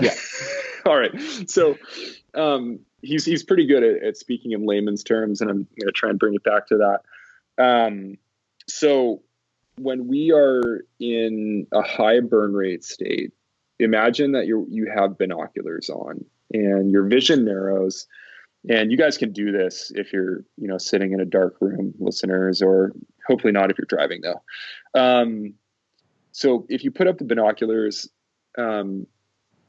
yeah. 0.00 0.14
All 0.86 0.98
right. 0.98 1.12
So 1.48 1.76
um, 2.34 2.80
he's 3.02 3.24
he's 3.24 3.42
pretty 3.42 3.66
good 3.66 3.82
at, 3.82 4.02
at, 4.02 4.16
speaking 4.16 4.52
in 4.52 4.66
layman's 4.66 5.02
terms, 5.02 5.40
and 5.40 5.50
I'm 5.50 5.66
going 5.80 5.86
to 5.86 5.92
try 5.92 6.10
and 6.10 6.18
bring 6.18 6.34
it 6.34 6.44
back 6.44 6.66
to 6.68 6.76
that. 6.76 7.62
Um, 7.62 8.18
so 8.68 9.22
when 9.76 10.06
we 10.06 10.30
are 10.32 10.84
in 11.00 11.66
a 11.72 11.82
high 11.82 12.20
burn 12.20 12.52
rate 12.52 12.84
state, 12.84 13.32
imagine 13.78 14.32
that 14.32 14.46
you 14.46 14.66
you 14.70 14.90
have 14.94 15.18
binoculars 15.18 15.88
on 15.90 16.24
and 16.52 16.90
your 16.90 17.04
vision 17.04 17.44
narrows. 17.44 18.06
And 18.70 18.90
you 18.90 18.96
guys 18.96 19.18
can 19.18 19.32
do 19.32 19.52
this 19.52 19.92
if 19.94 20.10
you're, 20.10 20.38
you 20.56 20.68
know, 20.68 20.78
sitting 20.78 21.12
in 21.12 21.20
a 21.20 21.26
dark 21.26 21.56
room, 21.60 21.92
listeners, 21.98 22.62
or 22.62 22.92
hopefully 23.26 23.52
not 23.52 23.70
if 23.70 23.76
you're 23.76 23.84
driving 23.86 24.22
though. 24.22 24.42
Um, 24.94 25.54
so 26.32 26.64
if 26.70 26.82
you 26.82 26.90
put 26.90 27.06
up 27.06 27.18
the 27.18 27.24
binoculars, 27.24 28.08
um, 28.56 29.06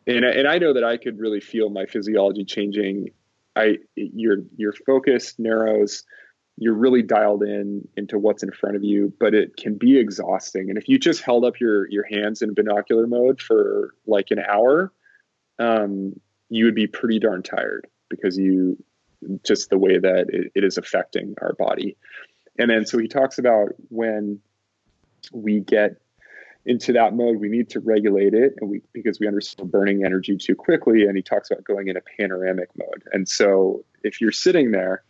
and 0.08 0.26
and 0.26 0.48
I 0.48 0.58
know 0.58 0.74
that 0.74 0.84
I 0.84 0.98
could 0.98 1.20
really 1.20 1.42
feel 1.42 1.70
my 1.70 1.86
physiology 1.86 2.46
changing. 2.46 3.10
I 3.56 3.78
your 3.96 4.38
your 4.56 4.74
focus 4.74 5.36
narrows. 5.38 6.04
You're 6.58 6.74
really 6.74 7.02
dialed 7.02 7.44
in 7.44 7.88
into 7.98 8.18
what's 8.18 8.44
in 8.44 8.52
front 8.52 8.76
of 8.76 8.84
you, 8.84 9.14
but 9.20 9.34
it 9.34 9.58
can 9.58 9.78
be 9.78 9.98
exhausting. 9.98 10.70
And 10.70 10.78
if 10.78 10.88
you 10.88 10.98
just 10.98 11.22
held 11.22 11.44
up 11.44 11.60
your 11.60 11.90
your 11.90 12.06
hands 12.10 12.42
in 12.42 12.54
binocular 12.54 13.08
mode 13.08 13.42
for 13.42 13.94
like 14.06 14.32
an 14.32 14.40
hour, 14.40 14.94
um, 15.60 16.20
you 16.50 16.66
would 16.66 16.76
be 16.76 16.88
pretty 16.88 17.20
darn 17.20 17.44
tired 17.44 17.88
because 18.10 18.38
you 18.38 18.78
just 19.44 19.70
the 19.70 19.78
way 19.78 19.98
that 19.98 20.28
it, 20.30 20.52
it 20.56 20.64
is 20.64 20.78
affecting 20.78 21.36
our 21.42 21.54
body. 21.54 21.98
And 22.58 22.70
then 22.70 22.86
so 22.86 22.98
he 22.98 23.08
talks 23.08 23.38
about 23.38 23.70
when 23.90 24.40
we 25.34 25.60
get 25.60 25.98
into 26.66 26.94
that 26.94 27.14
mode, 27.14 27.38
we 27.38 27.50
need 27.50 27.70
to 27.70 27.80
regulate 27.80 28.34
it, 28.34 28.56
and 28.60 28.70
we 28.70 28.82
because 28.94 29.20
we 29.20 29.28
understand 29.28 29.72
burning 29.72 30.04
energy 30.04 30.38
too 30.38 30.56
quickly. 30.56 31.04
And 31.04 31.16
he 31.16 31.22
talks 31.22 31.52
about 31.52 31.64
going 31.64 31.88
in 31.88 31.98
a 31.98 32.02
panoramic 32.18 32.70
mode. 32.78 33.04
And 33.12 33.28
so, 33.28 33.86
if 34.04 34.20
you're 34.20 34.32
sitting 34.32 34.72
there, 34.72 35.04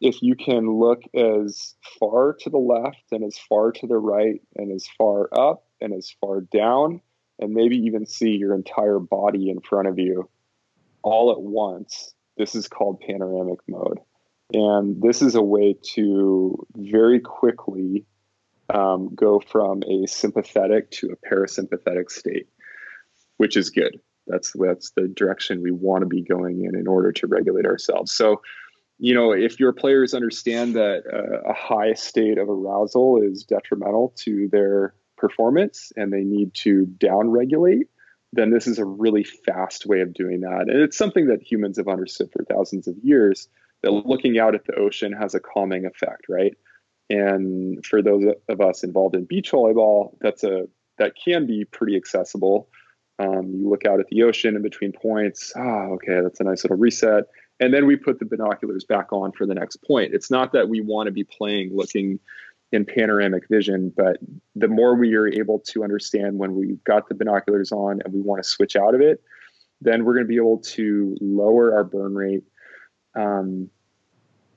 if 0.00 0.20
you 0.22 0.34
can 0.34 0.78
look 0.78 1.02
as 1.14 1.74
far 1.98 2.36
to 2.40 2.50
the 2.50 2.58
left 2.58 3.04
and 3.12 3.24
as 3.24 3.38
far 3.38 3.72
to 3.72 3.86
the 3.86 3.98
right 3.98 4.40
and 4.56 4.72
as 4.72 4.86
far 4.98 5.28
up 5.32 5.64
and 5.80 5.94
as 5.94 6.14
far 6.20 6.40
down, 6.40 7.00
and 7.38 7.52
maybe 7.52 7.76
even 7.76 8.06
see 8.06 8.30
your 8.30 8.54
entire 8.54 8.98
body 8.98 9.50
in 9.50 9.60
front 9.60 9.88
of 9.88 9.98
you 9.98 10.28
all 11.02 11.30
at 11.30 11.40
once, 11.40 12.14
this 12.36 12.54
is 12.54 12.66
called 12.66 13.00
panoramic 13.00 13.60
mode. 13.68 13.98
And 14.52 15.00
this 15.00 15.22
is 15.22 15.34
a 15.34 15.42
way 15.42 15.76
to 15.94 16.66
very 16.76 17.20
quickly 17.20 18.04
um, 18.72 19.14
go 19.14 19.40
from 19.40 19.82
a 19.84 20.06
sympathetic 20.06 20.90
to 20.92 21.10
a 21.12 21.28
parasympathetic 21.28 22.10
state, 22.10 22.48
which 23.36 23.56
is 23.56 23.70
good. 23.70 24.00
That's 24.26 24.52
that's 24.58 24.90
the 24.90 25.08
direction 25.08 25.62
we 25.62 25.70
want 25.70 26.02
to 26.02 26.06
be 26.06 26.22
going 26.22 26.64
in 26.64 26.74
in 26.74 26.86
order 26.86 27.12
to 27.12 27.26
regulate 27.26 27.66
ourselves. 27.66 28.12
So, 28.12 28.42
you 28.98 29.14
know, 29.14 29.32
if 29.32 29.60
your 29.60 29.72
players 29.72 30.14
understand 30.14 30.74
that 30.74 31.02
uh, 31.12 31.48
a 31.48 31.54
high 31.54 31.94
state 31.94 32.38
of 32.38 32.48
arousal 32.48 33.22
is 33.22 33.44
detrimental 33.44 34.14
to 34.24 34.48
their 34.50 34.94
performance 35.16 35.92
and 35.96 36.12
they 36.12 36.24
need 36.24 36.54
to 36.54 36.86
downregulate, 36.98 37.84
then 38.32 38.50
this 38.50 38.66
is 38.66 38.78
a 38.78 38.84
really 38.84 39.24
fast 39.24 39.86
way 39.86 40.00
of 40.00 40.12
doing 40.12 40.40
that. 40.40 40.66
And 40.68 40.80
it's 40.80 40.96
something 40.96 41.26
that 41.28 41.42
humans 41.42 41.78
have 41.78 41.88
understood 41.88 42.30
for 42.32 42.44
thousands 42.44 42.88
of 42.88 42.96
years 43.02 43.48
that 43.82 43.92
looking 43.92 44.38
out 44.38 44.54
at 44.54 44.64
the 44.66 44.74
ocean 44.74 45.12
has 45.12 45.34
a 45.34 45.40
calming 45.40 45.86
effect, 45.86 46.26
right? 46.28 46.56
And 47.08 47.84
for 47.84 48.02
those 48.02 48.24
of 48.48 48.60
us 48.60 48.82
involved 48.82 49.14
in 49.14 49.24
beach 49.24 49.52
volleyball, 49.52 50.16
that's 50.20 50.42
a 50.44 50.66
that 50.98 51.12
can 51.22 51.46
be 51.46 51.64
pretty 51.64 51.96
accessible. 51.96 52.68
Um, 53.18 53.52
you 53.54 53.68
look 53.68 53.84
out 53.86 54.00
at 54.00 54.06
the 54.08 54.22
ocean 54.22 54.56
in 54.56 54.62
between 54.62 54.92
points. 54.92 55.52
Ah, 55.56 55.86
okay, 55.92 56.20
that's 56.22 56.40
a 56.40 56.44
nice 56.44 56.64
little 56.64 56.76
reset. 56.76 57.24
And 57.60 57.72
then 57.72 57.86
we 57.86 57.96
put 57.96 58.18
the 58.18 58.26
binoculars 58.26 58.84
back 58.84 59.12
on 59.12 59.32
for 59.32 59.46
the 59.46 59.54
next 59.54 59.76
point. 59.78 60.14
It's 60.14 60.30
not 60.30 60.52
that 60.52 60.68
we 60.68 60.80
want 60.80 61.06
to 61.06 61.12
be 61.12 61.24
playing 61.24 61.74
looking 61.74 62.18
in 62.72 62.84
panoramic 62.84 63.48
vision, 63.48 63.92
but 63.96 64.18
the 64.54 64.68
more 64.68 64.94
we 64.96 65.14
are 65.14 65.28
able 65.28 65.60
to 65.60 65.84
understand 65.84 66.38
when 66.38 66.54
we've 66.54 66.82
got 66.84 67.08
the 67.08 67.14
binoculars 67.14 67.72
on 67.72 68.00
and 68.04 68.12
we 68.12 68.20
want 68.20 68.42
to 68.42 68.48
switch 68.48 68.76
out 68.76 68.94
of 68.94 69.00
it, 69.00 69.22
then 69.80 70.04
we're 70.04 70.14
going 70.14 70.24
to 70.24 70.28
be 70.28 70.36
able 70.36 70.58
to 70.58 71.16
lower 71.20 71.74
our 71.74 71.84
burn 71.84 72.14
rate 72.14 72.44
um, 73.14 73.70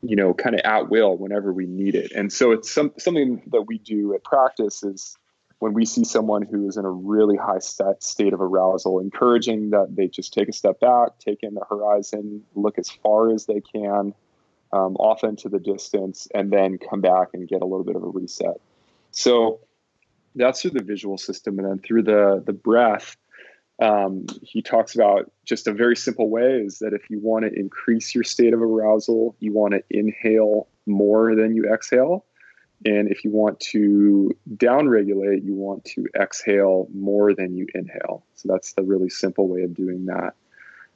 you 0.01 0.15
know, 0.15 0.33
kind 0.33 0.55
of 0.55 0.61
at 0.63 0.89
will 0.89 1.17
whenever 1.17 1.51
we 1.51 1.65
need 1.65 1.95
it. 1.95 2.11
And 2.13 2.31
so 2.31 2.51
it's 2.51 2.71
some, 2.71 2.93
something 2.97 3.41
that 3.51 3.63
we 3.63 3.79
do 3.79 4.13
at 4.13 4.23
practice 4.23 4.83
is 4.83 5.17
when 5.59 5.73
we 5.73 5.85
see 5.85 6.05
someone 6.05 6.41
who 6.41 6.67
is 6.67 6.77
in 6.77 6.85
a 6.85 6.91
really 6.91 7.35
high 7.35 7.59
set 7.59 8.01
state 8.01 8.33
of 8.33 8.41
arousal, 8.41 8.99
encouraging 8.99 9.71
that 9.71 9.95
they 9.95 10.07
just 10.07 10.33
take 10.33 10.47
a 10.47 10.53
step 10.53 10.79
back, 10.79 11.19
take 11.19 11.39
in 11.43 11.53
the 11.53 11.65
horizon, 11.69 12.43
look 12.55 12.79
as 12.79 12.89
far 12.89 13.31
as 13.31 13.45
they 13.45 13.61
can, 13.61 14.13
um, 14.71 14.95
off 14.95 15.23
into 15.23 15.49
the 15.49 15.59
distance, 15.59 16.27
and 16.33 16.51
then 16.51 16.77
come 16.77 17.01
back 17.01 17.29
and 17.33 17.47
get 17.47 17.61
a 17.61 17.65
little 17.65 17.83
bit 17.83 17.97
of 17.97 18.03
a 18.03 18.07
reset. 18.07 18.61
So 19.11 19.59
that's 20.35 20.61
through 20.61 20.71
the 20.71 20.83
visual 20.83 21.17
system, 21.17 21.59
and 21.59 21.67
then 21.67 21.79
through 21.79 22.03
the 22.03 22.41
the 22.45 22.53
breath 22.53 23.17
um, 23.79 24.25
he 24.43 24.61
talks 24.61 24.93
about 24.93 25.31
just 25.45 25.67
a 25.67 25.73
very 25.73 25.95
simple 25.95 26.29
way 26.29 26.61
is 26.61 26.79
that 26.79 26.93
if 26.93 27.09
you 27.09 27.19
want 27.19 27.45
to 27.45 27.53
increase 27.53 28.13
your 28.13 28.23
state 28.23 28.53
of 28.53 28.61
arousal, 28.61 29.35
you 29.39 29.53
want 29.53 29.73
to 29.73 29.83
inhale 29.89 30.67
more 30.85 31.35
than 31.35 31.55
you 31.55 31.71
exhale. 31.71 32.25
And 32.85 33.09
if 33.09 33.23
you 33.23 33.31
want 33.31 33.59
to 33.71 34.35
downregulate, 34.55 35.43
you 35.43 35.53
want 35.53 35.85
to 35.85 36.07
exhale 36.19 36.87
more 36.93 37.33
than 37.33 37.55
you 37.55 37.67
inhale. 37.73 38.25
So 38.35 38.49
that's 38.51 38.73
the 38.73 38.83
really 38.83 39.09
simple 39.09 39.47
way 39.47 39.63
of 39.63 39.73
doing 39.73 40.05
that. 40.05 40.33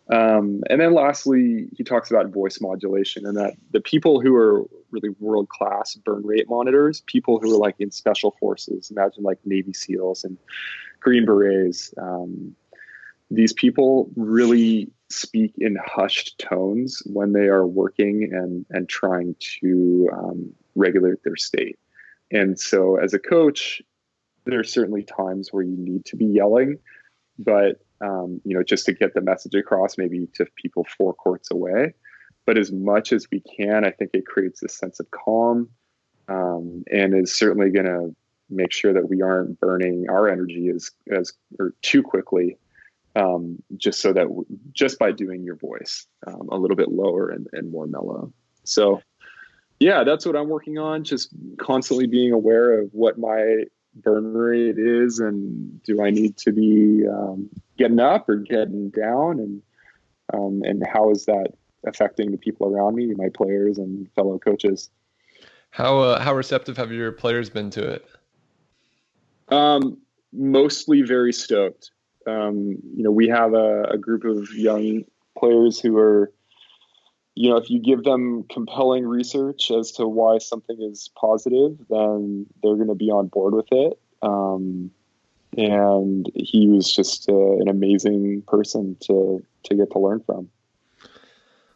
Um, 0.10 0.62
and 0.70 0.82
then 0.82 0.94
lastly, 0.94 1.68
he 1.76 1.84
talks 1.84 2.12
about 2.12 2.28
voice 2.28 2.60
modulation 2.60 3.26
and 3.26 3.38
that 3.38 3.54
the 3.72 3.80
people 3.80 4.20
who 4.20 4.36
are 4.36 4.66
really 4.92 5.10
world 5.20 5.48
class 5.48 5.96
burn 5.96 6.26
rate 6.26 6.50
monitors, 6.50 7.02
people 7.02 7.40
who 7.40 7.54
are 7.54 7.58
like 7.58 7.76
in 7.80 7.92
special 7.92 8.36
forces, 8.40 8.92
imagine 8.92 9.24
like 9.24 9.40
Navy 9.46 9.72
SEALs 9.72 10.26
and 10.26 10.38
Green 11.00 11.26
Berets, 11.26 11.94
um, 11.98 12.56
these 13.34 13.54
people 13.54 14.10
really 14.16 14.92
speak 15.10 15.54
in 15.58 15.78
hushed 15.84 16.38
tones 16.40 17.02
when 17.06 17.34
they 17.34 17.48
are 17.48 17.66
working 17.66 18.30
and 18.32 18.66
and 18.70 18.88
trying 18.88 19.36
to 19.60 20.10
um, 20.14 20.54
regulate 20.76 21.24
their 21.24 21.36
state. 21.36 21.80
And 22.32 22.60
so, 22.60 22.98
as 22.98 23.14
a 23.14 23.20
coach, 23.20 23.82
there 24.46 24.60
are 24.60 24.64
certainly 24.64 25.04
times 25.04 25.50
where 25.52 25.64
you 25.64 25.76
need 25.78 26.06
to 26.06 26.16
be 26.16 26.26
yelling, 26.26 26.78
but 27.40 27.82
um, 28.02 28.42
you 28.44 28.56
know, 28.56 28.64
just 28.64 28.86
to 28.86 28.94
get 28.94 29.14
the 29.14 29.22
message 29.22 29.56
across, 29.56 29.98
maybe 29.98 30.28
to 30.36 30.46
people 30.56 30.86
four 30.98 31.14
courts 31.14 31.50
away. 31.52 31.94
But 32.46 32.58
as 32.58 32.72
much 32.72 33.14
as 33.14 33.28
we 33.32 33.42
can, 33.42 33.86
I 33.86 33.92
think 33.92 34.12
it 34.14 34.26
creates 34.26 34.62
a 34.62 34.68
sense 34.68 35.00
of 35.00 35.10
calm, 35.12 35.70
um, 36.28 36.84
and 36.92 37.16
is 37.16 37.34
certainly 37.34 37.72
going 37.72 37.86
to 37.86 38.16
make 38.50 38.74
sure 38.74 38.94
that 38.94 39.10
we 39.10 39.22
aren't 39.22 39.60
burning 39.60 40.06
our 40.10 40.28
energy 40.28 40.70
as 40.70 40.92
as 41.12 41.34
or 41.58 41.74
too 41.82 42.04
quickly 42.04 42.58
um, 43.16 43.62
just 43.78 44.00
so 44.00 44.14
that 44.14 44.24
w- 44.24 44.46
just 44.72 44.98
by 45.00 45.12
doing 45.12 45.44
your 45.44 45.56
voice 45.56 46.08
um, 46.28 46.50
a 46.50 46.58
little 46.58 46.76
bit 46.76 46.90
lower 46.90 47.30
and, 47.30 47.48
and 47.54 47.72
more 47.72 47.88
mellow. 47.88 48.32
So, 48.64 49.02
yeah, 49.80 50.04
that's 50.04 50.26
what 50.26 50.36
I'm 50.36 50.50
working 50.50 50.78
on. 50.78 51.04
Just 51.04 51.30
constantly 51.58 52.08
being 52.08 52.32
aware 52.32 52.80
of 52.80 52.90
what 52.94 53.20
my 53.20 53.66
burn 53.96 54.34
rate 54.34 54.80
is, 54.80 55.20
and 55.20 55.82
do 55.84 56.02
I 56.02 56.10
need 56.10 56.38
to 56.38 56.52
be 56.52 57.06
um, 57.08 57.50
getting 57.78 58.00
up 58.00 58.28
or 58.30 58.38
getting 58.38 58.90
down, 58.90 59.40
and 59.40 59.62
um, 60.34 60.62
and 60.64 60.84
how 60.92 61.12
is 61.12 61.26
that 61.26 61.54
affecting 61.86 62.32
the 62.32 62.38
people 62.38 62.68
around 62.68 62.96
me, 62.96 63.14
my 63.16 63.30
players 63.30 63.78
and 63.78 64.10
fellow 64.14 64.40
coaches. 64.40 64.90
How 65.70 66.00
uh, 66.00 66.20
how 66.22 66.34
receptive 66.34 66.78
have 66.78 66.92
your 66.92 67.12
players 67.12 67.50
been 67.50 67.70
to 67.72 67.88
it? 67.88 68.06
Um, 69.50 69.98
mostly 70.32 71.02
very 71.02 71.34
stoked 71.34 71.92
um, 72.28 72.78
you 72.96 73.04
know, 73.04 73.12
we 73.12 73.28
have 73.28 73.54
a, 73.54 73.84
a 73.84 73.98
group 73.98 74.24
of 74.24 74.50
young 74.54 75.04
players 75.38 75.80
who 75.80 75.98
are, 75.98 76.32
you 77.36 77.50
know, 77.50 77.58
if 77.58 77.70
you 77.70 77.80
give 77.80 78.04
them 78.04 78.44
compelling 78.52 79.06
research 79.06 79.72
as 79.72 79.92
to 79.94 80.08
why 80.08 80.38
something 80.38 80.82
is 80.82 81.10
positive, 81.20 81.78
then 81.90 82.46
they're 82.62 82.76
going 82.76 82.88
to 82.88 82.96
be 82.96 83.10
on 83.10 83.28
board 83.28 83.54
with 83.54 83.68
it. 83.72 84.00
Um, 84.22 84.92
and 85.58 86.32
he 86.36 86.68
was 86.68 86.92
just 86.92 87.30
uh, 87.30 87.58
an 87.58 87.68
amazing 87.68 88.42
person 88.48 88.98
to 89.02 89.44
to 89.64 89.76
get 89.76 89.92
to 89.92 90.00
learn 90.00 90.22
from. 90.26 90.50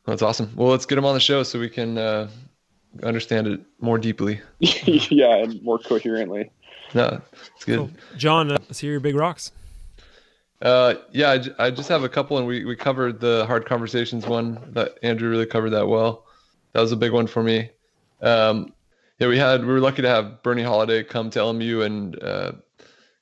That's 0.05 0.21
awesome. 0.21 0.51
Well, 0.55 0.69
let's 0.69 0.85
get 0.85 0.97
him 0.97 1.05
on 1.05 1.13
the 1.13 1.19
show 1.19 1.43
so 1.43 1.59
we 1.59 1.69
can 1.69 1.97
uh, 1.97 2.29
understand 3.03 3.47
it 3.47 3.61
more 3.79 3.97
deeply. 3.97 4.41
yeah, 4.59 5.35
and 5.35 5.61
more 5.61 5.79
coherently. 5.79 6.49
No, 6.93 7.21
it's 7.55 7.65
good. 7.65 7.77
Cool. 7.77 7.91
John, 8.15 8.51
uh, 8.51 8.57
see 8.71 8.87
your 8.87 8.99
big 8.99 9.15
rocks. 9.15 9.51
Uh, 10.61 10.95
yeah, 11.11 11.37
I, 11.59 11.65
I, 11.65 11.71
just 11.71 11.89
have 11.89 12.03
a 12.03 12.09
couple, 12.09 12.37
and 12.39 12.47
we, 12.47 12.65
we 12.65 12.75
covered 12.75 13.19
the 13.19 13.45
hard 13.45 13.67
conversations 13.67 14.25
one 14.25 14.59
that 14.73 14.97
Andrew 15.03 15.29
really 15.29 15.45
covered 15.45 15.69
that 15.71 15.87
well. 15.87 16.25
That 16.73 16.81
was 16.81 16.91
a 16.91 16.95
big 16.95 17.11
one 17.11 17.27
for 17.27 17.43
me. 17.43 17.69
Um, 18.21 18.73
yeah, 19.19 19.27
we 19.27 19.37
had 19.37 19.61
we 19.61 19.71
were 19.71 19.79
lucky 19.79 20.01
to 20.01 20.09
have 20.09 20.41
Bernie 20.41 20.63
Holliday 20.63 21.03
come 21.03 21.29
to 21.31 21.39
LMU 21.39 21.85
and 21.85 22.23
uh, 22.23 22.51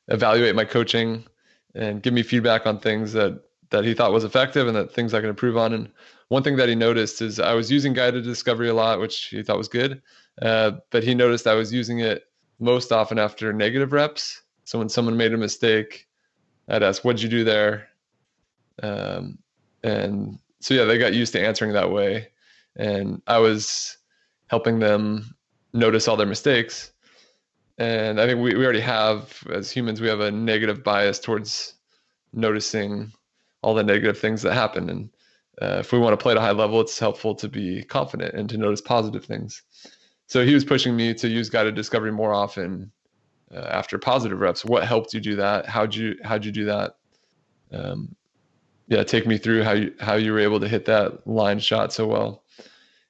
evaluate 0.07 0.55
my 0.55 0.63
coaching 0.65 1.25
and 1.73 2.01
give 2.01 2.13
me 2.13 2.23
feedback 2.23 2.65
on 2.65 2.79
things 2.79 3.11
that 3.13 3.41
that 3.69 3.83
he 3.83 3.93
thought 3.93 4.13
was 4.13 4.23
effective 4.23 4.67
and 4.67 4.75
that 4.75 4.93
things 4.93 5.13
I 5.13 5.19
can 5.19 5.29
improve 5.29 5.57
on. 5.57 5.73
And 5.73 5.89
one 6.29 6.43
thing 6.43 6.55
that 6.57 6.69
he 6.69 6.75
noticed 6.75 7.21
is 7.21 7.39
I 7.39 7.53
was 7.53 7.71
using 7.71 7.93
guided 7.93 8.23
discovery 8.23 8.69
a 8.69 8.73
lot, 8.73 8.99
which 8.99 9.25
he 9.25 9.43
thought 9.43 9.57
was 9.57 9.67
good, 9.67 10.01
uh, 10.41 10.71
but 10.91 11.03
he 11.03 11.15
noticed 11.15 11.47
I 11.47 11.55
was 11.55 11.73
using 11.73 11.99
it 11.99 12.23
most 12.59 12.91
often 12.91 13.19
after 13.19 13.51
negative 13.51 13.91
reps. 13.91 14.41
So 14.63 14.79
when 14.79 14.89
someone 14.89 15.17
made 15.17 15.33
a 15.33 15.37
mistake 15.37 16.04
I'd 16.67 16.83
ask, 16.83 17.03
"What'd 17.03 17.21
you 17.21 17.29
do 17.29 17.43
there?" 17.43 17.87
Um, 18.81 19.37
and 19.83 20.39
so 20.59 20.73
yeah, 20.73 20.85
they 20.85 20.97
got 20.97 21.13
used 21.13 21.33
to 21.33 21.45
answering 21.45 21.73
that 21.73 21.91
way, 21.91 22.29
and 22.75 23.21
I 23.27 23.37
was 23.39 23.97
helping 24.47 24.79
them 24.79 25.35
notice 25.73 26.07
all 26.07 26.17
their 26.17 26.27
mistakes. 26.27 26.91
And 27.77 28.21
I 28.21 28.25
think 28.25 28.39
we, 28.39 28.55
we 28.55 28.63
already 28.63 28.79
have, 28.79 29.43
as 29.51 29.69
humans, 29.69 29.99
we 29.99 30.07
have 30.07 30.21
a 30.21 30.31
negative 30.31 30.83
bias 30.83 31.19
towards 31.19 31.73
noticing 32.31 33.11
all 33.61 33.73
the 33.73 33.83
negative 33.83 34.17
things 34.17 34.41
that 34.43 34.53
happen. 34.53 34.89
And 34.89 35.09
uh, 35.61 35.77
if 35.79 35.91
we 35.91 35.99
want 35.99 36.13
to 36.13 36.21
play 36.21 36.31
at 36.31 36.37
a 36.37 36.41
high 36.41 36.51
level, 36.51 36.79
it's 36.79 36.99
helpful 36.99 37.35
to 37.35 37.49
be 37.49 37.83
confident 37.83 38.33
and 38.33 38.47
to 38.49 38.57
notice 38.57 38.81
positive 38.81 39.25
things. 39.25 39.61
So 40.27 40.45
he 40.45 40.53
was 40.53 40.63
pushing 40.63 40.95
me 40.95 41.13
to 41.15 41.27
use 41.27 41.49
guided 41.49 41.75
discovery 41.75 42.11
more 42.11 42.33
often 42.33 42.91
uh, 43.53 43.59
after 43.59 43.97
positive 43.97 44.39
reps 44.39 44.65
what 44.65 44.85
helped 44.85 45.13
you 45.13 45.19
do 45.19 45.35
that? 45.35 45.65
How'd 45.65 45.95
you 45.95 46.15
how'd 46.23 46.45
you 46.45 46.51
do 46.51 46.65
that? 46.65 46.95
Um, 47.71 48.15
yeah 48.87 49.03
take 49.03 49.25
me 49.25 49.37
through 49.37 49.63
how 49.63 49.73
you 49.73 49.93
how 49.99 50.15
you 50.15 50.31
were 50.31 50.39
able 50.39 50.59
to 50.59 50.67
hit 50.67 50.85
that 50.85 51.25
line 51.27 51.59
shot 51.59 51.93
so 51.93 52.07
well. 52.07 52.43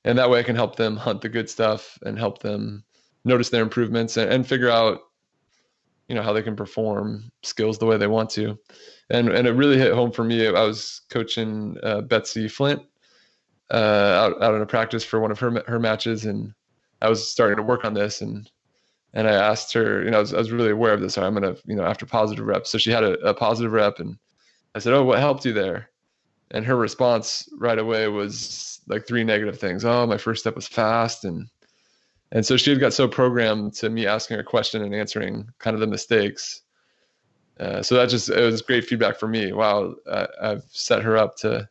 And 0.04 0.18
that 0.18 0.30
way 0.30 0.40
i 0.40 0.44
can 0.44 0.56
help 0.56 0.76
them 0.76 0.96
hunt 0.96 1.22
the 1.22 1.30
good 1.30 1.50
stuff 1.50 1.98
and 2.06 2.18
help 2.18 2.40
them 2.40 2.84
notice 3.24 3.50
their 3.50 3.64
improvements 3.64 4.18
and, 4.18 4.32
and 4.32 4.48
figure 4.48 4.70
out 4.70 5.02
you 6.08 6.16
know 6.16 6.22
how 6.22 6.34
they 6.34 6.44
can 6.44 6.56
perform 6.56 7.32
skills 7.44 7.80
the 7.80 7.86
way 7.86 7.98
they 7.98 8.08
want 8.08 8.30
to. 8.32 8.58
And 9.10 9.30
and 9.30 9.48
it 9.48 9.54
really 9.54 9.78
hit 9.78 9.94
home 9.94 10.12
for 10.12 10.24
me. 10.24 10.48
I 10.48 10.64
was 10.64 11.02
coaching 11.10 11.78
uh, 11.84 12.02
betsy 12.02 12.48
flint 12.48 12.82
uh, 13.72 13.76
out, 13.76 14.44
out 14.44 14.56
in 14.56 14.62
a 14.62 14.66
practice 14.66 15.04
for 15.04 15.20
one 15.20 15.32
of 15.32 15.40
her 15.40 15.64
her 15.68 15.80
matches 15.80 16.26
and 16.26 16.54
i 17.02 17.10
was 17.10 17.28
starting 17.28 17.58
to 17.58 17.64
work 17.64 17.84
on 17.84 17.94
this 17.94 18.22
and 18.22 18.50
and 19.16 19.28
i 19.28 19.34
asked 19.34 19.74
her 19.74 20.04
you 20.04 20.12
know 20.12 20.18
i 20.18 20.22
was, 20.22 20.34
I 20.34 20.38
was 20.38 20.52
really 20.52 20.72
aware 20.72 20.94
of 20.94 21.02
this. 21.02 21.18
I'm 21.18 21.34
gonna 21.34 21.56
you 21.66 21.76
know 21.76 21.84
after 21.84 22.06
positive 22.06 22.46
reps. 22.46 22.70
So 22.70 22.78
she 22.78 22.92
had 22.92 23.04
a, 23.04 23.14
a 23.28 23.34
positive 23.34 23.72
rep 23.72 24.00
and 24.00 24.18
i 24.76 24.80
said 24.80 24.94
oh 24.94 25.04
what 25.04 25.20
helped 25.20 25.46
you 25.46 25.54
there? 25.54 25.90
And 26.52 26.64
her 26.66 26.76
response 26.76 27.50
right 27.58 27.80
away 27.80 28.08
was 28.08 28.82
like 28.88 29.08
three 29.08 29.24
negative 29.24 29.60
things. 29.60 29.84
Oh 29.84 30.06
my 30.06 30.18
first 30.18 30.42
step 30.42 30.56
was 30.56 30.68
fast. 30.68 31.26
And 31.26 31.50
and 32.32 32.46
so 32.46 32.58
she 32.58 32.70
had 32.70 32.80
got 32.80 32.94
so 32.94 33.08
programmed 33.08 33.74
to 33.76 33.90
me 33.90 34.06
asking 34.06 34.38
her 34.38 34.44
question 34.44 34.84
and 34.84 34.94
answering 34.94 35.48
kind 35.60 35.74
of 35.74 35.80
the 35.80 35.88
mistakes. 35.88 36.62
Uh, 37.60 37.82
so 37.82 37.96
that 37.96 38.10
just 38.10 38.30
it 38.30 38.42
was 38.42 38.62
great 38.62 38.86
feedback 38.86 39.18
for 39.18 39.28
me. 39.28 39.54
Wow, 39.54 39.96
I, 40.12 40.28
have 40.42 40.64
set 40.70 41.02
her 41.02 41.16
up 41.16 41.38
to 41.38 41.68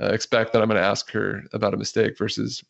uh, 0.00 0.06
expect 0.06 0.52
that 0.52 0.62
I'm 0.62 0.68
going 0.68 0.80
to 0.80 0.86
ask 0.86 1.10
her 1.10 1.42
about 1.52 1.74
a 1.74 1.76
mistake 1.76 2.16
versus 2.16 2.62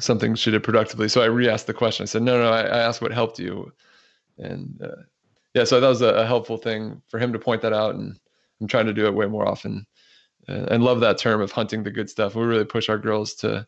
something 0.00 0.34
she 0.34 0.50
did 0.50 0.62
productively. 0.62 1.08
So 1.08 1.22
I 1.22 1.26
re-asked 1.26 1.66
the 1.66 1.74
question. 1.74 2.04
I 2.04 2.06
said, 2.06 2.22
"No, 2.22 2.40
no, 2.40 2.50
I, 2.50 2.62
I 2.62 2.78
asked 2.78 3.00
what 3.00 3.12
helped 3.12 3.38
you," 3.38 3.72
and 4.38 4.80
uh, 4.82 5.02
yeah, 5.54 5.64
so 5.64 5.80
that 5.80 5.88
was 5.88 6.02
a, 6.02 6.08
a, 6.08 6.26
helpful 6.26 6.56
thing 6.56 7.02
for 7.08 7.18
him 7.18 7.32
to 7.32 7.38
point 7.38 7.62
that 7.62 7.72
out, 7.72 7.94
and 7.94 8.18
I'm 8.60 8.66
trying 8.66 8.86
to 8.86 8.92
do 8.92 9.06
it 9.06 9.14
way 9.14 9.26
more 9.26 9.48
often. 9.48 9.86
and 10.46 10.82
love 10.82 11.00
that 11.00 11.18
term 11.18 11.40
of 11.40 11.52
hunting 11.52 11.82
the 11.82 11.90
good 11.90 12.08
stuff. 12.08 12.34
We 12.34 12.44
really 12.44 12.64
push 12.64 12.88
our 12.88 12.98
girls 12.98 13.34
to 13.36 13.66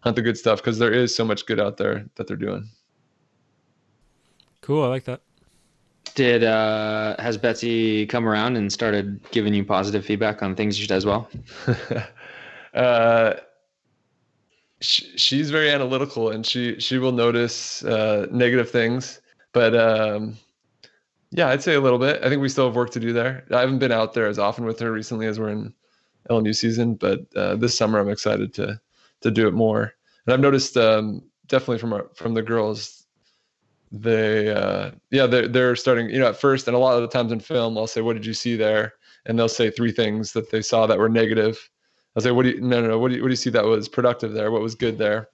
hunt 0.00 0.16
the 0.16 0.22
good 0.22 0.36
stuff 0.36 0.58
because 0.58 0.78
there 0.78 0.92
is 0.92 1.14
so 1.14 1.24
much 1.24 1.46
good 1.46 1.60
out 1.60 1.76
there 1.76 2.06
that 2.16 2.26
they're 2.26 2.36
doing. 2.36 2.68
Cool, 4.60 4.84
I 4.84 4.88
like 4.88 5.04
that. 5.04 5.20
Did 6.14 6.44
uh, 6.44 7.16
has 7.18 7.38
Betsy 7.38 8.06
come 8.06 8.28
around 8.28 8.56
and 8.56 8.72
started 8.72 9.20
giving 9.30 9.54
you 9.54 9.64
positive 9.64 10.04
feedback 10.04 10.42
on 10.42 10.54
things 10.54 10.76
she 10.76 10.88
as 10.90 11.06
well? 11.06 11.28
uh, 12.74 13.34
she, 14.82 15.16
she's 15.16 15.50
very 15.50 15.70
analytical, 15.70 16.30
and 16.30 16.44
she 16.44 16.78
she 16.80 16.98
will 16.98 17.12
notice 17.12 17.84
uh, 17.84 18.26
negative 18.30 18.70
things, 18.70 19.20
but 19.52 19.74
um, 19.74 20.36
yeah, 21.30 21.48
I'd 21.48 21.62
say 21.62 21.74
a 21.74 21.80
little 21.80 21.98
bit. 21.98 22.22
I 22.22 22.28
think 22.28 22.42
we 22.42 22.48
still 22.48 22.66
have 22.66 22.76
work 22.76 22.90
to 22.90 23.00
do 23.00 23.12
there. 23.12 23.44
I 23.50 23.60
haven't 23.60 23.78
been 23.78 23.92
out 23.92 24.12
there 24.14 24.26
as 24.26 24.38
often 24.38 24.64
with 24.64 24.78
her 24.80 24.92
recently 24.92 25.26
as 25.26 25.40
we're 25.40 25.48
in 25.48 25.72
LMU 26.28 26.54
season, 26.54 26.94
but 26.94 27.20
uh, 27.34 27.56
this 27.56 27.76
summer 27.76 27.98
I'm 27.98 28.10
excited 28.10 28.52
to 28.54 28.80
to 29.22 29.30
do 29.30 29.48
it 29.48 29.54
more. 29.54 29.94
And 30.26 30.34
I've 30.34 30.40
noticed 30.40 30.76
um, 30.76 31.22
definitely 31.46 31.78
from 31.78 31.92
our, 31.92 32.10
from 32.14 32.34
the 32.34 32.42
girls, 32.42 33.06
they 33.92 34.48
uh, 34.48 34.90
yeah 35.10 35.26
they're 35.26 35.48
they're 35.48 35.76
starting 35.76 36.08
you 36.10 36.18
know 36.18 36.28
at 36.28 36.40
first 36.40 36.66
and 36.66 36.74
a 36.74 36.78
lot 36.78 36.96
of 36.96 37.02
the 37.02 37.08
times 37.08 37.30
in 37.30 37.40
film 37.40 37.76
I'll 37.76 37.86
say 37.86 38.00
what 38.00 38.14
did 38.14 38.24
you 38.24 38.34
see 38.34 38.56
there 38.56 38.94
and 39.26 39.38
they'll 39.38 39.48
say 39.48 39.70
three 39.70 39.92
things 39.92 40.32
that 40.32 40.50
they 40.50 40.62
saw 40.62 40.86
that 40.86 40.98
were 40.98 41.08
negative. 41.08 41.70
I'll 42.14 42.22
say 42.22 42.30
what 42.30 42.44
do 42.44 42.50
you 42.50 42.60
no 42.60 42.80
no 42.80 42.88
no 42.88 42.98
what 42.98 43.08
do 43.08 43.16
you 43.16 43.22
what 43.22 43.28
do 43.28 43.32
you 43.32 43.36
see 43.36 43.50
that 43.50 43.64
was 43.64 43.88
productive 43.88 44.32
there? 44.32 44.50
What 44.50 44.62
was 44.62 44.74
good 44.74 44.98
there? 44.98 45.28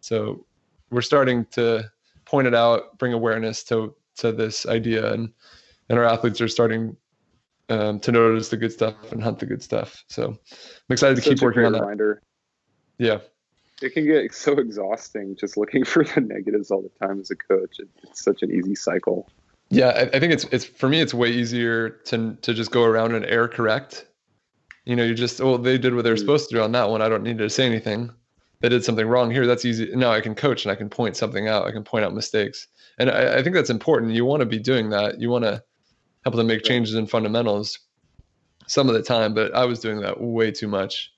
So 0.00 0.44
we're 0.90 1.02
starting 1.02 1.44
to 1.52 1.90
point 2.24 2.46
it 2.46 2.54
out, 2.54 2.98
bring 2.98 3.12
awareness 3.12 3.62
to 3.64 3.94
to 4.16 4.32
this 4.32 4.66
idea, 4.66 5.12
and 5.12 5.32
and 5.88 5.98
our 5.98 6.04
athletes 6.04 6.40
are 6.40 6.48
starting 6.48 6.96
um, 7.68 8.00
to 8.00 8.12
notice 8.12 8.48
the 8.48 8.56
good 8.56 8.72
stuff 8.72 9.12
and 9.12 9.22
hunt 9.22 9.38
the 9.38 9.46
good 9.46 9.62
stuff. 9.62 10.04
So 10.08 10.28
I'm 10.28 10.38
excited 10.92 11.16
to 11.16 11.22
keep 11.22 11.40
working 11.40 11.64
on 11.64 11.72
that. 11.72 11.80
Reminder. 11.80 12.22
Yeah. 12.98 13.18
It 13.82 13.90
can 13.90 14.06
get 14.06 14.32
so 14.32 14.52
exhausting 14.52 15.36
just 15.36 15.56
looking 15.56 15.84
for 15.84 16.04
the 16.04 16.20
negatives 16.20 16.70
all 16.70 16.82
the 16.82 17.06
time 17.06 17.20
as 17.20 17.30
a 17.30 17.36
coach. 17.36 17.78
It's 18.02 18.24
such 18.24 18.42
an 18.42 18.50
easy 18.50 18.74
cycle. 18.74 19.28
Yeah, 19.68 19.88
I, 19.88 20.16
I 20.16 20.20
think 20.20 20.32
it's 20.32 20.44
it's 20.44 20.64
for 20.64 20.88
me 20.88 21.00
it's 21.00 21.12
way 21.12 21.28
easier 21.28 21.90
to 21.90 22.36
to 22.40 22.54
just 22.54 22.70
go 22.70 22.84
around 22.84 23.14
and 23.14 23.24
error 23.26 23.48
correct. 23.48 24.06
You 24.86 24.96
know, 24.96 25.04
you 25.04 25.14
just 25.14 25.40
well, 25.40 25.58
they 25.58 25.78
did 25.78 25.94
what 25.94 26.04
they 26.04 26.10
were 26.10 26.16
mm. 26.16 26.20
supposed 26.20 26.48
to 26.48 26.56
do 26.56 26.62
on 26.62 26.72
that 26.72 26.88
one. 26.88 27.02
I 27.02 27.08
don't 27.08 27.22
need 27.22 27.38
to 27.38 27.50
say 27.50 27.66
anything. 27.66 28.10
They 28.60 28.70
did 28.70 28.84
something 28.84 29.06
wrong 29.06 29.30
here. 29.30 29.46
That's 29.46 29.66
easy. 29.66 29.94
Now 29.94 30.12
I 30.12 30.20
can 30.20 30.34
coach 30.34 30.64
and 30.64 30.72
I 30.72 30.76
can 30.76 30.88
point 30.88 31.16
something 31.16 31.46
out. 31.46 31.66
I 31.66 31.72
can 31.72 31.84
point 31.84 32.04
out 32.04 32.14
mistakes, 32.14 32.68
and 32.98 33.10
I, 33.10 33.38
I 33.38 33.42
think 33.42 33.54
that's 33.54 33.70
important. 33.70 34.12
You 34.12 34.24
want 34.24 34.40
to 34.40 34.46
be 34.46 34.58
doing 34.58 34.90
that. 34.90 35.20
You 35.20 35.28
want 35.28 35.44
to 35.44 35.62
help 36.24 36.36
them 36.36 36.46
make 36.46 36.62
changes 36.62 36.94
in 36.94 37.06
fundamentals 37.06 37.78
some 38.66 38.88
of 38.88 38.94
the 38.94 39.02
time, 39.02 39.34
but 39.34 39.54
I 39.54 39.64
was 39.64 39.78
doing 39.78 40.00
that 40.00 40.20
way 40.20 40.50
too 40.50 40.66
much 40.66 41.12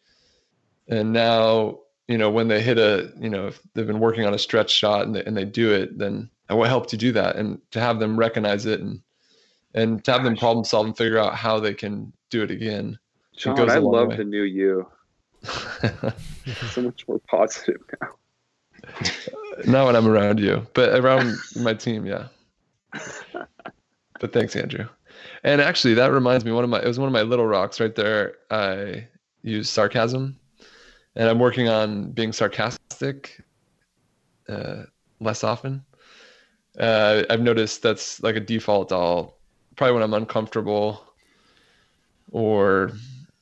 and 0.88 1.12
now 1.12 1.78
you 2.08 2.18
know 2.18 2.30
when 2.30 2.48
they 2.48 2.60
hit 2.60 2.78
a 2.78 3.12
you 3.20 3.28
know 3.28 3.46
if 3.48 3.60
they've 3.74 3.86
been 3.86 4.00
working 4.00 4.24
on 4.24 4.34
a 4.34 4.38
stretch 4.38 4.70
shot 4.70 5.06
and 5.06 5.14
they, 5.14 5.24
and 5.24 5.36
they 5.36 5.44
do 5.44 5.72
it 5.72 5.96
then 5.98 6.28
what 6.48 6.68
help 6.68 6.86
to 6.88 6.96
do 6.96 7.12
that 7.12 7.36
and 7.36 7.60
to 7.70 7.80
have 7.80 7.98
them 7.98 8.18
recognize 8.18 8.66
it 8.66 8.80
and 8.80 9.00
and 9.74 10.02
to 10.04 10.10
have 10.10 10.24
them 10.24 10.36
problem 10.36 10.64
solve 10.64 10.86
and 10.86 10.96
figure 10.96 11.18
out 11.18 11.34
how 11.34 11.60
they 11.60 11.74
can 11.74 12.12
do 12.30 12.42
it 12.42 12.50
again 12.50 12.98
John, 13.38 13.70
i 13.70 13.78
love 13.78 14.16
the 14.16 14.24
new 14.24 14.42
you 14.42 14.86
so 15.42 16.82
much 16.82 17.06
more 17.06 17.20
positive 17.28 17.80
now 18.00 18.08
not 19.66 19.86
when 19.86 19.96
i'm 19.96 20.08
around 20.08 20.40
you 20.40 20.66
but 20.74 20.98
around 20.98 21.36
my 21.56 21.74
team 21.74 22.04
yeah 22.04 22.28
but 24.20 24.32
thanks 24.32 24.56
andrew 24.56 24.86
and 25.44 25.60
actually 25.60 25.94
that 25.94 26.12
reminds 26.12 26.44
me 26.44 26.52
one 26.52 26.64
of 26.64 26.70
my 26.70 26.80
it 26.80 26.86
was 26.86 26.98
one 26.98 27.06
of 27.06 27.12
my 27.12 27.22
little 27.22 27.46
rocks 27.46 27.80
right 27.80 27.94
there 27.94 28.34
i 28.50 29.06
use 29.42 29.70
sarcasm 29.70 30.38
and 31.18 31.28
I'm 31.28 31.38
working 31.40 31.68
on 31.68 32.12
being 32.12 32.32
sarcastic 32.32 33.42
uh, 34.48 34.84
less 35.20 35.44
often. 35.44 35.84
Uh, 36.78 37.24
I've 37.28 37.40
noticed 37.40 37.82
that's 37.82 38.22
like 38.22 38.36
a 38.36 38.40
default. 38.40 38.92
I'll 38.92 39.36
probably 39.76 39.94
when 39.94 40.02
I'm 40.02 40.14
uncomfortable 40.14 41.04
or. 42.30 42.92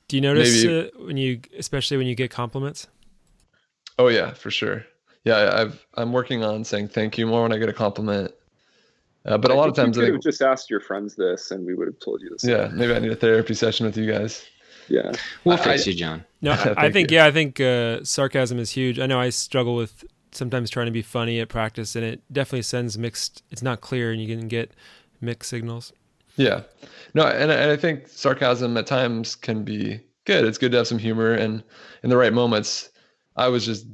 Do 0.08 0.16
you 0.16 0.20
notice 0.20 0.64
maybe, 0.64 0.90
when 0.98 1.16
you, 1.16 1.40
especially 1.58 1.96
when 1.96 2.06
you 2.06 2.14
get 2.14 2.30
compliments? 2.30 2.86
Oh 3.98 4.08
yeah, 4.08 4.34
for 4.34 4.50
sure. 4.50 4.84
Yeah, 5.24 5.50
I've 5.52 5.84
I'm 5.94 6.12
working 6.12 6.44
on 6.44 6.64
saying 6.64 6.88
thank 6.88 7.18
you 7.18 7.26
more 7.26 7.42
when 7.42 7.52
I 7.52 7.58
get 7.58 7.68
a 7.68 7.72
compliment. 7.72 8.32
Uh, 9.24 9.36
but 9.36 9.50
I 9.50 9.54
a 9.54 9.56
lot 9.56 9.68
of 9.68 9.74
times, 9.74 9.96
you 9.96 10.04
could 10.04 10.12
have 10.14 10.22
just 10.22 10.40
asked 10.40 10.70
your 10.70 10.78
friends 10.78 11.16
this, 11.16 11.50
and 11.50 11.66
we 11.66 11.74
would 11.74 11.88
have 11.88 11.98
told 11.98 12.20
you 12.22 12.30
this. 12.30 12.44
Yeah, 12.44 12.68
maybe 12.72 12.94
I 12.94 13.00
need 13.00 13.10
a 13.10 13.16
therapy 13.16 13.54
session 13.54 13.84
with 13.84 13.96
you 13.96 14.10
guys. 14.10 14.46
Yeah, 14.88 15.10
we'll 15.44 15.56
fix 15.56 15.84
you, 15.86 15.94
John. 15.94 16.24
No, 16.42 16.52
I 16.76 16.92
think 16.92 17.10
you. 17.10 17.16
yeah, 17.16 17.26
I 17.26 17.32
think 17.32 17.60
uh, 17.60 18.04
sarcasm 18.04 18.60
is 18.60 18.70
huge. 18.70 19.00
I 19.00 19.06
know 19.06 19.18
I 19.18 19.30
struggle 19.30 19.74
with 19.74 20.04
sometimes 20.30 20.70
trying 20.70 20.86
to 20.86 20.92
be 20.92 21.02
funny 21.02 21.40
at 21.40 21.48
practice, 21.48 21.96
and 21.96 22.04
it 22.04 22.22
definitely 22.32 22.62
sends 22.62 22.96
mixed. 22.96 23.42
It's 23.50 23.62
not 23.62 23.80
clear, 23.80 24.12
and 24.12 24.22
you 24.22 24.36
can 24.36 24.46
get 24.46 24.70
mixed 25.20 25.50
signals. 25.50 25.92
Yeah, 26.36 26.62
no, 27.14 27.26
and, 27.26 27.50
and 27.50 27.70
I 27.70 27.76
think 27.76 28.08
sarcasm 28.08 28.76
at 28.76 28.86
times 28.86 29.34
can 29.34 29.64
be 29.64 30.00
good. 30.24 30.44
It's 30.44 30.58
good 30.58 30.72
to 30.72 30.78
have 30.78 30.86
some 30.86 30.98
humor, 30.98 31.32
and 31.32 31.62
in 32.02 32.10
the 32.10 32.16
right 32.16 32.32
moments. 32.32 32.90
I 33.38 33.48
was 33.48 33.66
just 33.66 33.86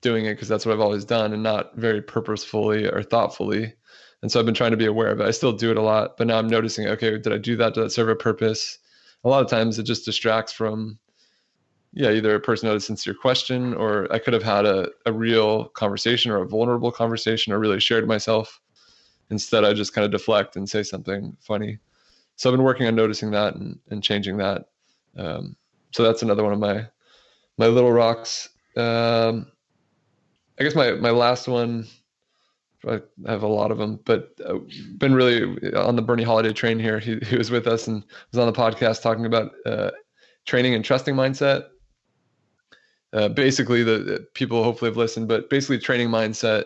doing 0.00 0.24
it 0.24 0.34
because 0.34 0.48
that's 0.48 0.64
what 0.64 0.72
I've 0.72 0.80
always 0.80 1.04
done, 1.04 1.32
and 1.32 1.42
not 1.42 1.76
very 1.76 2.00
purposefully 2.00 2.86
or 2.86 3.02
thoughtfully. 3.02 3.74
And 4.22 4.32
so 4.32 4.40
I've 4.40 4.46
been 4.46 4.54
trying 4.54 4.70
to 4.70 4.76
be 4.76 4.86
aware 4.86 5.08
of 5.08 5.20
it. 5.20 5.26
I 5.26 5.30
still 5.30 5.52
do 5.52 5.70
it 5.70 5.76
a 5.76 5.82
lot, 5.82 6.16
but 6.16 6.26
now 6.26 6.38
I'm 6.38 6.48
noticing. 6.48 6.86
Okay, 6.88 7.18
did 7.18 7.32
I 7.32 7.38
do 7.38 7.56
that? 7.56 7.74
Did 7.74 7.84
that 7.84 7.90
serve 7.90 8.08
a 8.08 8.16
purpose? 8.16 8.78
A 9.24 9.28
lot 9.28 9.44
of 9.44 9.50
times 9.50 9.78
it 9.78 9.84
just 9.84 10.04
distracts 10.04 10.52
from 10.52 10.98
yeah, 11.92 12.10
either 12.10 12.34
a 12.34 12.40
person 12.40 12.68
had 12.68 12.76
a 12.76 12.80
sincere 12.80 13.14
question 13.14 13.74
or 13.74 14.12
I 14.12 14.18
could 14.18 14.34
have 14.34 14.42
had 14.42 14.66
a, 14.66 14.88
a 15.06 15.12
real 15.12 15.66
conversation 15.70 16.30
or 16.30 16.42
a 16.42 16.46
vulnerable 16.46 16.92
conversation 16.92 17.52
or 17.52 17.58
really 17.58 17.80
shared 17.80 18.06
myself. 18.06 18.60
Instead, 19.30 19.64
I 19.64 19.72
just 19.74 19.92
kind 19.92 20.04
of 20.04 20.10
deflect 20.10 20.56
and 20.56 20.68
say 20.68 20.82
something 20.82 21.36
funny. 21.40 21.78
So 22.36 22.48
I've 22.48 22.56
been 22.56 22.64
working 22.64 22.86
on 22.86 22.94
noticing 22.94 23.30
that 23.32 23.56
and, 23.56 23.78
and 23.90 24.02
changing 24.02 24.36
that. 24.38 24.66
Um, 25.16 25.56
so 25.92 26.02
that's 26.02 26.22
another 26.22 26.44
one 26.44 26.52
of 26.52 26.58
my 26.58 26.86
my 27.56 27.66
little 27.66 27.92
rocks. 27.92 28.48
Um, 28.76 29.50
I 30.58 30.64
guess 30.64 30.74
my 30.74 30.92
my 30.92 31.10
last 31.10 31.48
one. 31.48 31.86
I 32.86 33.00
have 33.26 33.42
a 33.42 33.48
lot 33.48 33.72
of 33.72 33.78
them, 33.78 33.98
but 34.04 34.30
uh, 34.46 34.58
been 34.98 35.12
really 35.12 35.42
on 35.74 35.96
the 35.96 36.02
Bernie 36.02 36.22
Holliday 36.22 36.52
train 36.52 36.78
here. 36.78 37.00
He, 37.00 37.18
he 37.26 37.36
was 37.36 37.50
with 37.50 37.66
us 37.66 37.88
and 37.88 38.04
was 38.30 38.38
on 38.38 38.46
the 38.46 38.52
podcast 38.52 39.02
talking 39.02 39.26
about 39.26 39.50
uh, 39.66 39.90
training 40.44 40.74
and 40.74 40.84
trusting 40.84 41.16
mindset 41.16 41.64
uh, 43.12 43.28
basically 43.28 43.82
the, 43.82 43.98
the, 43.98 44.26
people 44.34 44.62
hopefully 44.62 44.90
have 44.90 44.96
listened 44.96 45.28
but 45.28 45.48
basically 45.50 45.78
training 45.78 46.08
mindset 46.08 46.64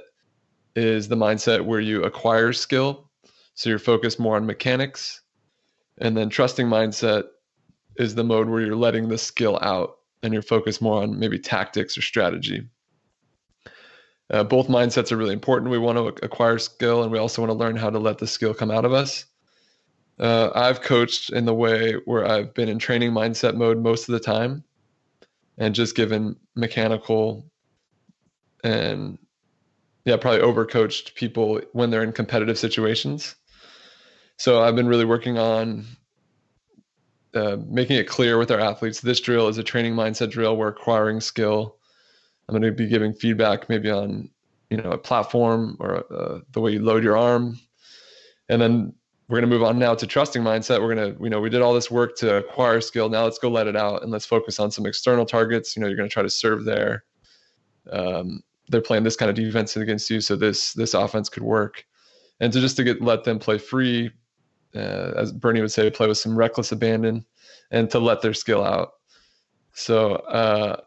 is 0.75 1.09
the 1.09 1.17
mindset 1.17 1.65
where 1.65 1.81
you 1.81 2.03
acquire 2.05 2.53
skill 2.53 3.11
so 3.55 3.69
you're 3.69 3.79
focused 3.79 4.19
more 4.19 4.37
on 4.37 4.47
mechanics 4.47 5.23
and 5.99 6.17
then 6.17 6.29
trusting 6.29 6.67
mindset 6.67 7.25
is 7.97 8.15
the 8.15 8.25
mode 8.25 8.49
where 8.49 8.63
you're 8.63 8.77
letting 8.77 9.09
the 9.09 9.19
skill 9.19 9.59
out 9.63 9.99
and 10.23 10.33
you're 10.33 10.43
focused 10.43 10.81
more 10.81 11.03
on 11.03 11.19
maybe 11.19 11.39
tactics 11.39 11.99
or 11.99 12.03
strategy. 12.03 12.67
Uh, 14.31 14.43
both 14.43 14.69
mindsets 14.69 15.13
are 15.13 15.17
really 15.17 15.35
important. 15.35 15.71
We 15.71 15.79
want 15.79 15.99
to 15.99 16.25
acquire 16.25 16.59
skill 16.59 17.03
and 17.03 17.13
we 17.13 17.19
also 17.19 17.43
want 17.43 17.51
to 17.51 17.59
learn 17.59 17.77
how 17.77 17.91
to 17.91 17.99
let 17.99 18.19
the 18.19 18.27
skill 18.27 18.55
come 18.55 18.71
out 18.71 18.85
of 18.85 18.93
us. 18.93 19.27
Uh, 20.19 20.51
i've 20.55 20.83
coached 20.83 21.31
in 21.31 21.47
the 21.47 21.55
way 21.55 21.95
where 22.05 22.27
i've 22.29 22.53
been 22.53 22.69
in 22.69 22.79
training 22.79 23.11
mindset 23.11 23.55
mode 23.55 23.79
most 23.79 24.09
of 24.09 24.13
the 24.13 24.21
time 24.21 24.63
and 25.57 25.75
just 25.75 25.97
given 25.97 26.37
mechanical 26.55 27.47
and 28.63 29.19
yeah, 30.05 30.17
probably 30.17 30.41
overcoached 30.41 31.15
people 31.15 31.61
when 31.73 31.91
they're 31.91 32.03
in 32.03 32.13
competitive 32.13 32.59
situations. 32.59 33.37
so 34.37 34.63
I've 34.63 34.77
been 34.77 34.89
really 34.89 35.05
working 35.05 35.39
on 35.39 35.87
uh, 37.35 37.57
making 37.67 37.97
it 37.97 38.07
clear 38.07 38.37
with 38.37 38.51
our 38.51 38.61
athletes 38.61 39.01
this 39.01 39.21
drill 39.21 39.49
is 39.49 39.59
a 39.59 39.63
training 39.63 39.95
mindset 39.95 40.31
drill. 40.31 40.57
We're 40.57 40.69
acquiring 40.69 41.21
skill. 41.21 41.77
I'm 42.49 42.53
going 42.53 42.63
to 42.63 42.73
be 42.73 42.89
giving 42.89 43.15
feedback 43.15 43.69
maybe 43.69 43.91
on 43.91 44.29
you 44.71 44.77
know 44.77 44.91
a 44.91 44.99
platform 44.99 45.77
or 45.81 46.05
uh, 46.13 46.41
the 46.53 46.61
way 46.61 46.73
you 46.73 46.83
load 46.83 47.05
your 47.05 47.17
arm, 47.17 47.59
and 48.49 48.61
then 48.61 48.93
we're 49.29 49.41
going 49.41 49.49
to 49.49 49.57
move 49.57 49.63
on 49.63 49.79
now 49.79 49.95
to 49.95 50.07
trusting 50.07 50.43
mindset. 50.43 50.83
We're 50.83 50.95
going 50.95 51.15
to 51.15 51.23
you 51.23 51.31
know 51.31 51.41
we 51.41 51.49
did 51.49 51.63
all 51.63 51.73
this 51.73 51.91
work 51.91 52.17
to 52.19 52.37
acquire 52.37 52.81
skill. 52.81 53.09
Now 53.09 53.25
let's 53.25 53.39
go 53.39 53.49
let 53.49 53.67
it 53.67 53.77
out 53.77 54.03
and 54.03 54.11
let's 54.11 54.27
focus 54.27 54.61
on 54.61 54.71
some 54.71 54.85
external 54.85 55.25
targets. 55.25 55.75
You 55.75 55.81
know 55.81 55.89
you're 55.89 55.97
going 55.97 56.09
to 56.09 56.13
try 56.13 56.23
to 56.23 56.31
serve 56.31 56.65
there. 56.65 57.05
Um, 57.91 58.43
they're 58.69 58.81
playing 58.81 59.05
this 59.05 59.17
kind 59.17 59.29
of 59.29 59.37
defense 59.37 59.77
against 59.77 60.11
you, 60.11 60.21
so 60.21 60.37
this 60.37 60.73
this 60.73 60.95
offense 60.95 61.29
could 61.29 61.43
work, 61.43 61.85
and 62.41 62.53
to 62.53 62.61
just 62.61 62.77
to 62.77 62.85
get 62.85 63.01
let 63.01 63.25
them 63.25 63.39
play 63.39 63.59
free, 63.59 64.11
uh, 64.75 65.13
as 65.17 65.33
Bernie 65.33 65.61
would 65.61 65.73
say, 65.73 65.91
play 65.91 66.09
with 66.09 66.19
some 66.19 66.37
reckless 66.37 66.73
abandon 66.73 67.25
and 67.71 67.91
to 67.91 67.99
let 67.99 68.23
their 68.23 68.35
skill 68.35 68.65
out. 68.65 68.93
So, 69.75 70.15
uh, 70.15 70.81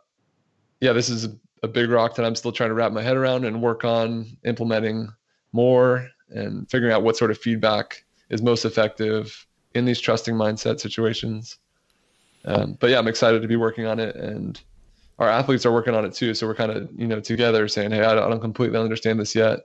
yeah, 0.79 0.93
this 0.93 1.09
is 1.09 1.27
a 1.63 1.67
big 1.67 1.89
rock 1.89 2.15
that 2.15 2.25
I'm 2.25 2.35
still 2.35 2.51
trying 2.51 2.69
to 2.69 2.75
wrap 2.75 2.91
my 2.91 3.01
head 3.01 3.17
around 3.17 3.45
and 3.45 3.61
work 3.61 3.83
on 3.83 4.37
implementing 4.45 5.09
more 5.51 6.07
and 6.29 6.69
figuring 6.69 6.93
out 6.93 7.03
what 7.03 7.17
sort 7.17 7.31
of 7.31 7.37
feedback 7.37 8.03
is 8.29 8.41
most 8.41 8.65
effective 8.65 9.45
in 9.73 9.85
these 9.85 9.99
trusting 9.99 10.35
mindset 10.35 10.79
situations. 10.79 11.57
Um, 12.45 12.77
but 12.79 12.89
yeah, 12.91 12.99
I'm 12.99 13.07
excited 13.07 13.41
to 13.41 13.47
be 13.47 13.55
working 13.55 13.87
on 13.87 13.99
it, 13.99 14.15
and 14.15 14.61
our 15.19 15.29
athletes 15.29 15.65
are 15.65 15.71
working 15.71 15.95
on 15.95 16.05
it 16.05 16.13
too. 16.13 16.33
So 16.33 16.47
we're 16.47 16.55
kind 16.55 16.71
of 16.71 16.89
you 16.95 17.07
know 17.07 17.19
together 17.19 17.67
saying, 17.67 17.91
"Hey, 17.91 18.01
I 18.03 18.15
don't, 18.15 18.23
I 18.23 18.29
don't 18.29 18.41
completely 18.41 18.79
understand 18.79 19.19
this 19.19 19.35
yet, 19.35 19.59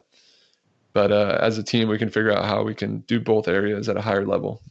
but 0.93 1.13
uh, 1.13 1.39
as 1.41 1.59
a 1.59 1.63
team, 1.63 1.89
we 1.89 1.99
can 1.99 2.11
figure 2.11 2.33
out 2.33 2.45
how 2.45 2.63
we 2.63 2.75
can 2.75 3.01
do 3.01 3.21
both 3.21 3.49
areas 3.49 3.89
at 3.89 3.97
a 3.97 4.01
higher 4.01 4.27
level. 4.27 4.63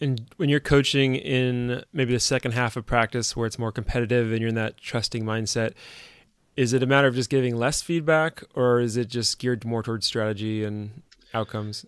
And 0.00 0.26
when 0.36 0.48
you're 0.48 0.60
coaching 0.60 1.16
in 1.16 1.82
maybe 1.92 2.12
the 2.12 2.20
second 2.20 2.52
half 2.52 2.76
of 2.76 2.86
practice 2.86 3.36
where 3.36 3.46
it's 3.46 3.58
more 3.58 3.72
competitive 3.72 4.30
and 4.30 4.40
you're 4.40 4.48
in 4.48 4.54
that 4.54 4.78
trusting 4.78 5.24
mindset, 5.24 5.72
is 6.56 6.72
it 6.72 6.82
a 6.82 6.86
matter 6.86 7.08
of 7.08 7.14
just 7.14 7.30
giving 7.30 7.56
less 7.56 7.82
feedback 7.82 8.44
or 8.54 8.80
is 8.80 8.96
it 8.96 9.08
just 9.08 9.38
geared 9.38 9.64
more 9.64 9.82
towards 9.82 10.06
strategy 10.06 10.64
and 10.64 11.02
outcomes? 11.34 11.84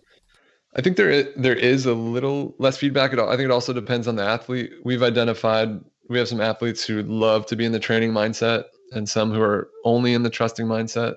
I 0.75 0.81
think 0.81 0.97
there 0.97 1.09
is, 1.09 1.27
there 1.35 1.55
is 1.55 1.85
a 1.85 1.93
little 1.93 2.55
less 2.57 2.77
feedback. 2.77 3.13
at 3.13 3.19
all. 3.19 3.29
I 3.29 3.37
think 3.37 3.45
it 3.45 3.51
also 3.51 3.73
depends 3.73 4.07
on 4.07 4.15
the 4.15 4.23
athlete. 4.23 4.71
We've 4.83 5.03
identified 5.03 5.81
we 6.11 6.19
have 6.19 6.27
some 6.27 6.41
athletes 6.41 6.83
who 6.83 7.01
love 7.03 7.45
to 7.47 7.55
be 7.55 7.65
in 7.65 7.71
the 7.71 7.79
training 7.79 8.11
mindset 8.11 8.65
and 8.91 9.07
some 9.07 9.31
who 9.31 9.41
are 9.41 9.69
only 9.85 10.13
in 10.13 10.23
the 10.23 10.29
trusting 10.29 10.67
mindset. 10.67 11.15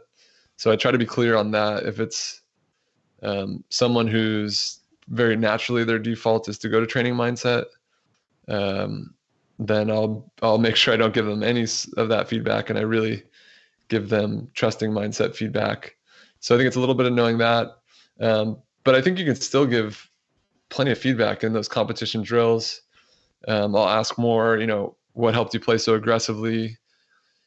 So 0.57 0.71
I 0.71 0.77
try 0.77 0.93
to 0.93 0.99
be 0.99 1.05
clear 1.05 1.37
on 1.37 1.51
that. 1.51 1.83
If 1.85 1.99
it's 1.99 2.43
um, 3.23 3.65
someone 3.71 4.07
who's 4.07 4.79
very 5.09 5.37
naturally 5.37 5.85
their 5.85 5.99
default 5.99 6.49
is 6.49 6.59
to 6.59 6.69
go 6.69 6.79
to 6.79 6.87
training 6.87 7.15
mindset, 7.15 7.65
um, 8.49 9.15
then 9.59 9.91
I'll 9.91 10.31
I'll 10.43 10.59
make 10.59 10.77
sure 10.77 10.95
I 10.95 10.97
don't 10.97 11.15
give 11.15 11.27
them 11.27 11.43
any 11.43 11.67
of 11.97 12.09
that 12.09 12.29
feedback, 12.29 12.71
and 12.71 12.79
I 12.79 12.83
really 12.83 13.25
give 13.89 14.09
them 14.09 14.49
trusting 14.55 14.91
mindset 14.91 15.35
feedback. 15.35 15.97
So 16.41 16.55
I 16.55 16.59
think 16.59 16.69
it's 16.69 16.77
a 16.77 16.81
little 16.81 16.95
bit 16.95 17.07
of 17.07 17.13
knowing 17.13 17.39
that, 17.39 17.69
um, 18.21 18.59
but 18.85 18.95
I 18.95 19.03
think 19.03 19.19
you 19.19 19.25
can 19.25 19.35
still 19.35 19.67
give 19.67 20.09
plenty 20.69 20.93
of 20.93 20.99
feedback 20.99 21.43
in 21.43 21.53
those 21.53 21.69
competition 21.69 22.23
drills. 22.23 22.83
Um, 23.49 23.77
I'll 23.77 23.89
ask 23.89 24.19
more. 24.19 24.59
You 24.59 24.67
know, 24.67 24.97
what 25.13 25.35
helped 25.35 25.55
you 25.55 25.61
play 25.61 25.79
so 25.79 25.95
aggressively? 25.95 26.79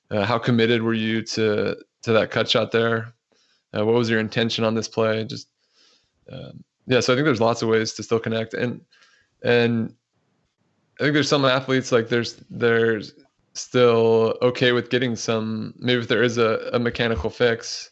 Uh, 0.10 0.26
how 0.26 0.38
committed 0.38 0.82
were 0.82 0.94
you 0.94 1.22
to 1.22 1.76
to 2.04 2.14
that 2.14 2.32
cut 2.32 2.50
shot 2.50 2.72
there? 2.72 3.14
Uh, 3.78 3.86
what 3.86 3.96
was 3.96 4.10
your 4.10 4.20
intention 4.20 4.64
on 4.64 4.76
this 4.76 4.88
play? 4.88 5.24
Just 5.26 5.50
um, 6.32 6.64
yeah, 6.88 7.00
so 7.00 7.14
I 7.14 7.16
think 7.16 7.26
there's 7.26 7.42
lots 7.42 7.62
of 7.62 7.70
ways 7.70 7.94
to 7.94 8.04
still 8.04 8.20
connect, 8.20 8.54
and 8.54 8.82
and 9.44 9.94
I 11.00 11.04
think 11.04 11.14
there's 11.14 11.30
some 11.30 11.46
athletes 11.46 11.92
like 11.92 12.10
there's 12.10 12.42
there's 12.50 13.14
still 13.54 14.38
okay 14.42 14.72
with 14.72 14.90
getting 14.90 15.16
some 15.16 15.74
maybe 15.78 16.02
if 16.02 16.08
there 16.08 16.24
is 16.24 16.38
a, 16.38 16.70
a 16.74 16.80
mechanical 16.80 17.30
fix, 17.30 17.92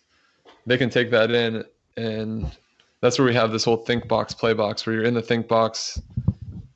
they 0.66 0.78
can 0.78 0.90
take 0.90 1.12
that 1.12 1.32
in, 1.32 1.64
and 1.98 2.56
that's 3.02 3.20
where 3.20 3.28
we 3.28 3.34
have 3.34 3.52
this 3.52 3.66
whole 3.66 3.78
think 3.78 4.08
box 4.08 4.34
play 4.34 4.54
box 4.54 4.86
where 4.86 4.96
you're 4.96 5.06
in 5.06 5.14
the 5.14 5.22
think 5.22 5.48
box 5.48 6.02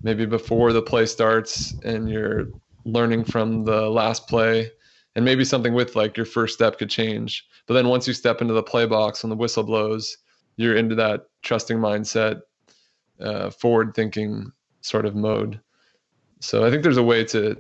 maybe 0.02 0.26
before 0.26 0.74
the 0.74 0.82
play 0.82 1.06
starts 1.06 1.74
and 1.84 2.10
you're 2.10 2.47
learning 2.86 3.24
from 3.24 3.64
the 3.64 3.89
last 3.89 4.28
play 4.28 4.70
and 5.16 5.26
maybe 5.26 5.43
something 5.43 5.74
with 5.74 5.95
like 5.95 6.16
your 6.16 6.26
first 6.26 6.54
step 6.54 6.78
could 6.78 6.89
change 6.89 7.45
but 7.68 7.74
then 7.74 7.88
once 7.88 8.08
you 8.08 8.14
step 8.14 8.41
into 8.41 8.54
the 8.54 8.64
play 8.64 8.86
box 8.86 9.24
when 9.24 9.30
the 9.30 9.36
whistle 9.36 9.64
blows 9.64 10.18
you're 10.60 10.76
into 10.76 10.93
that 10.95 11.28
trusting 11.41 11.78
mindset, 11.78 12.41
uh, 13.22 13.50
forward 13.50 13.95
thinking 13.95 14.52
sort 14.82 15.06
of 15.06 15.16
mode. 15.16 15.58
So 16.41 16.66
I 16.66 16.70
think 16.70 16.84
there's 16.84 16.97
a 16.97 17.04
way 17.04 17.24
to 17.26 17.56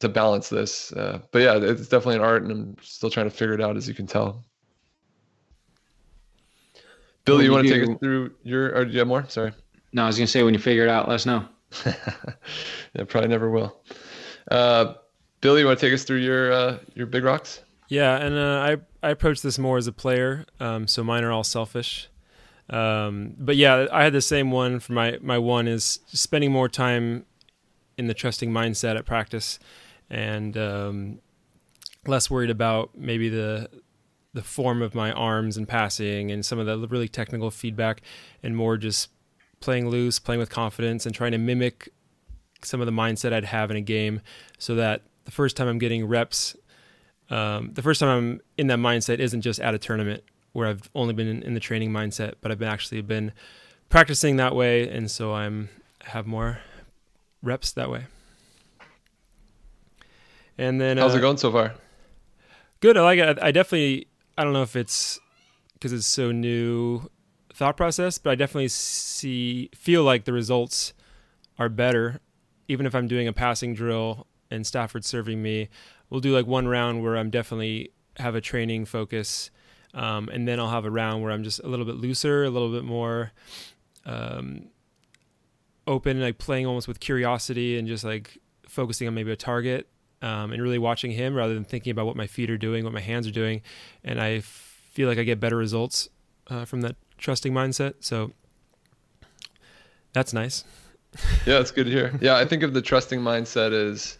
to 0.00 0.08
balance 0.08 0.48
this. 0.48 0.90
Uh, 0.92 1.20
but 1.30 1.40
yeah, 1.40 1.56
it's 1.58 1.88
definitely 1.88 2.16
an 2.16 2.22
art, 2.22 2.42
and 2.44 2.50
I'm 2.50 2.76
still 2.80 3.10
trying 3.10 3.26
to 3.26 3.30
figure 3.30 3.52
it 3.52 3.60
out, 3.60 3.76
as 3.76 3.86
you 3.86 3.92
can 3.92 4.06
tell. 4.06 4.46
Billy, 7.26 7.44
you 7.44 7.52
want 7.52 7.66
to 7.66 7.72
take 7.72 7.86
us 7.86 7.96
through 8.00 8.32
your? 8.44 8.74
Or 8.74 8.86
do 8.86 8.92
you 8.92 8.98
have 9.00 9.08
more? 9.08 9.26
Sorry. 9.28 9.52
No, 9.92 10.04
I 10.04 10.06
was 10.06 10.16
gonna 10.16 10.26
say 10.26 10.42
when 10.42 10.54
you 10.54 10.60
figure 10.60 10.84
it 10.84 10.88
out, 10.88 11.06
let 11.06 11.16
us 11.16 11.26
know. 11.26 11.46
yeah, 11.86 13.04
probably 13.06 13.28
never 13.28 13.50
will. 13.50 13.80
Uh, 14.50 14.94
Billy, 15.40 15.60
you 15.60 15.66
want 15.66 15.78
to 15.78 15.86
take 15.86 15.94
us 15.94 16.04
through 16.04 16.18
your 16.18 16.52
uh, 16.52 16.78
your 16.94 17.06
big 17.06 17.24
rocks? 17.24 17.62
Yeah, 17.88 18.16
and 18.16 18.36
uh, 18.36 18.78
I 19.02 19.06
I 19.06 19.10
approach 19.10 19.42
this 19.42 19.58
more 19.58 19.78
as 19.78 19.86
a 19.86 19.92
player, 19.92 20.46
um, 20.60 20.86
so 20.86 21.04
mine 21.04 21.24
are 21.24 21.32
all 21.32 21.44
selfish. 21.44 22.08
Um, 22.70 23.34
but 23.38 23.56
yeah, 23.56 23.86
I 23.90 24.04
had 24.04 24.12
the 24.12 24.20
same 24.20 24.50
one 24.50 24.80
for 24.80 24.92
my 24.92 25.18
my 25.22 25.38
one 25.38 25.68
is 25.68 26.00
spending 26.06 26.52
more 26.52 26.68
time 26.68 27.24
in 27.96 28.06
the 28.06 28.14
trusting 28.14 28.50
mindset 28.50 28.96
at 28.96 29.06
practice, 29.06 29.58
and 30.10 30.56
um, 30.56 31.18
less 32.06 32.30
worried 32.30 32.50
about 32.50 32.90
maybe 32.96 33.28
the 33.28 33.70
the 34.34 34.42
form 34.42 34.82
of 34.82 34.94
my 34.94 35.10
arms 35.12 35.56
and 35.56 35.66
passing 35.66 36.30
and 36.30 36.44
some 36.44 36.58
of 36.58 36.66
the 36.66 36.86
really 36.88 37.08
technical 37.08 37.50
feedback, 37.50 38.02
and 38.42 38.56
more 38.56 38.76
just 38.76 39.08
playing 39.60 39.88
loose, 39.88 40.18
playing 40.18 40.40
with 40.40 40.50
confidence, 40.50 41.06
and 41.06 41.14
trying 41.14 41.32
to 41.32 41.38
mimic 41.38 41.88
some 42.62 42.80
of 42.80 42.86
the 42.86 42.92
mindset 42.92 43.32
I'd 43.32 43.44
have 43.44 43.70
in 43.70 43.76
a 43.76 43.80
game, 43.80 44.20
so 44.58 44.74
that 44.76 45.02
the 45.24 45.30
first 45.30 45.56
time 45.56 45.68
I'm 45.68 45.78
getting 45.78 46.06
reps, 46.06 46.56
um, 47.30 47.72
the 47.74 47.82
first 47.82 48.00
time 48.00 48.08
I'm 48.08 48.40
in 48.56 48.66
that 48.68 48.78
mindset 48.78 49.18
isn't 49.18 49.42
just 49.42 49.60
at 49.60 49.74
a 49.74 49.78
tournament 49.78 50.24
where 50.52 50.66
I've 50.66 50.90
only 50.94 51.14
been 51.14 51.28
in, 51.28 51.42
in 51.42 51.54
the 51.54 51.60
training 51.60 51.90
mindset, 51.90 52.34
but 52.40 52.50
I've 52.50 52.58
been 52.58 52.68
actually 52.68 53.02
been 53.02 53.32
practicing 53.88 54.36
that 54.36 54.54
way, 54.54 54.88
and 54.88 55.10
so 55.10 55.34
I'm 55.34 55.68
have 56.04 56.26
more 56.26 56.60
reps 57.42 57.72
that 57.72 57.90
way. 57.90 58.06
And 60.56 60.80
then 60.80 60.98
how's 60.98 61.14
uh, 61.14 61.18
it 61.18 61.20
going 61.20 61.36
so 61.36 61.52
far? 61.52 61.74
Good. 62.80 62.96
I 62.96 63.02
like 63.02 63.18
it. 63.18 63.38
I, 63.38 63.48
I 63.48 63.50
definitely. 63.52 64.08
I 64.36 64.44
don't 64.44 64.52
know 64.52 64.62
if 64.62 64.76
it's 64.76 65.18
because 65.74 65.92
it's 65.92 66.06
so 66.06 66.32
new 66.32 67.08
thought 67.58 67.76
process, 67.76 68.18
but 68.18 68.30
I 68.30 68.34
definitely 68.36 68.68
see 68.68 69.68
feel 69.74 70.04
like 70.04 70.24
the 70.24 70.32
results 70.32 70.94
are 71.58 71.68
better. 71.68 72.20
Even 72.68 72.86
if 72.86 72.94
I'm 72.94 73.08
doing 73.08 73.26
a 73.26 73.32
passing 73.32 73.74
drill 73.74 74.26
and 74.50 74.66
Stafford 74.66 75.04
serving 75.04 75.42
me, 75.42 75.68
we'll 76.08 76.20
do 76.20 76.32
like 76.32 76.46
one 76.46 76.68
round 76.68 77.02
where 77.02 77.16
I'm 77.16 77.30
definitely 77.30 77.90
have 78.18 78.36
a 78.36 78.40
training 78.40 78.84
focus 78.84 79.50
um, 79.92 80.28
and 80.28 80.46
then 80.46 80.60
I'll 80.60 80.70
have 80.70 80.84
a 80.84 80.90
round 80.90 81.22
where 81.22 81.32
I'm 81.32 81.42
just 81.42 81.60
a 81.60 81.66
little 81.66 81.84
bit 81.84 81.96
looser, 81.96 82.44
a 82.44 82.50
little 82.50 82.70
bit 82.70 82.84
more 82.84 83.32
um, 84.06 84.68
open, 85.86 86.20
like 86.20 86.38
playing 86.38 86.66
almost 86.66 86.86
with 86.86 87.00
curiosity 87.00 87.76
and 87.76 87.88
just 87.88 88.04
like 88.04 88.38
focusing 88.68 89.08
on 89.08 89.14
maybe 89.14 89.32
a 89.32 89.36
target 89.36 89.88
um, 90.22 90.52
and 90.52 90.62
really 90.62 90.78
watching 90.78 91.10
him 91.10 91.34
rather 91.34 91.54
than 91.54 91.64
thinking 91.64 91.90
about 91.90 92.06
what 92.06 92.16
my 92.16 92.28
feet 92.28 92.50
are 92.50 92.58
doing, 92.58 92.84
what 92.84 92.92
my 92.92 93.00
hands 93.00 93.26
are 93.26 93.32
doing. 93.32 93.62
And 94.04 94.20
I 94.20 94.40
feel 94.40 95.08
like 95.08 95.18
I 95.18 95.24
get 95.24 95.40
better 95.40 95.56
results 95.56 96.08
uh, 96.48 96.64
from 96.64 96.82
that 96.82 96.94
trusting 97.18 97.52
mindset. 97.52 97.94
So 98.00 98.32
that's 100.12 100.32
nice. 100.32 100.64
yeah, 101.46 101.58
it's 101.58 101.70
good 101.70 101.84
to 101.84 101.90
hear. 101.90 102.18
Yeah, 102.20 102.36
I 102.36 102.44
think 102.44 102.62
of 102.62 102.74
the 102.74 102.82
trusting 102.82 103.20
mindset 103.20 103.72
as 103.72 104.18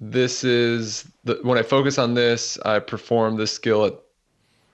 this 0.00 0.44
is 0.44 1.06
the, 1.24 1.38
when 1.42 1.58
I 1.58 1.62
focus 1.62 1.98
on 1.98 2.14
this, 2.14 2.58
I 2.64 2.78
perform 2.78 3.36
this 3.36 3.52
skill 3.52 3.84
at 3.84 3.94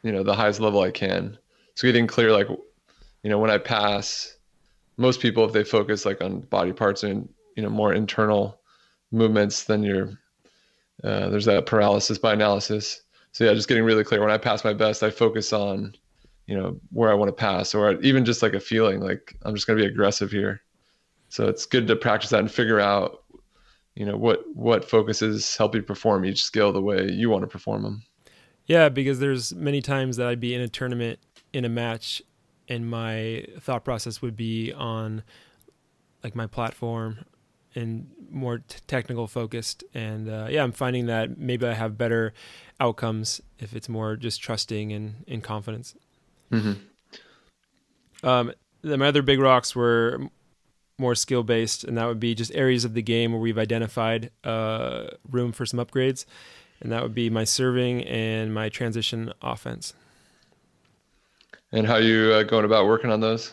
you 0.02 0.12
know 0.12 0.22
the 0.22 0.34
highest 0.34 0.60
level 0.60 0.80
I 0.80 0.90
can. 0.90 1.36
So 1.74 1.88
getting 1.88 2.06
clear, 2.06 2.32
like 2.32 2.48
you 2.48 3.30
know, 3.30 3.38
when 3.38 3.50
I 3.50 3.58
pass, 3.58 4.36
most 4.96 5.20
people 5.20 5.44
if 5.44 5.52
they 5.52 5.64
focus 5.64 6.06
like 6.06 6.22
on 6.22 6.40
body 6.40 6.72
parts 6.72 7.02
and 7.02 7.28
you 7.56 7.62
know 7.62 7.70
more 7.70 7.92
internal 7.92 8.60
movements, 9.10 9.64
then 9.64 9.82
you're 9.82 10.10
uh, 11.04 11.28
there's 11.28 11.44
that 11.46 11.66
paralysis 11.66 12.18
by 12.18 12.32
analysis. 12.32 13.02
So 13.32 13.44
yeah, 13.44 13.52
just 13.52 13.68
getting 13.68 13.84
really 13.84 14.04
clear. 14.04 14.20
When 14.20 14.30
I 14.30 14.38
pass 14.38 14.64
my 14.64 14.72
best, 14.72 15.02
I 15.02 15.10
focus 15.10 15.52
on 15.52 15.94
you 16.46 16.56
know 16.56 16.80
where 16.90 17.10
I 17.10 17.14
want 17.14 17.28
to 17.28 17.32
pass, 17.32 17.74
or 17.74 18.00
even 18.02 18.24
just 18.24 18.42
like 18.42 18.54
a 18.54 18.60
feeling 18.60 19.00
like 19.00 19.36
I'm 19.42 19.54
just 19.54 19.66
going 19.66 19.78
to 19.78 19.84
be 19.84 19.90
aggressive 19.90 20.30
here. 20.30 20.62
So 21.28 21.48
it's 21.48 21.66
good 21.66 21.86
to 21.88 21.96
practice 21.96 22.30
that 22.30 22.40
and 22.40 22.50
figure 22.50 22.80
out 22.80 23.24
you 23.94 24.04
know 24.04 24.16
what 24.16 24.44
what 24.54 24.88
focuses 24.88 25.56
help 25.56 25.74
you 25.74 25.82
perform 25.82 26.24
each 26.24 26.44
skill 26.44 26.72
the 26.72 26.82
way 26.82 27.10
you 27.10 27.30
want 27.30 27.42
to 27.42 27.48
perform 27.48 27.82
them. 27.82 28.02
Yeah, 28.66 28.88
because 28.88 29.20
there's 29.20 29.54
many 29.54 29.80
times 29.80 30.16
that 30.16 30.26
I'd 30.26 30.40
be 30.40 30.54
in 30.54 30.60
a 30.60 30.68
tournament 30.68 31.20
in 31.52 31.64
a 31.64 31.68
match 31.68 32.20
and 32.68 32.88
my 32.88 33.46
thought 33.60 33.84
process 33.84 34.20
would 34.20 34.36
be 34.36 34.72
on 34.72 35.22
like 36.24 36.34
my 36.34 36.46
platform 36.46 37.24
and 37.74 38.10
more 38.30 38.58
t- 38.58 38.78
technical 38.86 39.26
focused. 39.26 39.84
And 39.94 40.28
uh, 40.28 40.48
yeah, 40.50 40.64
I'm 40.64 40.72
finding 40.72 41.06
that 41.06 41.38
maybe 41.38 41.66
I 41.66 41.74
have 41.74 41.96
better 41.96 42.32
outcomes 42.80 43.40
if 43.58 43.74
it's 43.74 43.88
more 43.88 44.16
just 44.16 44.42
trusting 44.42 44.92
and, 44.92 45.24
and 45.28 45.42
confidence. 45.44 45.94
Mm-hmm. 46.52 48.26
Um, 48.26 48.52
the, 48.82 48.96
my 48.96 49.08
other 49.08 49.22
big 49.22 49.40
rocks 49.40 49.74
were 49.74 50.20
more 50.98 51.14
skill 51.14 51.42
based, 51.42 51.84
and 51.84 51.96
that 51.98 52.06
would 52.06 52.20
be 52.20 52.34
just 52.34 52.54
areas 52.54 52.84
of 52.84 52.94
the 52.94 53.02
game 53.02 53.32
where 53.32 53.40
we've 53.40 53.58
identified 53.58 54.30
uh, 54.44 55.08
room 55.30 55.52
for 55.52 55.66
some 55.66 55.78
upgrades, 55.78 56.24
and 56.80 56.90
that 56.92 57.02
would 57.02 57.14
be 57.14 57.28
my 57.30 57.44
serving 57.44 58.04
and 58.04 58.54
my 58.54 58.68
transition 58.68 59.32
offense. 59.42 59.94
And 61.72 61.86
how 61.86 61.96
you 61.96 62.32
uh, 62.32 62.42
going 62.44 62.64
about 62.64 62.86
working 62.86 63.10
on 63.10 63.20
those? 63.20 63.52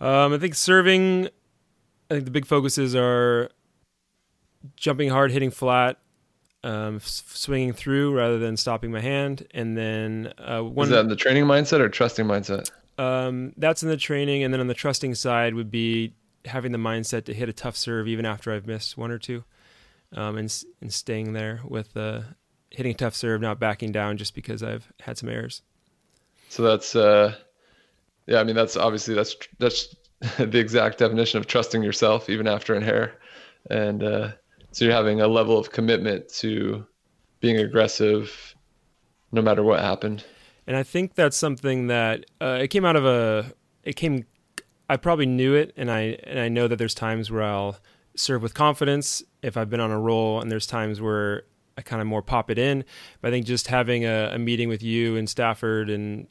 Um, 0.00 0.32
I 0.32 0.38
think 0.38 0.54
serving. 0.54 1.26
I 2.10 2.14
think 2.14 2.24
the 2.24 2.30
big 2.30 2.46
focuses 2.46 2.96
are 2.96 3.50
jumping 4.76 5.10
hard, 5.10 5.30
hitting 5.30 5.50
flat, 5.50 5.98
um, 6.62 6.96
s- 6.96 7.22
swinging 7.26 7.72
through 7.72 8.14
rather 8.14 8.38
than 8.38 8.56
stopping 8.56 8.90
my 8.90 9.00
hand, 9.00 9.46
and 9.52 9.76
then 9.76 10.32
uh, 10.38 10.60
one. 10.60 10.84
Is 10.84 10.90
that 10.90 11.00
in 11.00 11.08
the 11.08 11.16
training 11.16 11.44
mindset 11.44 11.80
or 11.80 11.88
trusting 11.88 12.26
mindset? 12.26 12.70
Um, 12.98 13.54
that's 13.56 13.82
in 13.82 13.88
the 13.88 13.96
training, 13.96 14.42
and 14.42 14.52
then 14.52 14.60
on 14.60 14.66
the 14.66 14.74
trusting 14.74 15.14
side 15.14 15.54
would 15.54 15.70
be 15.70 16.14
having 16.44 16.72
the 16.72 16.78
mindset 16.78 17.24
to 17.24 17.34
hit 17.34 17.48
a 17.48 17.52
tough 17.52 17.76
serve 17.76 18.08
even 18.08 18.26
after 18.26 18.52
I've 18.52 18.66
missed 18.66 18.96
one 18.96 19.10
or 19.10 19.18
two, 19.18 19.44
um, 20.14 20.36
and 20.36 20.64
and 20.80 20.92
staying 20.92 21.32
there 21.32 21.60
with 21.64 21.96
uh, 21.96 22.20
hitting 22.70 22.92
a 22.92 22.96
tough 22.96 23.14
serve, 23.14 23.40
not 23.40 23.58
backing 23.58 23.92
down 23.92 24.16
just 24.16 24.34
because 24.34 24.62
I've 24.62 24.92
had 25.00 25.18
some 25.18 25.28
errors. 25.28 25.62
So 26.48 26.62
that's 26.62 26.94
uh, 26.94 27.34
yeah. 28.26 28.40
I 28.40 28.44
mean, 28.44 28.56
that's 28.56 28.76
obviously 28.76 29.14
that's 29.14 29.36
that's 29.58 29.94
the 30.38 30.58
exact 30.58 30.98
definition 30.98 31.38
of 31.38 31.46
trusting 31.46 31.82
yourself 31.82 32.28
even 32.28 32.46
after 32.46 32.74
an 32.74 32.82
error, 32.82 33.12
and 33.70 34.02
uh, 34.02 34.32
so 34.72 34.84
you're 34.84 34.94
having 34.94 35.20
a 35.20 35.28
level 35.28 35.58
of 35.58 35.72
commitment 35.72 36.28
to 36.34 36.86
being 37.40 37.56
aggressive, 37.56 38.54
no 39.32 39.42
matter 39.42 39.62
what 39.62 39.80
happened. 39.80 40.24
and 40.66 40.76
I 40.76 40.82
think 40.82 41.14
that's 41.14 41.36
something 41.36 41.88
that 41.88 42.26
uh, 42.40 42.58
it 42.62 42.68
came 42.68 42.84
out 42.84 42.96
of 42.96 43.04
a. 43.04 43.52
It 43.82 43.96
came. 43.96 44.26
I 44.88 44.96
probably 44.96 45.26
knew 45.26 45.54
it, 45.54 45.72
and 45.76 45.90
I 45.90 46.18
and 46.24 46.38
I 46.38 46.48
know 46.48 46.68
that 46.68 46.76
there's 46.76 46.94
times 46.94 47.30
where 47.30 47.42
I'll 47.42 47.78
serve 48.16 48.42
with 48.42 48.54
confidence 48.54 49.22
if 49.42 49.56
I've 49.56 49.70
been 49.70 49.80
on 49.80 49.90
a 49.90 49.98
roll, 49.98 50.40
and 50.40 50.50
there's 50.50 50.66
times 50.66 51.00
where 51.00 51.44
I 51.78 51.82
kind 51.82 52.02
of 52.02 52.08
more 52.08 52.22
pop 52.22 52.50
it 52.50 52.58
in. 52.58 52.84
But 53.20 53.28
I 53.28 53.30
think 53.30 53.46
just 53.46 53.68
having 53.68 54.04
a, 54.04 54.32
a 54.34 54.38
meeting 54.38 54.68
with 54.68 54.82
you 54.82 55.16
and 55.16 55.28
Stafford 55.28 55.88
and 55.88 56.26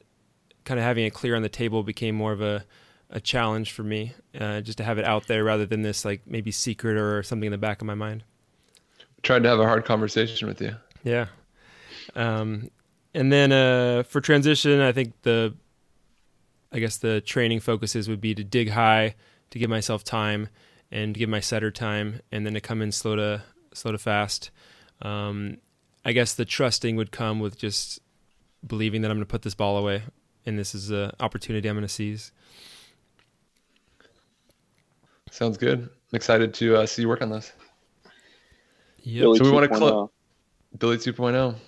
kind 0.64 0.78
of 0.78 0.84
having 0.84 1.04
it 1.04 1.12
clear 1.12 1.34
on 1.34 1.42
the 1.42 1.48
table 1.48 1.82
became 1.82 2.14
more 2.14 2.32
of 2.32 2.40
a 2.40 2.64
a 3.10 3.20
challenge 3.20 3.72
for 3.72 3.82
me, 3.82 4.14
uh, 4.38 4.60
just 4.60 4.78
to 4.78 4.84
have 4.84 4.98
it 4.98 5.04
out 5.04 5.26
there 5.26 5.44
rather 5.44 5.66
than 5.66 5.82
this 5.82 6.04
like 6.04 6.22
maybe 6.26 6.50
secret 6.50 6.96
or 6.96 7.22
something 7.22 7.46
in 7.46 7.52
the 7.52 7.58
back 7.58 7.80
of 7.80 7.86
my 7.86 7.94
mind. 7.94 8.24
Tried 9.22 9.42
to 9.42 9.48
have 9.48 9.60
a 9.60 9.66
hard 9.66 9.84
conversation 9.84 10.48
with 10.48 10.60
you. 10.60 10.76
Yeah. 11.02 11.26
Um, 12.14 12.70
and 13.12 13.32
then 13.32 13.52
uh, 13.52 14.04
for 14.04 14.20
transition, 14.20 14.80
I 14.80 14.92
think 14.92 15.20
the, 15.22 15.54
I 16.72 16.78
guess 16.78 16.96
the 16.96 17.20
training 17.20 17.60
focuses 17.60 18.08
would 18.08 18.20
be 18.20 18.34
to 18.34 18.44
dig 18.44 18.70
high, 18.70 19.16
to 19.50 19.58
give 19.58 19.68
myself 19.68 20.04
time, 20.04 20.48
and 20.90 21.14
give 21.14 21.28
my 21.28 21.40
setter 21.40 21.70
time, 21.70 22.20
and 22.30 22.46
then 22.46 22.54
to 22.54 22.60
come 22.60 22.80
in 22.82 22.92
slow 22.92 23.16
to 23.16 23.42
slow 23.74 23.92
to 23.92 23.98
fast. 23.98 24.50
Um, 25.02 25.58
I 26.04 26.12
guess 26.12 26.34
the 26.34 26.44
trusting 26.44 26.96
would 26.96 27.10
come 27.10 27.40
with 27.40 27.58
just 27.58 28.00
believing 28.66 29.02
that 29.02 29.10
I'm 29.10 29.16
going 29.16 29.26
to 29.26 29.30
put 29.30 29.42
this 29.42 29.54
ball 29.54 29.76
away, 29.76 30.02
and 30.46 30.58
this 30.58 30.74
is 30.74 30.90
an 30.90 31.12
opportunity 31.20 31.68
I'm 31.68 31.76
going 31.76 31.86
to 31.86 31.92
seize. 31.92 32.32
Sounds 35.30 35.56
good. 35.56 35.80
I'm 35.80 36.16
excited 36.16 36.52
to 36.54 36.76
uh, 36.76 36.86
see 36.86 37.02
you 37.02 37.08
work 37.08 37.22
on 37.22 37.30
this. 37.30 37.52
Yep. 39.02 39.22
Billy 39.22 39.38
So 39.38 39.44
we 39.44 39.50
wanna 39.50 39.68
2.0. 39.68 39.78
clo- 39.78 40.10
Billy 40.78 40.96
2.0. 40.96 41.54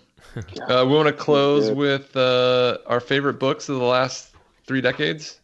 Uh, 0.69 0.85
we 0.87 0.95
want 0.95 1.07
to 1.07 1.13
close 1.13 1.71
with 1.71 2.17
uh, 2.17 2.79
our 2.87 3.01
favorite 3.01 3.35
books 3.35 3.69
of 3.69 3.77
the 3.77 3.85
last 3.85 4.35
three 4.67 4.81
decades. 4.81 5.41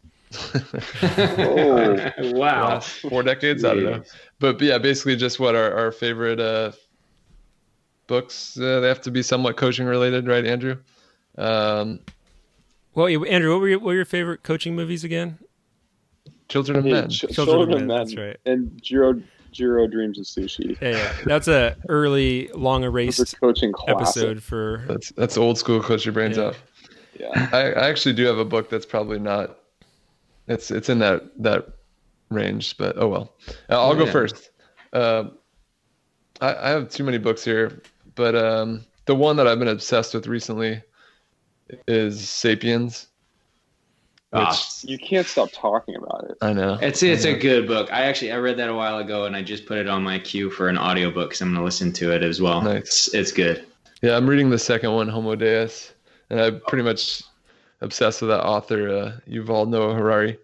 Oh. 1.03 2.11
wow. 2.33 2.69
Last 2.69 3.01
four 3.01 3.23
decades. 3.23 3.65
I 3.65 3.75
don't 3.75 3.85
know. 3.85 4.03
But 4.39 4.59
yeah, 4.63 4.79
basically 4.79 5.17
just 5.17 5.39
what 5.41 5.55
our, 5.55 5.75
our 5.75 5.93
favorite 5.93 6.41
uh, 6.41 6.73
books. 8.07 8.59
Uh, 8.59 8.81
they 8.81 8.89
have 8.89 9.03
to 9.03 9.11
be 9.11 9.23
somewhat 9.23 9.59
coaching 9.59 9.85
related, 9.85 10.27
right, 10.27 10.47
Andrew? 10.47 10.79
Um, 11.37 12.01
Well, 12.95 13.09
Andrew, 13.09 13.53
what 13.53 13.61
were 13.61 13.69
your, 13.69 13.79
what 13.81 13.87
were 13.87 13.95
your 13.95 14.05
favorite 14.07 14.43
coaching 14.43 14.75
movies 14.75 15.05
again? 15.05 15.39
Children 16.49 16.79
of 16.79 16.85
Hey, 16.85 16.93
Men. 16.93 17.09
Ch- 17.11 17.21
Children 17.21 17.35
Children, 17.35 17.61
of 17.61 17.69
of 17.69 17.79
Men, 17.81 17.87
Men. 17.89 17.97
that's 17.99 18.17
right. 18.17 18.37
And 18.47 18.83
Jiro, 18.83 19.21
Jiro 19.53 19.87
Dreams 19.87 20.19
of 20.19 20.25
Sushi. 20.25 20.81
Yeah, 20.81 20.91
yeah. 20.91 21.13
that's 21.25 21.49
a 21.49 21.77
early, 21.89 22.49
long 22.55 22.83
Those 22.83 22.89
erased 22.91 23.41
coaching 23.41 23.73
classic. 23.73 24.01
episode 24.01 24.43
for 24.43 24.85
That's 24.89 25.11
that's 25.13 25.37
old 25.37 25.59
school. 25.59 25.81
Coach 25.83 26.05
your 26.07 26.13
brains 26.15 26.37
Yeah. 26.37 26.45
out. 26.45 26.57
Yeah. 27.19 27.49
I, 27.53 27.73
I 27.73 27.89
actually 27.89 28.15
do 28.15 28.25
have 28.27 28.39
a 28.39 28.45
book 28.45 28.71
that's 28.71 28.87
probably 28.87 29.19
not. 29.19 29.59
It's 30.47 30.71
it's 30.71 30.89
in 30.89 30.99
that 31.01 31.23
that 31.43 31.67
range, 32.31 32.77
but 32.79 32.97
oh 32.99 33.09
well. 33.09 33.35
Uh, 33.69 33.81
I'll 33.83 33.91
Oh, 33.93 33.95
go 33.97 34.07
first. 34.07 34.51
Um, 34.93 35.33
I, 36.41 36.55
I 36.55 36.69
have 36.71 36.89
too 36.89 37.05
many 37.05 37.19
books 37.19 37.45
here, 37.45 37.83
but 38.15 38.35
um, 38.37 38.85
the 39.07 39.15
one 39.15 39.37
that 39.37 39.47
I've 39.49 39.59
been 39.59 39.69
obsessed 39.69 40.15
with 40.15 40.27
recently 40.27 40.81
is 41.87 42.27
*Sapiens*. 42.27 43.08
Ah, 44.33 44.55
You 44.83 44.99
can't 44.99 45.27
stop 45.27 45.51
talking 45.53 45.97
about 45.97 46.27
it. 46.31 46.37
I 46.43 46.53
know 46.53 46.79
It's 46.83 47.03
it's 47.03 47.25
a 47.25 47.33
good 47.33 47.67
book. 47.67 47.91
I 47.93 48.03
actually 48.03 48.31
I 48.33 48.37
read 48.37 48.59
that 48.59 48.69
a 48.69 48.75
while 48.75 48.99
ago 48.99 49.25
and 49.25 49.35
I 49.35 49.43
just 49.43 49.65
put 49.65 49.79
it 49.79 49.89
on 49.89 50.03
my 50.03 50.19
queue 50.19 50.51
for 50.51 50.69
an 50.69 50.77
audiobook 50.77 51.31
because 51.31 51.41
I'm 51.41 51.53
gonna 51.55 51.65
listen 51.65 51.93
to 51.95 52.13
it 52.13 52.23
as 52.23 52.41
well. 52.41 52.61
Nice. 52.61 52.79
It's, 52.79 53.15
it's 53.15 53.33
good. 53.33 53.65
Yeah, 54.03 54.17
I'm 54.17 54.29
reading 54.29 54.51
the 54.51 54.59
second 54.59 54.93
one, 54.93 55.09
Homo 55.09 55.35
Deus, 55.35 55.93
and 56.31 56.41
I'm 56.41 56.61
pretty 56.69 56.85
much 56.85 57.23
obsessed 57.81 58.21
with 58.21 58.29
that 58.31 58.45
author, 58.45 58.89
uh, 58.89 59.13
Yuval 59.29 59.67
Noah 59.69 59.95
Harari. 59.95 60.39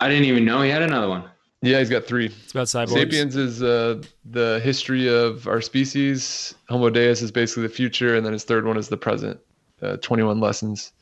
I 0.00 0.08
didn't 0.08 0.24
even 0.26 0.44
know 0.44 0.62
he 0.62 0.70
had 0.70 0.82
another 0.82 1.08
one. 1.08 1.24
Yeah, 1.62 1.80
he's 1.80 1.90
got 1.90 2.04
three. 2.04 2.26
it's 2.26 2.52
about 2.52 2.68
cyborgs. 2.68 2.90
Sapiens 2.90 3.34
is 3.34 3.62
uh, 3.62 4.00
the 4.24 4.60
history 4.62 5.08
of 5.08 5.48
our 5.48 5.60
species. 5.60 6.54
Homo 6.68 6.90
Deus 6.90 7.20
is 7.22 7.32
basically 7.32 7.64
the 7.64 7.68
future, 7.70 8.14
and 8.14 8.24
then 8.24 8.32
his 8.32 8.44
third 8.44 8.64
one 8.64 8.76
is 8.76 8.88
the 8.88 8.96
present. 8.96 9.40
Uh, 9.82 9.96
21 9.96 10.38
lessons. 10.38 10.92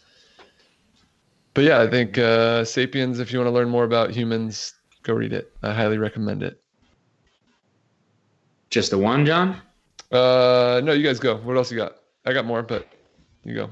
But 1.56 1.64
yeah, 1.64 1.80
I 1.80 1.86
think 1.86 2.18
uh, 2.18 2.66
Sapiens. 2.66 3.18
If 3.18 3.32
you 3.32 3.38
want 3.38 3.48
to 3.48 3.52
learn 3.52 3.70
more 3.70 3.84
about 3.84 4.10
humans, 4.10 4.74
go 5.02 5.14
read 5.14 5.32
it. 5.32 5.50
I 5.62 5.72
highly 5.72 5.96
recommend 5.96 6.42
it. 6.42 6.60
Just 8.68 8.90
the 8.90 8.98
one, 8.98 9.24
John? 9.24 9.62
Uh, 10.12 10.82
no, 10.84 10.92
you 10.92 11.02
guys 11.02 11.18
go. 11.18 11.38
What 11.38 11.56
else 11.56 11.72
you 11.72 11.78
got? 11.78 11.96
I 12.26 12.34
got 12.34 12.44
more, 12.44 12.62
but 12.62 12.86
you 13.42 13.54
go. 13.54 13.70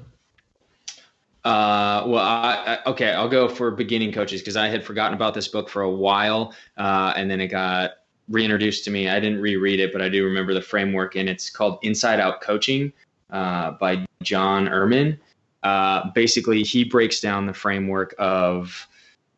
Uh, 1.44 2.04
well, 2.06 2.24
I, 2.24 2.78
I, 2.86 2.90
okay, 2.90 3.12
I'll 3.12 3.28
go 3.28 3.50
for 3.50 3.70
beginning 3.70 4.12
coaches 4.12 4.40
because 4.40 4.56
I 4.56 4.68
had 4.68 4.82
forgotten 4.82 5.12
about 5.12 5.34
this 5.34 5.48
book 5.48 5.68
for 5.68 5.82
a 5.82 5.90
while, 5.90 6.54
uh, 6.78 7.12
and 7.16 7.30
then 7.30 7.38
it 7.38 7.48
got 7.48 7.96
reintroduced 8.30 8.84
to 8.84 8.90
me. 8.90 9.10
I 9.10 9.20
didn't 9.20 9.42
reread 9.42 9.78
it, 9.78 9.92
but 9.92 10.00
I 10.00 10.08
do 10.08 10.24
remember 10.24 10.54
the 10.54 10.62
framework, 10.62 11.16
and 11.16 11.28
it's 11.28 11.50
called 11.50 11.80
Inside 11.82 12.18
Out 12.18 12.40
Coaching 12.40 12.94
uh, 13.28 13.72
by 13.72 14.06
John 14.22 14.68
Ehrmann. 14.68 15.18
Uh, 15.64 16.10
basically, 16.12 16.62
he 16.62 16.84
breaks 16.84 17.20
down 17.20 17.46
the 17.46 17.54
framework 17.54 18.14
of 18.18 18.86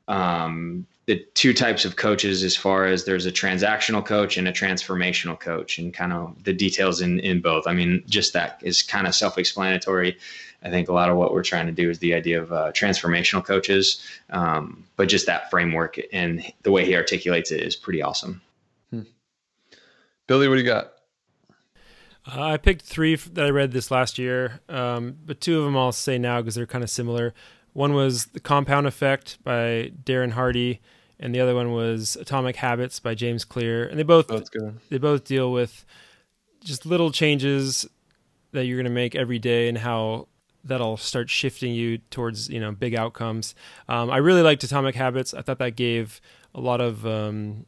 um, 0.09 0.87
the 1.07 1.25
two 1.35 1.55
types 1.55 1.85
of 1.85 1.97
coaches 1.97 2.43
as 2.43 2.57
far 2.57 2.85
as 2.85 3.05
there's 3.05 3.27
a 3.27 3.33
transactional 3.33 4.05
coach 4.05 4.37
and 4.37 4.49
a 4.49 4.53
transformational 4.53 5.39
coach, 5.39 5.79
and 5.79 5.95
kind 5.95 6.13
of 6.13 6.43
the 6.45 6.53
details 6.53 7.01
in 7.01 7.21
in 7.21 7.41
both. 7.41 7.67
I 7.67 7.73
mean, 7.73 8.03
just 8.07 8.33
that 8.33 8.61
is 8.63 8.83
kind 8.83 9.07
of 9.07 9.15
self-explanatory. 9.15 10.19
I 10.63 10.71
think 10.71 10.89
a 10.89 10.93
lot 10.93 11.11
of 11.11 11.17
what 11.17 11.33
we're 11.33 11.45
trying 11.45 11.67
to 11.67 11.73
do 11.73 11.89
is 11.91 12.01
the 12.01 12.13
idea 12.15 12.43
of 12.43 12.53
uh, 12.53 12.73
transformational 12.73 13.45
coaches, 13.45 14.03
um, 14.31 14.85
but 14.97 15.09
just 15.09 15.27
that 15.27 15.49
framework 15.49 15.97
and 16.13 16.45
the 16.63 16.73
way 16.73 16.85
he 16.85 16.97
articulates 16.97 17.53
it 17.53 17.61
is 17.61 17.77
pretty 17.77 18.03
awesome. 18.03 18.43
Billy, 20.27 20.49
what 20.49 20.57
do 20.57 20.61
you 20.61 20.67
got? 20.67 20.96
Uh, 22.27 22.43
I 22.43 22.57
picked 22.57 22.83
three 22.85 23.15
that 23.15 23.45
I 23.45 23.51
read 23.51 23.73
this 23.73 23.91
last 23.91 24.19
year, 24.19 24.61
um, 24.69 25.17
but 25.25 25.41
two 25.41 25.59
of 25.59 25.65
them 25.65 25.77
I'll 25.77 25.93
say 25.93 26.19
now 26.19 26.41
because 26.41 26.55
they're 26.57 26.67
kind 26.67 26.83
of 26.85 26.91
similar. 26.91 27.35
One 27.73 27.93
was 27.95 28.27
The 28.27 28.41
Compound 28.41 28.87
Effect 28.87 29.39
by 29.45 29.93
Darren 30.05 30.33
Hardy, 30.33 30.81
and 31.21 31.35
the 31.35 31.41
other 31.41 31.55
one 31.55 31.73
was 31.73 32.17
Atomic 32.17 32.57
Habits 32.57 32.99
by 33.01 33.15
James 33.15 33.45
Clear. 33.45 33.87
And 33.87 33.99
they 33.99 34.03
both 34.03 34.31
Oh, 34.31 34.39
that's 34.39 34.51
good. 34.51 34.81
they 34.91 34.99
both 34.99 35.25
deal 35.25 35.53
with 35.53 35.85
just 36.65 36.85
little 36.87 37.13
changes 37.13 37.87
that 38.53 38.65
you're 38.67 38.77
going 38.79 38.85
to 38.85 38.91
make 38.91 39.15
every 39.15 39.39
day 39.39 39.69
and 39.69 39.79
how 39.79 40.27
that'll 40.65 40.97
start 40.97 41.31
shifting 41.31 41.73
you 41.75 41.99
towards 42.11 42.49
you 42.49 42.59
know 42.59 42.73
big 42.73 42.95
outcomes. 42.95 43.55
Um, 43.89 44.11
I 44.11 44.17
really 44.17 44.43
liked 44.43 44.65
Atomic 44.65 44.95
Habits. 44.97 45.33
I 45.33 45.43
thought 45.43 45.59
that 45.59 45.77
gave 45.77 46.21
a 46.55 46.61
lot 46.61 46.81
of 46.81 47.07
um, 47.07 47.67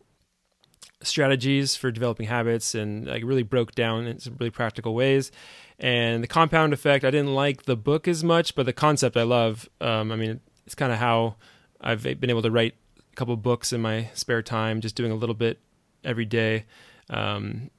strategies 1.03 1.77
for 1.77 1.91
developing 1.91 2.27
habits 2.27 2.75
and 2.75 3.07
like 3.07 3.23
really 3.25 3.43
broke 3.43 3.75
down 3.75 4.07
in 4.07 4.19
some 4.19 4.37
really 4.39 4.51
practical 4.51 4.95
ways. 4.95 5.31
And 5.79 6.23
the 6.23 6.29
compound 6.29 6.73
effect, 6.73 7.05
I 7.05 7.11
didn't 7.11 7.35
like 7.35 7.65
the 7.65 7.77
book 7.77 8.09
as 8.09 8.25
much, 8.25 8.55
but 8.55 8.67
the 8.67 8.73
concept 8.73 9.17
I 9.17 9.23
love. 9.23 9.69
Um, 9.81 10.11
I 10.11 10.17
mean, 10.17 10.41
it's 10.67 10.75
kind 10.75 10.93
of 10.93 10.99
how 10.99 11.37
I've 11.81 12.03
been 12.03 12.31
able 12.31 12.43
to 12.43 12.51
write 12.51 12.75
a 12.99 13.15
couple 13.15 13.37
books 13.37 13.73
in 13.73 13.81
my 13.81 14.11
spare 14.15 14.43
time, 14.43 14.81
just 14.81 14.97
doing 14.97 15.13
a 15.13 15.15
little 15.15 15.37
bit 15.37 15.61
every 16.03 16.25
day. 16.25 16.65
Um, 17.11 17.71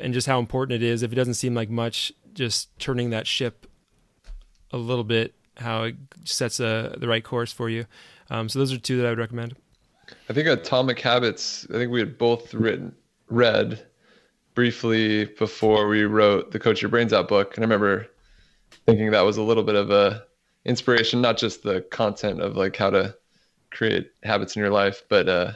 and 0.00 0.14
just 0.14 0.26
how 0.26 0.38
important 0.38 0.82
it 0.82 0.86
is. 0.86 1.02
If 1.02 1.12
it 1.12 1.16
doesn't 1.16 1.34
seem 1.34 1.54
like 1.54 1.68
much, 1.68 2.12
just 2.32 2.78
turning 2.78 3.10
that 3.10 3.26
ship 3.26 3.66
a 4.70 4.76
little 4.76 5.04
bit, 5.04 5.34
how 5.56 5.84
it 5.84 5.96
sets 6.24 6.60
a, 6.60 6.96
the 6.98 7.08
right 7.08 7.24
course 7.24 7.52
for 7.52 7.68
you. 7.68 7.86
Um, 8.30 8.48
so 8.48 8.58
those 8.58 8.72
are 8.72 8.78
two 8.78 8.96
that 8.98 9.06
I 9.06 9.10
would 9.10 9.18
recommend. 9.18 9.56
I 10.28 10.32
think 10.32 10.46
Atomic 10.48 11.00
Habits. 11.00 11.66
I 11.70 11.74
think 11.74 11.90
we 11.90 12.00
had 12.00 12.18
both 12.18 12.54
written 12.54 12.94
read 13.28 13.86
briefly 14.54 15.24
before 15.24 15.88
we 15.88 16.04
wrote 16.04 16.52
the 16.52 16.58
Coach 16.58 16.80
Your 16.82 16.90
Brains 16.90 17.12
Out 17.12 17.28
book, 17.28 17.56
and 17.56 17.64
I 17.64 17.66
remember 17.66 18.06
thinking 18.86 19.10
that 19.10 19.22
was 19.24 19.36
a 19.36 19.42
little 19.42 19.62
bit 19.62 19.74
of 19.74 19.90
a 19.90 20.24
inspiration, 20.64 21.20
not 21.20 21.36
just 21.38 21.62
the 21.62 21.82
content 21.90 22.40
of 22.40 22.56
like 22.56 22.76
how 22.76 22.90
to 22.90 23.16
create 23.70 24.10
habits 24.22 24.56
in 24.56 24.60
your 24.60 24.70
life, 24.70 25.02
but 25.08 25.28
uh, 25.28 25.52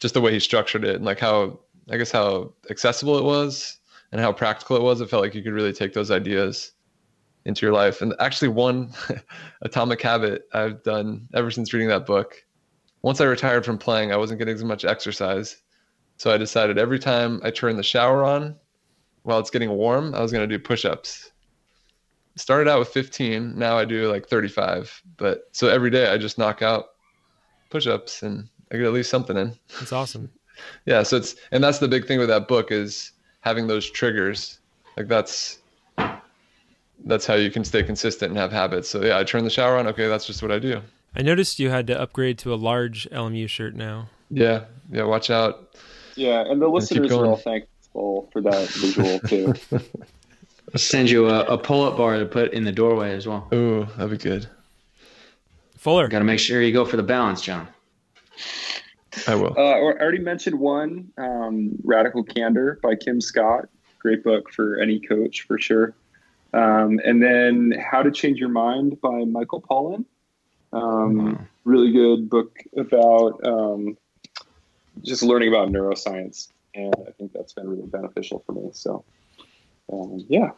just 0.00 0.14
the 0.14 0.20
way 0.20 0.32
he 0.32 0.40
structured 0.40 0.84
it 0.84 0.96
and 0.96 1.04
like 1.04 1.18
how 1.18 1.60
I 1.90 1.96
guess 1.96 2.10
how 2.10 2.52
accessible 2.70 3.18
it 3.18 3.24
was 3.24 3.78
and 4.12 4.20
how 4.20 4.32
practical 4.32 4.76
it 4.76 4.82
was. 4.82 5.00
It 5.00 5.08
felt 5.08 5.22
like 5.22 5.34
you 5.34 5.42
could 5.42 5.52
really 5.52 5.72
take 5.72 5.92
those 5.92 6.10
ideas 6.10 6.72
into 7.44 7.64
your 7.64 7.74
life. 7.74 8.02
And 8.02 8.14
actually, 8.20 8.48
one 8.48 8.92
atomic 9.62 10.02
habit 10.02 10.48
I've 10.52 10.82
done 10.82 11.28
ever 11.34 11.50
since 11.50 11.72
reading 11.72 11.88
that 11.88 12.06
book. 12.06 12.44
Once 13.02 13.20
I 13.20 13.24
retired 13.24 13.64
from 13.64 13.78
playing, 13.78 14.12
I 14.12 14.16
wasn't 14.16 14.38
getting 14.38 14.54
as 14.54 14.64
much 14.64 14.84
exercise. 14.84 15.62
So 16.16 16.32
I 16.32 16.36
decided 16.36 16.78
every 16.78 16.98
time 16.98 17.40
I 17.44 17.50
turn 17.50 17.76
the 17.76 17.82
shower 17.82 18.24
on 18.24 18.56
while 19.22 19.38
it's 19.38 19.50
getting 19.50 19.70
warm, 19.70 20.14
I 20.14 20.20
was 20.20 20.32
going 20.32 20.48
to 20.48 20.58
do 20.58 20.62
push 20.62 20.84
ups. 20.84 21.30
Started 22.36 22.68
out 22.68 22.80
with 22.80 22.88
15. 22.88 23.56
Now 23.56 23.78
I 23.78 23.84
do 23.84 24.10
like 24.10 24.28
35. 24.28 25.02
But 25.16 25.48
so 25.52 25.68
every 25.68 25.90
day 25.90 26.12
I 26.12 26.18
just 26.18 26.38
knock 26.38 26.60
out 26.60 26.86
push 27.70 27.86
ups 27.86 28.22
and 28.22 28.48
I 28.72 28.76
get 28.76 28.86
at 28.86 28.92
least 28.92 29.10
something 29.10 29.36
in. 29.36 29.54
That's 29.78 29.92
awesome. 29.92 30.30
yeah. 30.86 31.04
So 31.04 31.16
it's, 31.16 31.36
and 31.52 31.62
that's 31.62 31.78
the 31.78 31.88
big 31.88 32.06
thing 32.06 32.18
with 32.18 32.28
that 32.28 32.48
book 32.48 32.72
is 32.72 33.12
having 33.40 33.68
those 33.68 33.88
triggers. 33.88 34.58
Like 34.96 35.06
that's, 35.06 35.58
that's 37.04 37.26
how 37.26 37.34
you 37.34 37.50
can 37.50 37.64
stay 37.64 37.84
consistent 37.84 38.30
and 38.30 38.38
have 38.38 38.50
habits. 38.50 38.88
So 38.88 39.04
yeah, 39.04 39.18
I 39.18 39.24
turn 39.24 39.44
the 39.44 39.50
shower 39.50 39.76
on. 39.76 39.86
Okay. 39.86 40.08
That's 40.08 40.26
just 40.26 40.42
what 40.42 40.50
I 40.50 40.58
do. 40.58 40.80
I 41.16 41.22
noticed 41.22 41.58
you 41.58 41.70
had 41.70 41.86
to 41.88 42.00
upgrade 42.00 42.38
to 42.38 42.54
a 42.54 42.56
large 42.56 43.08
LMU 43.10 43.48
shirt 43.48 43.74
now. 43.74 44.08
Yeah. 44.30 44.64
Yeah. 44.90 45.04
Watch 45.04 45.30
out. 45.30 45.76
Yeah. 46.16 46.44
And 46.46 46.60
the 46.60 46.68
listeners 46.68 47.12
are 47.12 47.26
all 47.26 47.36
thankful 47.36 48.28
for 48.32 48.40
that 48.42 48.68
visual 48.68 49.18
too. 49.26 49.54
I'll 49.72 50.78
send 50.78 51.10
you 51.10 51.28
a, 51.28 51.44
a 51.44 51.58
pull 51.58 51.84
up 51.84 51.96
bar 51.96 52.18
to 52.18 52.26
put 52.26 52.52
in 52.52 52.64
the 52.64 52.72
doorway 52.72 53.12
as 53.12 53.26
well. 53.26 53.48
Ooh, 53.54 53.86
that'd 53.96 54.10
be 54.10 54.18
good. 54.18 54.46
Fuller. 55.78 56.08
Got 56.08 56.18
to 56.18 56.24
make 56.24 56.40
sure 56.40 56.60
you 56.60 56.72
go 56.72 56.84
for 56.84 56.96
the 56.96 57.02
balance, 57.02 57.40
John. 57.40 57.68
I 59.26 59.34
will. 59.34 59.54
Uh, 59.56 59.62
I 59.62 59.78
already 59.78 60.18
mentioned 60.18 60.58
one, 60.58 61.10
um, 61.16 61.70
Radical 61.82 62.22
Candor 62.22 62.78
by 62.82 62.94
Kim 62.94 63.20
Scott. 63.20 63.68
Great 63.98 64.22
book 64.22 64.52
for 64.52 64.78
any 64.78 65.00
coach 65.00 65.42
for 65.42 65.58
sure. 65.58 65.94
Um, 66.52 67.00
and 67.04 67.22
then 67.22 67.72
How 67.78 68.02
to 68.02 68.10
Change 68.10 68.38
Your 68.38 68.48
Mind 68.48 69.00
by 69.00 69.24
Michael 69.24 69.62
Pollan. 69.62 70.04
Um, 70.72 71.32
wow. 71.32 71.40
Really 71.64 71.92
good 71.92 72.30
book 72.30 72.58
about 72.76 73.46
um, 73.46 73.96
just 75.02 75.22
learning 75.22 75.48
about 75.48 75.68
neuroscience. 75.68 76.48
And 76.74 76.94
I 77.06 77.10
think 77.12 77.32
that's 77.32 77.52
been 77.52 77.68
really 77.68 77.86
beneficial 77.86 78.42
for 78.46 78.52
me. 78.52 78.70
So, 78.72 79.04
um, 79.92 80.24
yeah. 80.28 80.50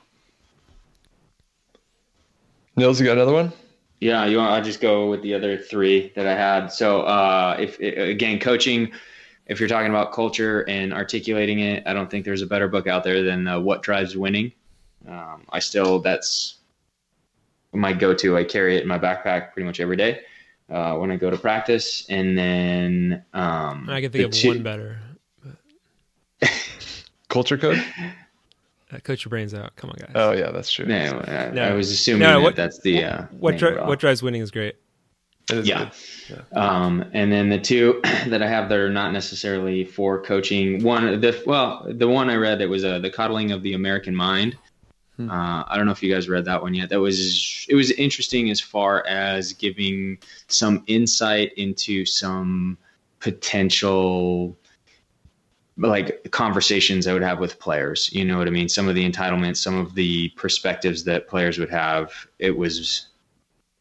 Nils, 2.77 3.01
you 3.01 3.07
got 3.07 3.13
another 3.13 3.33
one? 3.33 3.53
Yeah, 4.01 4.25
you 4.27 4.39
want, 4.39 4.51
I'll 4.53 4.63
just 4.63 4.81
go 4.81 5.11
with 5.11 5.23
the 5.23 5.35
other 5.35 5.59
three 5.59 6.13
that 6.17 6.27
I 6.27 6.35
had. 6.35 6.69
So, 6.69 7.03
uh, 7.03 7.57
if 7.59 7.79
again, 7.81 8.39
coaching, 8.39 8.93
if 9.47 9.61
you're 9.61 9.69
talking 9.69 9.91
about 9.91 10.13
culture 10.13 10.67
and 10.69 10.95
articulating 10.95 11.61
it, 11.61 11.83
I 11.87 11.93
don't 11.93 12.11
think 12.11 12.25
there's 12.25 12.43
a 12.43 12.47
better 12.47 12.69
book 12.69 12.87
out 12.87 13.05
there 13.05 13.23
than 13.23 13.47
uh, 13.47 13.61
What 13.61 13.83
Drives 13.83 14.17
Winning. 14.17 14.53
Um, 15.07 15.45
I 15.51 15.59
still, 15.59 15.99
that's 15.99 16.57
my 17.73 17.93
go 17.93 18.15
to. 18.15 18.37
I 18.37 18.45
carry 18.45 18.77
it 18.77 18.83
in 18.83 18.89
my 18.89 18.99
backpack 18.99 19.53
pretty 19.53 19.67
much 19.67 19.81
every 19.81 19.97
day 19.97 20.21
uh, 20.71 20.97
when 20.97 21.11
I 21.11 21.17
go 21.17 21.31
to 21.31 21.39
practice. 21.39 22.07
And 22.09 22.37
then 22.37 23.25
um, 23.33 23.89
I 23.89 24.01
can 24.01 24.11
think 24.11 24.27
of 24.27 24.33
two, 24.33 24.49
one 24.49 24.63
better. 24.63 24.99
culture 27.29 27.59
code? 27.59 27.83
Uh, 28.93 28.99
coach 28.99 29.25
your 29.25 29.31
brains 29.31 29.55
out. 29.55 29.77
Come 29.77 29.91
on, 29.91 29.97
guys. 29.99 30.13
Oh 30.15 30.33
yeah, 30.33 30.51
that's 30.51 30.71
true. 30.71 30.87
No, 30.87 31.23
I, 31.27 31.51
no. 31.51 31.63
I 31.63 31.73
was 31.75 31.91
assuming 31.91 32.21
no, 32.21 32.41
what, 32.41 32.57
that 32.57 32.63
that's 32.63 32.81
the 32.81 33.05
uh, 33.05 33.23
what 33.39 33.57
dri- 33.57 33.77
what 33.77 34.01
drives 34.01 34.23
winning 34.23 34.43
is 34.43 34.51
great. 34.51 34.77
yeah. 35.51 35.91
yeah. 36.29 36.43
Um, 36.53 37.05
and 37.13 37.31
then 37.31 37.49
the 37.49 37.59
two 37.59 38.01
that 38.27 38.43
I 38.43 38.49
have 38.49 38.69
that 38.69 38.79
are 38.79 38.91
not 38.91 39.13
necessarily 39.13 39.85
for 39.85 40.21
coaching. 40.23 40.83
One, 40.83 41.21
the 41.21 41.41
well, 41.47 41.87
the 41.89 42.09
one 42.09 42.31
I 42.31 42.35
read 42.35 42.59
that 42.61 42.69
was 42.69 42.85
uh, 42.85 42.99
the 42.99 43.11
coddling 43.11 43.53
of 43.53 43.63
the 43.63 43.75
American 43.75 44.15
mind. 44.15 44.57
Hmm. 45.21 45.31
Uh, 45.31 45.65
I 45.67 45.77
don't 45.77 45.85
know 45.85 45.93
if 45.93 46.03
you 46.03 46.13
guys 46.13 46.29
read 46.29 46.47
that 46.47 46.63
one 46.63 46.73
yet. 46.73 46.89
That 46.89 47.01
was 47.01 47.67
it 47.69 47.75
was 47.75 47.91
interesting 47.93 48.51
as 48.51 48.59
far 48.59 49.07
as 49.07 49.53
giving 49.53 50.19
some 50.49 50.83
insight 50.87 51.53
into 51.55 52.07
some 52.07 52.79
potential 53.19 54.57
like 55.77 56.31
conversations 56.31 57.07
I 57.07 57.13
would 57.13 57.23
have 57.23 57.39
with 57.39 57.59
players. 57.59 58.11
You 58.13 58.25
know 58.25 58.39
what 58.39 58.47
I 58.47 58.51
mean? 58.51 58.69
Some 58.69 58.89
of 58.89 58.95
the 58.95 59.09
entitlements, 59.09 59.59
some 59.59 59.77
of 59.77 59.95
the 59.95 60.31
perspectives 60.31 61.05
that 61.05 61.29
players 61.29 61.59
would 61.59 61.71
have. 61.71 62.13
It 62.39 62.57
was 62.57 63.09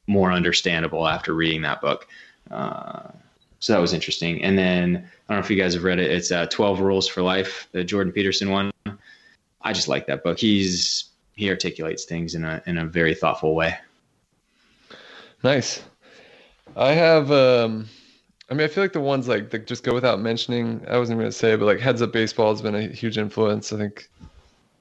more 0.08 0.32
understandable 0.32 1.08
after 1.08 1.34
reading 1.34 1.62
that 1.62 1.80
book. 1.80 2.08
Uh, 2.52 3.10
so 3.60 3.74
that 3.74 3.80
was 3.80 3.94
interesting. 3.94 4.44
And 4.44 4.58
then 4.58 5.10
I 5.28 5.34
don't 5.34 5.42
know 5.42 5.46
if 5.46 5.50
you 5.50 5.58
guys 5.58 5.74
have 5.74 5.84
read 5.84 6.00
it. 6.00 6.12
It's 6.12 6.32
uh, 6.32 6.48
Twelve 6.48 6.82
Rules 6.82 7.08
for 7.08 7.22
Life, 7.22 7.70
the 7.72 7.84
Jordan 7.84 8.12
Peterson 8.12 8.50
one. 8.50 8.72
I 9.62 9.74
just 9.74 9.88
like 9.88 10.08
that 10.08 10.24
book. 10.24 10.40
He's 10.40 11.09
he 11.40 11.50
articulates 11.50 12.04
things 12.04 12.36
in 12.36 12.44
a 12.44 12.62
in 12.66 12.78
a 12.78 12.86
very 12.86 13.16
thoughtful 13.16 13.56
way. 13.56 13.74
Nice. 15.42 15.82
I 16.76 16.92
have 16.92 17.32
um 17.32 17.88
I 18.52 18.56
mean, 18.56 18.66
I 18.66 18.68
feel 18.68 18.84
like 18.84 18.94
the 18.94 19.00
ones 19.00 19.30
like 19.30 19.50
that 19.52 19.66
just 19.66 19.84
go 19.84 19.94
without 19.94 20.20
mentioning. 20.20 20.84
I 20.90 20.98
wasn't 20.98 21.18
going 21.18 21.32
to 21.32 21.38
say, 21.38 21.56
but 21.56 21.66
like 21.66 21.80
Heads 21.80 22.02
Up 22.02 22.12
Baseball 22.12 22.52
has 22.52 22.62
been 22.62 22.76
a 22.76 22.88
huge 22.88 23.18
influence. 23.18 23.72
I 23.72 23.78
think 23.78 24.10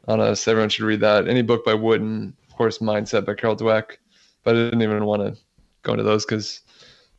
on 0.09 0.21
us, 0.21 0.49
everyone 0.49 0.71
should 0.71 0.87
read 0.87 1.01
that. 1.01 1.29
Any 1.29 1.43
book 1.43 1.65
by 1.65 1.75
Wooden, 1.75 2.35
of 2.49 2.57
course, 2.57 2.79
Mindset 2.79 3.27
by 3.27 3.35
Carol 3.35 3.57
Dweck. 3.57 3.99
But 4.43 4.57
I 4.57 4.59
didn't 4.59 4.83
even 4.83 5.05
want 5.05 5.23
to 5.23 5.41
go 5.83 5.93
into 5.93 6.03
those 6.03 6.25
because 6.25 6.63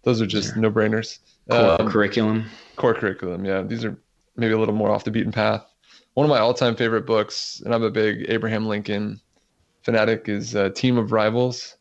those 0.01 0.21
are 0.21 0.25
just 0.25 0.57
no 0.57 0.71
brainers. 0.71 1.19
Core 1.49 1.81
um, 1.81 1.87
curriculum. 1.87 2.45
Core 2.75 2.95
curriculum, 2.95 3.45
yeah. 3.45 3.61
These 3.61 3.85
are 3.85 3.95
maybe 4.35 4.53
a 4.53 4.57
little 4.57 4.75
more 4.75 4.89
off 4.89 5.03
the 5.03 5.11
beaten 5.11 5.31
path. 5.31 5.63
One 6.15 6.25
of 6.25 6.29
my 6.29 6.39
all-time 6.39 6.75
favorite 6.75 7.05
books, 7.05 7.61
and 7.63 7.73
I'm 7.73 7.83
a 7.83 7.91
big 7.91 8.25
Abraham 8.27 8.65
Lincoln 8.65 9.21
fanatic, 9.89 10.29
is 10.29 10.53
a 10.53 10.69
Team 10.69 10.97
of 10.97 11.11
Rivals, 11.11 11.75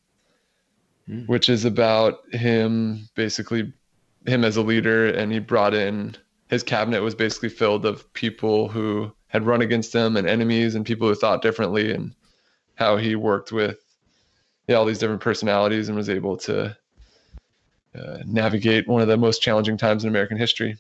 mm. 1.09 1.29
which 1.29 1.49
is 1.49 1.65
about 1.65 2.21
him 2.33 3.09
basically 3.15 3.73
him 4.27 4.45
as 4.45 4.57
a 4.57 4.63
leader 4.63 5.09
and 5.09 5.33
he 5.33 5.39
brought 5.39 5.75
in 5.75 6.17
his 6.49 6.63
cabinet 6.63 7.03
was 7.03 7.15
basically 7.15 7.49
filled 7.49 7.85
of 7.85 8.11
people 8.15 8.69
who 8.69 9.13
had 9.27 9.47
run 9.47 9.61
against 9.61 9.95
him 9.95 10.17
and 10.17 10.27
enemies 10.27 10.75
and 10.75 10.87
people 10.87 11.07
who 11.07 11.15
thought 11.15 11.43
differently 11.43 11.93
and 11.93 12.15
how 12.77 12.97
he 12.97 13.15
worked 13.15 13.53
with 13.53 13.79
yeah, 14.67 14.77
all 14.77 14.85
these 14.85 14.99
different 14.99 15.21
personalities 15.21 15.89
and 15.89 15.97
was 15.97 16.09
able 16.09 16.37
to 16.37 16.77
uh, 17.95 18.19
navigate 18.25 18.89
one 18.89 19.03
of 19.03 19.09
the 19.09 19.17
most 19.17 19.43
challenging 19.43 19.77
times 19.77 20.05
in 20.05 20.09
American 20.09 20.39
history. 20.39 20.77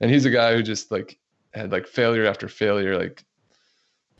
And 0.00 0.10
he's 0.10 0.24
a 0.24 0.30
guy 0.30 0.54
who 0.54 0.62
just 0.62 0.90
like 0.90 1.18
had 1.52 1.70
like 1.70 1.86
failure 1.86 2.26
after 2.26 2.48
failure, 2.48 2.98
like 2.98 3.24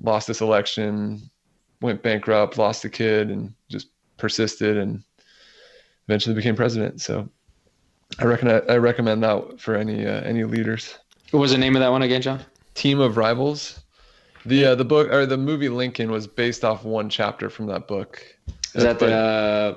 lost 0.00 0.28
this 0.28 0.40
election, 0.40 1.30
went 1.84 2.02
bankrupt, 2.02 2.56
lost 2.56 2.84
a 2.84 2.88
kid, 2.88 3.30
and 3.30 3.52
just 3.68 3.88
persisted 4.16 4.78
and 4.78 5.02
eventually 6.08 6.34
became 6.34 6.56
president. 6.56 7.00
So 7.00 7.28
I 8.18 8.24
reckon 8.24 8.48
I 8.48 8.76
recommend 8.76 9.22
that 9.22 9.60
for 9.60 9.76
any 9.76 10.06
uh, 10.06 10.22
any 10.22 10.44
leaders. 10.44 10.98
What 11.30 11.40
was 11.40 11.52
the 11.52 11.58
name 11.58 11.76
of 11.76 11.80
that 11.80 11.90
one 11.90 12.02
again, 12.02 12.22
John? 12.22 12.40
Team 12.74 13.00
of 13.00 13.16
Rivals. 13.16 13.80
The 14.46 14.64
uh, 14.64 14.74
the 14.74 14.84
book 14.84 15.12
or 15.12 15.26
the 15.26 15.36
movie 15.36 15.68
Lincoln 15.68 16.10
was 16.10 16.26
based 16.26 16.64
off 16.64 16.84
one 16.84 17.10
chapter 17.10 17.50
from 17.50 17.66
that 17.66 17.86
book. 17.86 18.22
Is 18.74 18.82
that 18.82 18.98
the 18.98 19.14
uh, 19.14 19.74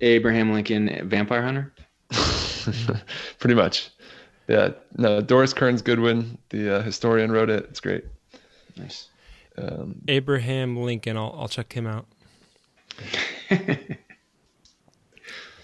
Abraham 0.00 0.52
Lincoln 0.52 1.08
Vampire 1.08 1.42
Hunter? 1.42 1.74
Pretty 3.38 3.54
much. 3.54 3.90
Yeah. 4.48 4.70
No, 4.96 5.20
Doris 5.20 5.52
Kearns 5.52 5.82
Goodwin, 5.82 6.38
the 6.50 6.76
uh, 6.76 6.82
historian, 6.82 7.32
wrote 7.32 7.50
it. 7.50 7.66
It's 7.70 7.80
great. 7.80 8.04
Nice. 8.76 9.08
Um, 9.56 10.02
Abraham 10.08 10.76
Lincoln. 10.76 11.16
I'll 11.16 11.34
I'll 11.38 11.48
check 11.48 11.72
him 11.72 11.86
out. 11.86 12.06
you 13.50 13.66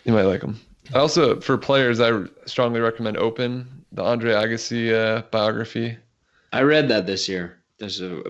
might 0.07 0.23
like 0.23 0.43
him. 0.43 0.61
I 0.95 0.99
also, 0.99 1.41
for 1.41 1.57
players, 1.57 2.01
I 2.01 2.25
strongly 2.47 2.81
recommend 2.81 3.17
Open, 3.17 3.85
the 3.93 4.03
Andre 4.03 4.33
Agassi 4.33 4.93
uh, 4.93 5.23
biography. 5.31 5.97
I 6.53 6.63
read 6.63 6.89
that 6.89 7.07
this 7.07 7.29
year. 7.29 7.59
This 7.79 8.01
a, 8.01 8.23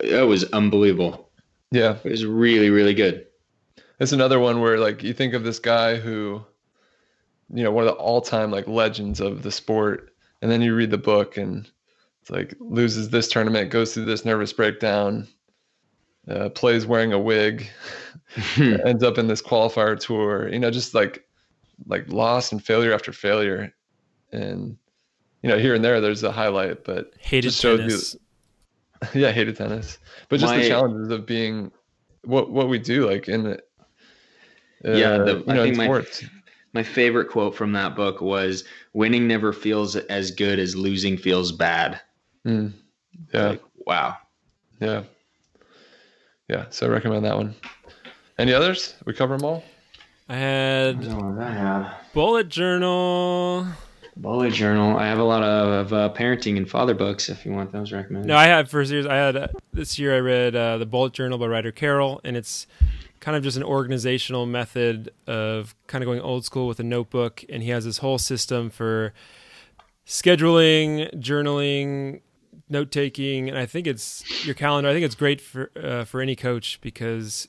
that 0.00 0.22
was 0.22 0.44
unbelievable. 0.52 1.30
Yeah, 1.70 1.96
it 2.04 2.10
was 2.10 2.24
really 2.24 2.70
really 2.70 2.94
good. 2.94 3.26
It's 3.98 4.12
another 4.12 4.38
one 4.38 4.60
where 4.60 4.78
like 4.78 5.02
you 5.02 5.12
think 5.12 5.34
of 5.34 5.44
this 5.44 5.58
guy 5.58 5.96
who 5.96 6.44
you 7.52 7.64
know 7.64 7.70
one 7.70 7.84
of 7.84 7.94
the 7.94 8.00
all-time 8.00 8.50
like 8.50 8.66
legends 8.66 9.20
of 9.20 9.42
the 9.42 9.50
sport 9.50 10.14
and 10.42 10.50
then 10.50 10.62
you 10.62 10.74
read 10.74 10.90
the 10.90 10.98
book 10.98 11.36
and 11.36 11.70
it's 12.24 12.30
like 12.30 12.54
loses 12.58 13.10
this 13.10 13.28
tournament 13.28 13.68
goes 13.70 13.92
through 13.92 14.06
this 14.06 14.24
nervous 14.24 14.50
breakdown 14.50 15.28
uh, 16.26 16.48
plays 16.48 16.86
wearing 16.86 17.12
a 17.12 17.18
wig 17.18 17.68
ends 18.56 19.02
up 19.02 19.18
in 19.18 19.26
this 19.26 19.42
qualifier 19.42 19.98
tour 20.00 20.48
you 20.50 20.58
know 20.58 20.70
just 20.70 20.94
like 20.94 21.22
like 21.86 22.08
loss 22.08 22.50
and 22.50 22.64
failure 22.64 22.94
after 22.94 23.12
failure 23.12 23.70
and 24.32 24.74
you 25.42 25.50
know 25.50 25.58
here 25.58 25.74
and 25.74 25.84
there 25.84 26.00
there's 26.00 26.22
a 26.22 26.32
highlight 26.32 26.82
but 26.82 27.12
Hated 27.20 27.42
just 27.50 27.60
shows 27.60 27.78
tennis. 27.78 28.16
you 29.14 29.20
yeah 29.26 29.30
hated 29.30 29.56
tennis 29.58 29.98
but 30.30 30.40
just 30.40 30.50
My- 30.54 30.62
the 30.62 30.68
challenges 30.68 31.10
of 31.10 31.26
being 31.26 31.70
what 32.24 32.50
what 32.50 32.70
we 32.70 32.78
do 32.78 33.06
like 33.06 33.28
in 33.28 33.42
the 33.44 33.58
uh, 34.86 34.92
Yeah, 34.96 35.18
the- 35.18 35.44
you 35.46 35.52
know, 35.52 35.62
in 35.62 35.74
think 35.74 35.76
my- 35.76 35.84
sports. 35.84 36.24
My 36.72 36.82
favorite 36.82 37.28
quote 37.30 37.54
from 37.54 37.70
that 37.74 37.94
book 37.94 38.20
was 38.20 38.64
winning 38.94 39.28
never 39.28 39.52
feels 39.52 39.94
as 39.94 40.32
good 40.32 40.58
as 40.58 40.74
losing 40.74 41.16
feels 41.16 41.52
bad. 41.52 42.00
Mm. 42.46 42.72
Yeah, 43.32 43.46
Like, 43.48 43.62
wow. 43.86 44.16
yeah, 44.80 45.04
yeah. 46.48 46.66
So 46.70 46.86
I 46.86 46.90
recommend 46.90 47.24
that 47.24 47.36
one. 47.36 47.54
Any 48.38 48.52
others? 48.52 48.94
We 49.06 49.14
cover 49.14 49.36
them 49.36 49.44
all. 49.46 49.64
I 50.28 50.36
had 50.36 51.06
I 51.06 51.52
have. 51.52 51.94
bullet 52.12 52.48
journal. 52.48 53.66
Bullet 54.16 54.52
journal. 54.52 54.96
I 54.96 55.06
have 55.06 55.18
a 55.18 55.24
lot 55.24 55.42
of 55.42 55.92
uh, 55.92 56.12
parenting 56.14 56.56
and 56.56 56.68
father 56.68 56.94
books 56.94 57.28
if 57.28 57.44
you 57.44 57.52
want 57.52 57.72
those 57.72 57.92
recommended. 57.92 58.28
No, 58.28 58.36
I 58.36 58.44
had 58.46 58.70
for 58.70 58.80
years. 58.82 59.06
I 59.06 59.16
had 59.16 59.36
uh, 59.36 59.48
this 59.72 59.98
year. 59.98 60.14
I 60.14 60.20
read 60.20 60.54
uh, 60.54 60.78
the 60.78 60.86
Bullet 60.86 61.12
Journal 61.12 61.36
by 61.36 61.46
Ryder 61.46 61.72
Carroll, 61.72 62.20
and 62.24 62.36
it's 62.36 62.66
kind 63.20 63.36
of 63.36 63.42
just 63.42 63.56
an 63.56 63.64
organizational 63.64 64.46
method 64.46 65.10
of 65.26 65.74
kind 65.88 66.02
of 66.04 66.06
going 66.06 66.20
old 66.20 66.44
school 66.44 66.68
with 66.68 66.78
a 66.78 66.84
notebook. 66.84 67.44
And 67.48 67.62
he 67.62 67.70
has 67.70 67.84
this 67.84 67.98
whole 67.98 68.18
system 68.18 68.70
for 68.70 69.12
scheduling, 70.06 71.12
journaling, 71.20 72.20
note 72.68 72.90
taking, 72.90 73.48
and 73.48 73.58
I 73.58 73.66
think 73.66 73.86
it's 73.86 74.44
your 74.46 74.54
calendar. 74.54 74.88
I 74.88 74.92
think 74.92 75.04
it's 75.04 75.14
great 75.14 75.40
for 75.40 75.70
uh, 75.76 76.04
for 76.04 76.20
any 76.20 76.36
coach 76.36 76.80
because 76.80 77.48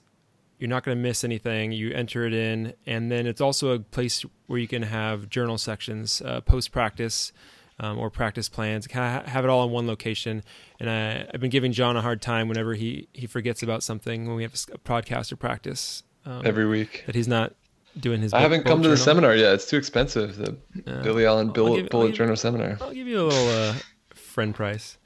you're 0.59 0.69
not 0.69 0.83
going 0.83 0.97
to 0.97 1.01
miss 1.01 1.23
anything. 1.23 1.71
You 1.71 1.91
enter 1.91 2.25
it 2.25 2.33
in, 2.33 2.73
and 2.85 3.11
then 3.11 3.27
it's 3.27 3.41
also 3.41 3.69
a 3.73 3.79
place 3.79 4.23
where 4.47 4.59
you 4.59 4.67
can 4.67 4.83
have 4.83 5.29
journal 5.29 5.57
sections, 5.57 6.21
uh, 6.21 6.39
post 6.41 6.71
practice, 6.71 7.33
um, 7.79 7.97
or 7.99 8.09
practice 8.09 8.47
plans. 8.49 8.87
Kind 8.87 9.19
of 9.21 9.27
have 9.27 9.43
it 9.43 9.49
all 9.49 9.65
in 9.65 9.71
one 9.71 9.85
location. 9.87 10.43
And 10.79 10.89
I, 10.89 11.27
I've 11.33 11.41
been 11.41 11.49
giving 11.49 11.71
John 11.71 11.97
a 11.97 12.01
hard 12.01 12.21
time 12.21 12.47
whenever 12.47 12.73
he 12.73 13.07
he 13.13 13.27
forgets 13.27 13.63
about 13.63 13.83
something 13.83 14.27
when 14.27 14.35
we 14.35 14.43
have 14.43 14.53
a 14.73 14.77
podcast 14.77 15.31
or 15.31 15.35
practice 15.35 16.03
um, 16.25 16.41
Every 16.45 16.65
week. 16.67 17.03
that 17.05 17.15
he's 17.15 17.27
not 17.27 17.53
doing 17.99 18.21
his. 18.21 18.33
I 18.33 18.39
haven't 18.41 18.63
come 18.65 18.81
to 18.83 18.89
the 18.89 18.97
seminar 18.97 19.35
yet. 19.35 19.53
It's 19.53 19.69
too 19.69 19.77
expensive. 19.77 20.35
The 20.37 20.57
Uh, 20.85 21.01
Billy 21.03 21.25
Allen 21.25 21.51
Bill, 21.51 21.75
give- 21.77 21.89
Bullet 21.89 22.07
give- 22.07 22.15
Journal 22.17 22.35
Seminar. 22.35 22.77
I'll 22.81 22.91
give 22.93 23.07
you 23.07 23.21
a 23.21 23.23
little 23.27 23.49
uh, 23.49 23.75
friend 24.13 24.53
price. 24.55 24.97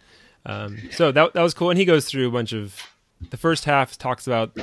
Um, 0.45 0.77
so 0.91 1.11
that 1.11 1.33
that 1.33 1.41
was 1.41 1.53
cool, 1.53 1.69
and 1.69 1.77
he 1.79 1.85
goes 1.85 2.05
through 2.05 2.27
a 2.27 2.31
bunch 2.31 2.53
of. 2.53 2.81
The 3.31 3.37
first 3.37 3.65
half 3.65 3.97
talks 3.97 4.27
about 4.27 4.57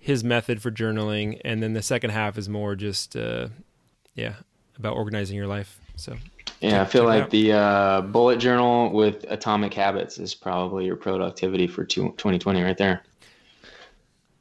his 0.00 0.24
method 0.24 0.62
for 0.62 0.70
journaling, 0.70 1.38
and 1.44 1.62
then 1.62 1.74
the 1.74 1.82
second 1.82 2.10
half 2.10 2.38
is 2.38 2.48
more 2.48 2.74
just, 2.74 3.14
uh, 3.14 3.48
yeah, 4.14 4.36
about 4.78 4.96
organizing 4.96 5.36
your 5.36 5.46
life. 5.46 5.78
So 5.96 6.16
Yeah, 6.62 6.80
I 6.80 6.86
feel 6.86 7.04
like 7.04 7.28
the 7.28 7.52
uh, 7.52 8.00
bullet 8.00 8.38
journal 8.38 8.90
with 8.90 9.26
atomic 9.28 9.74
habits 9.74 10.18
is 10.18 10.34
probably 10.34 10.86
your 10.86 10.96
productivity 10.96 11.66
for 11.66 11.84
two, 11.84 12.04
2020 12.16 12.62
right 12.62 12.78
there. 12.78 13.02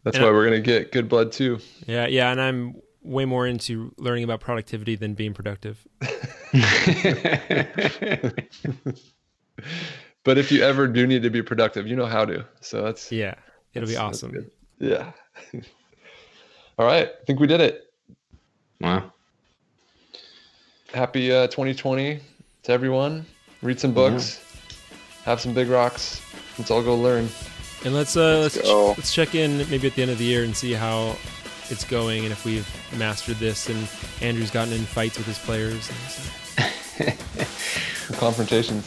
That's 0.06 0.16
And 0.16 0.24
why 0.24 0.30
I- 0.30 0.34
we're 0.34 0.46
gonna 0.46 0.62
get 0.62 0.94
good 0.94 1.10
blood 1.10 1.34
too. 1.34 1.60
yeah, 1.86 2.08
yeah, 2.08 2.32
and 2.32 2.40
I'm 2.40 2.76
way 3.04 3.26
more 3.26 3.46
into 3.46 3.94
learning 3.98 4.24
about 4.24 4.40
productivity 4.40 4.96
than 4.96 5.16
being 5.16 5.34
productive. 5.34 5.86
But 10.24 10.38
if 10.38 10.52
you 10.52 10.62
ever 10.64 10.88
do 10.88 11.08
need 11.08 11.24
to 11.24 11.30
be 11.30 11.42
productive, 11.42 11.88
you 11.88 11.96
know 11.96 12.06
how 12.06 12.26
to. 12.26 12.46
So 12.62 12.82
that's 12.84 13.12
Yeah, 13.12 13.36
it'll 13.74 13.88
be 13.88 13.94
that's- 13.96 14.22
that's 14.22 14.34
awesome. 14.34 14.52
Yeah. 14.80 15.12
All 16.80 16.86
right. 16.86 17.08
I 17.10 17.26
think 17.26 17.40
we 17.40 17.48
did 17.48 17.62
it. 17.62 17.92
wow. 18.80 19.12
Happy 20.94 21.32
uh, 21.32 21.48
2020 21.48 22.20
to 22.64 22.72
everyone. 22.72 23.26
Read 23.62 23.80
some 23.80 23.94
books. 23.94 24.40
Have 25.26 25.40
some 25.42 25.54
big 25.54 25.68
rocks. 25.68 26.22
Let's 26.58 26.72
all 26.72 26.82
go 26.82 26.96
learn. 26.96 27.30
And 27.86 27.94
let's 27.94 28.16
uh, 28.18 28.40
let's 28.40 28.56
Let's 28.56 28.68
go. 28.68 28.88
let's 28.90 29.14
check 29.14 29.36
in 29.36 29.58
maybe 29.70 29.88
at 29.88 29.96
the 29.96 30.02
end 30.02 30.12
of 30.12 30.18
the 30.18 30.24
year 30.24 30.44
and 30.44 30.56
see 30.56 30.74
how 30.74 31.16
it's 31.70 31.84
going 31.84 32.24
and 32.24 32.32
if 32.32 32.46
we've 32.46 32.68
mastered 32.98 33.36
this 33.38 33.70
and 33.70 33.88
Andrew's 34.22 34.50
gotten 34.50 34.74
in 34.74 34.84
fights 34.86 35.18
with 35.18 35.28
his 35.28 35.38
players. 35.38 35.90
And 35.90 35.98
so. 36.10 36.24
Confrontations. 38.18 38.86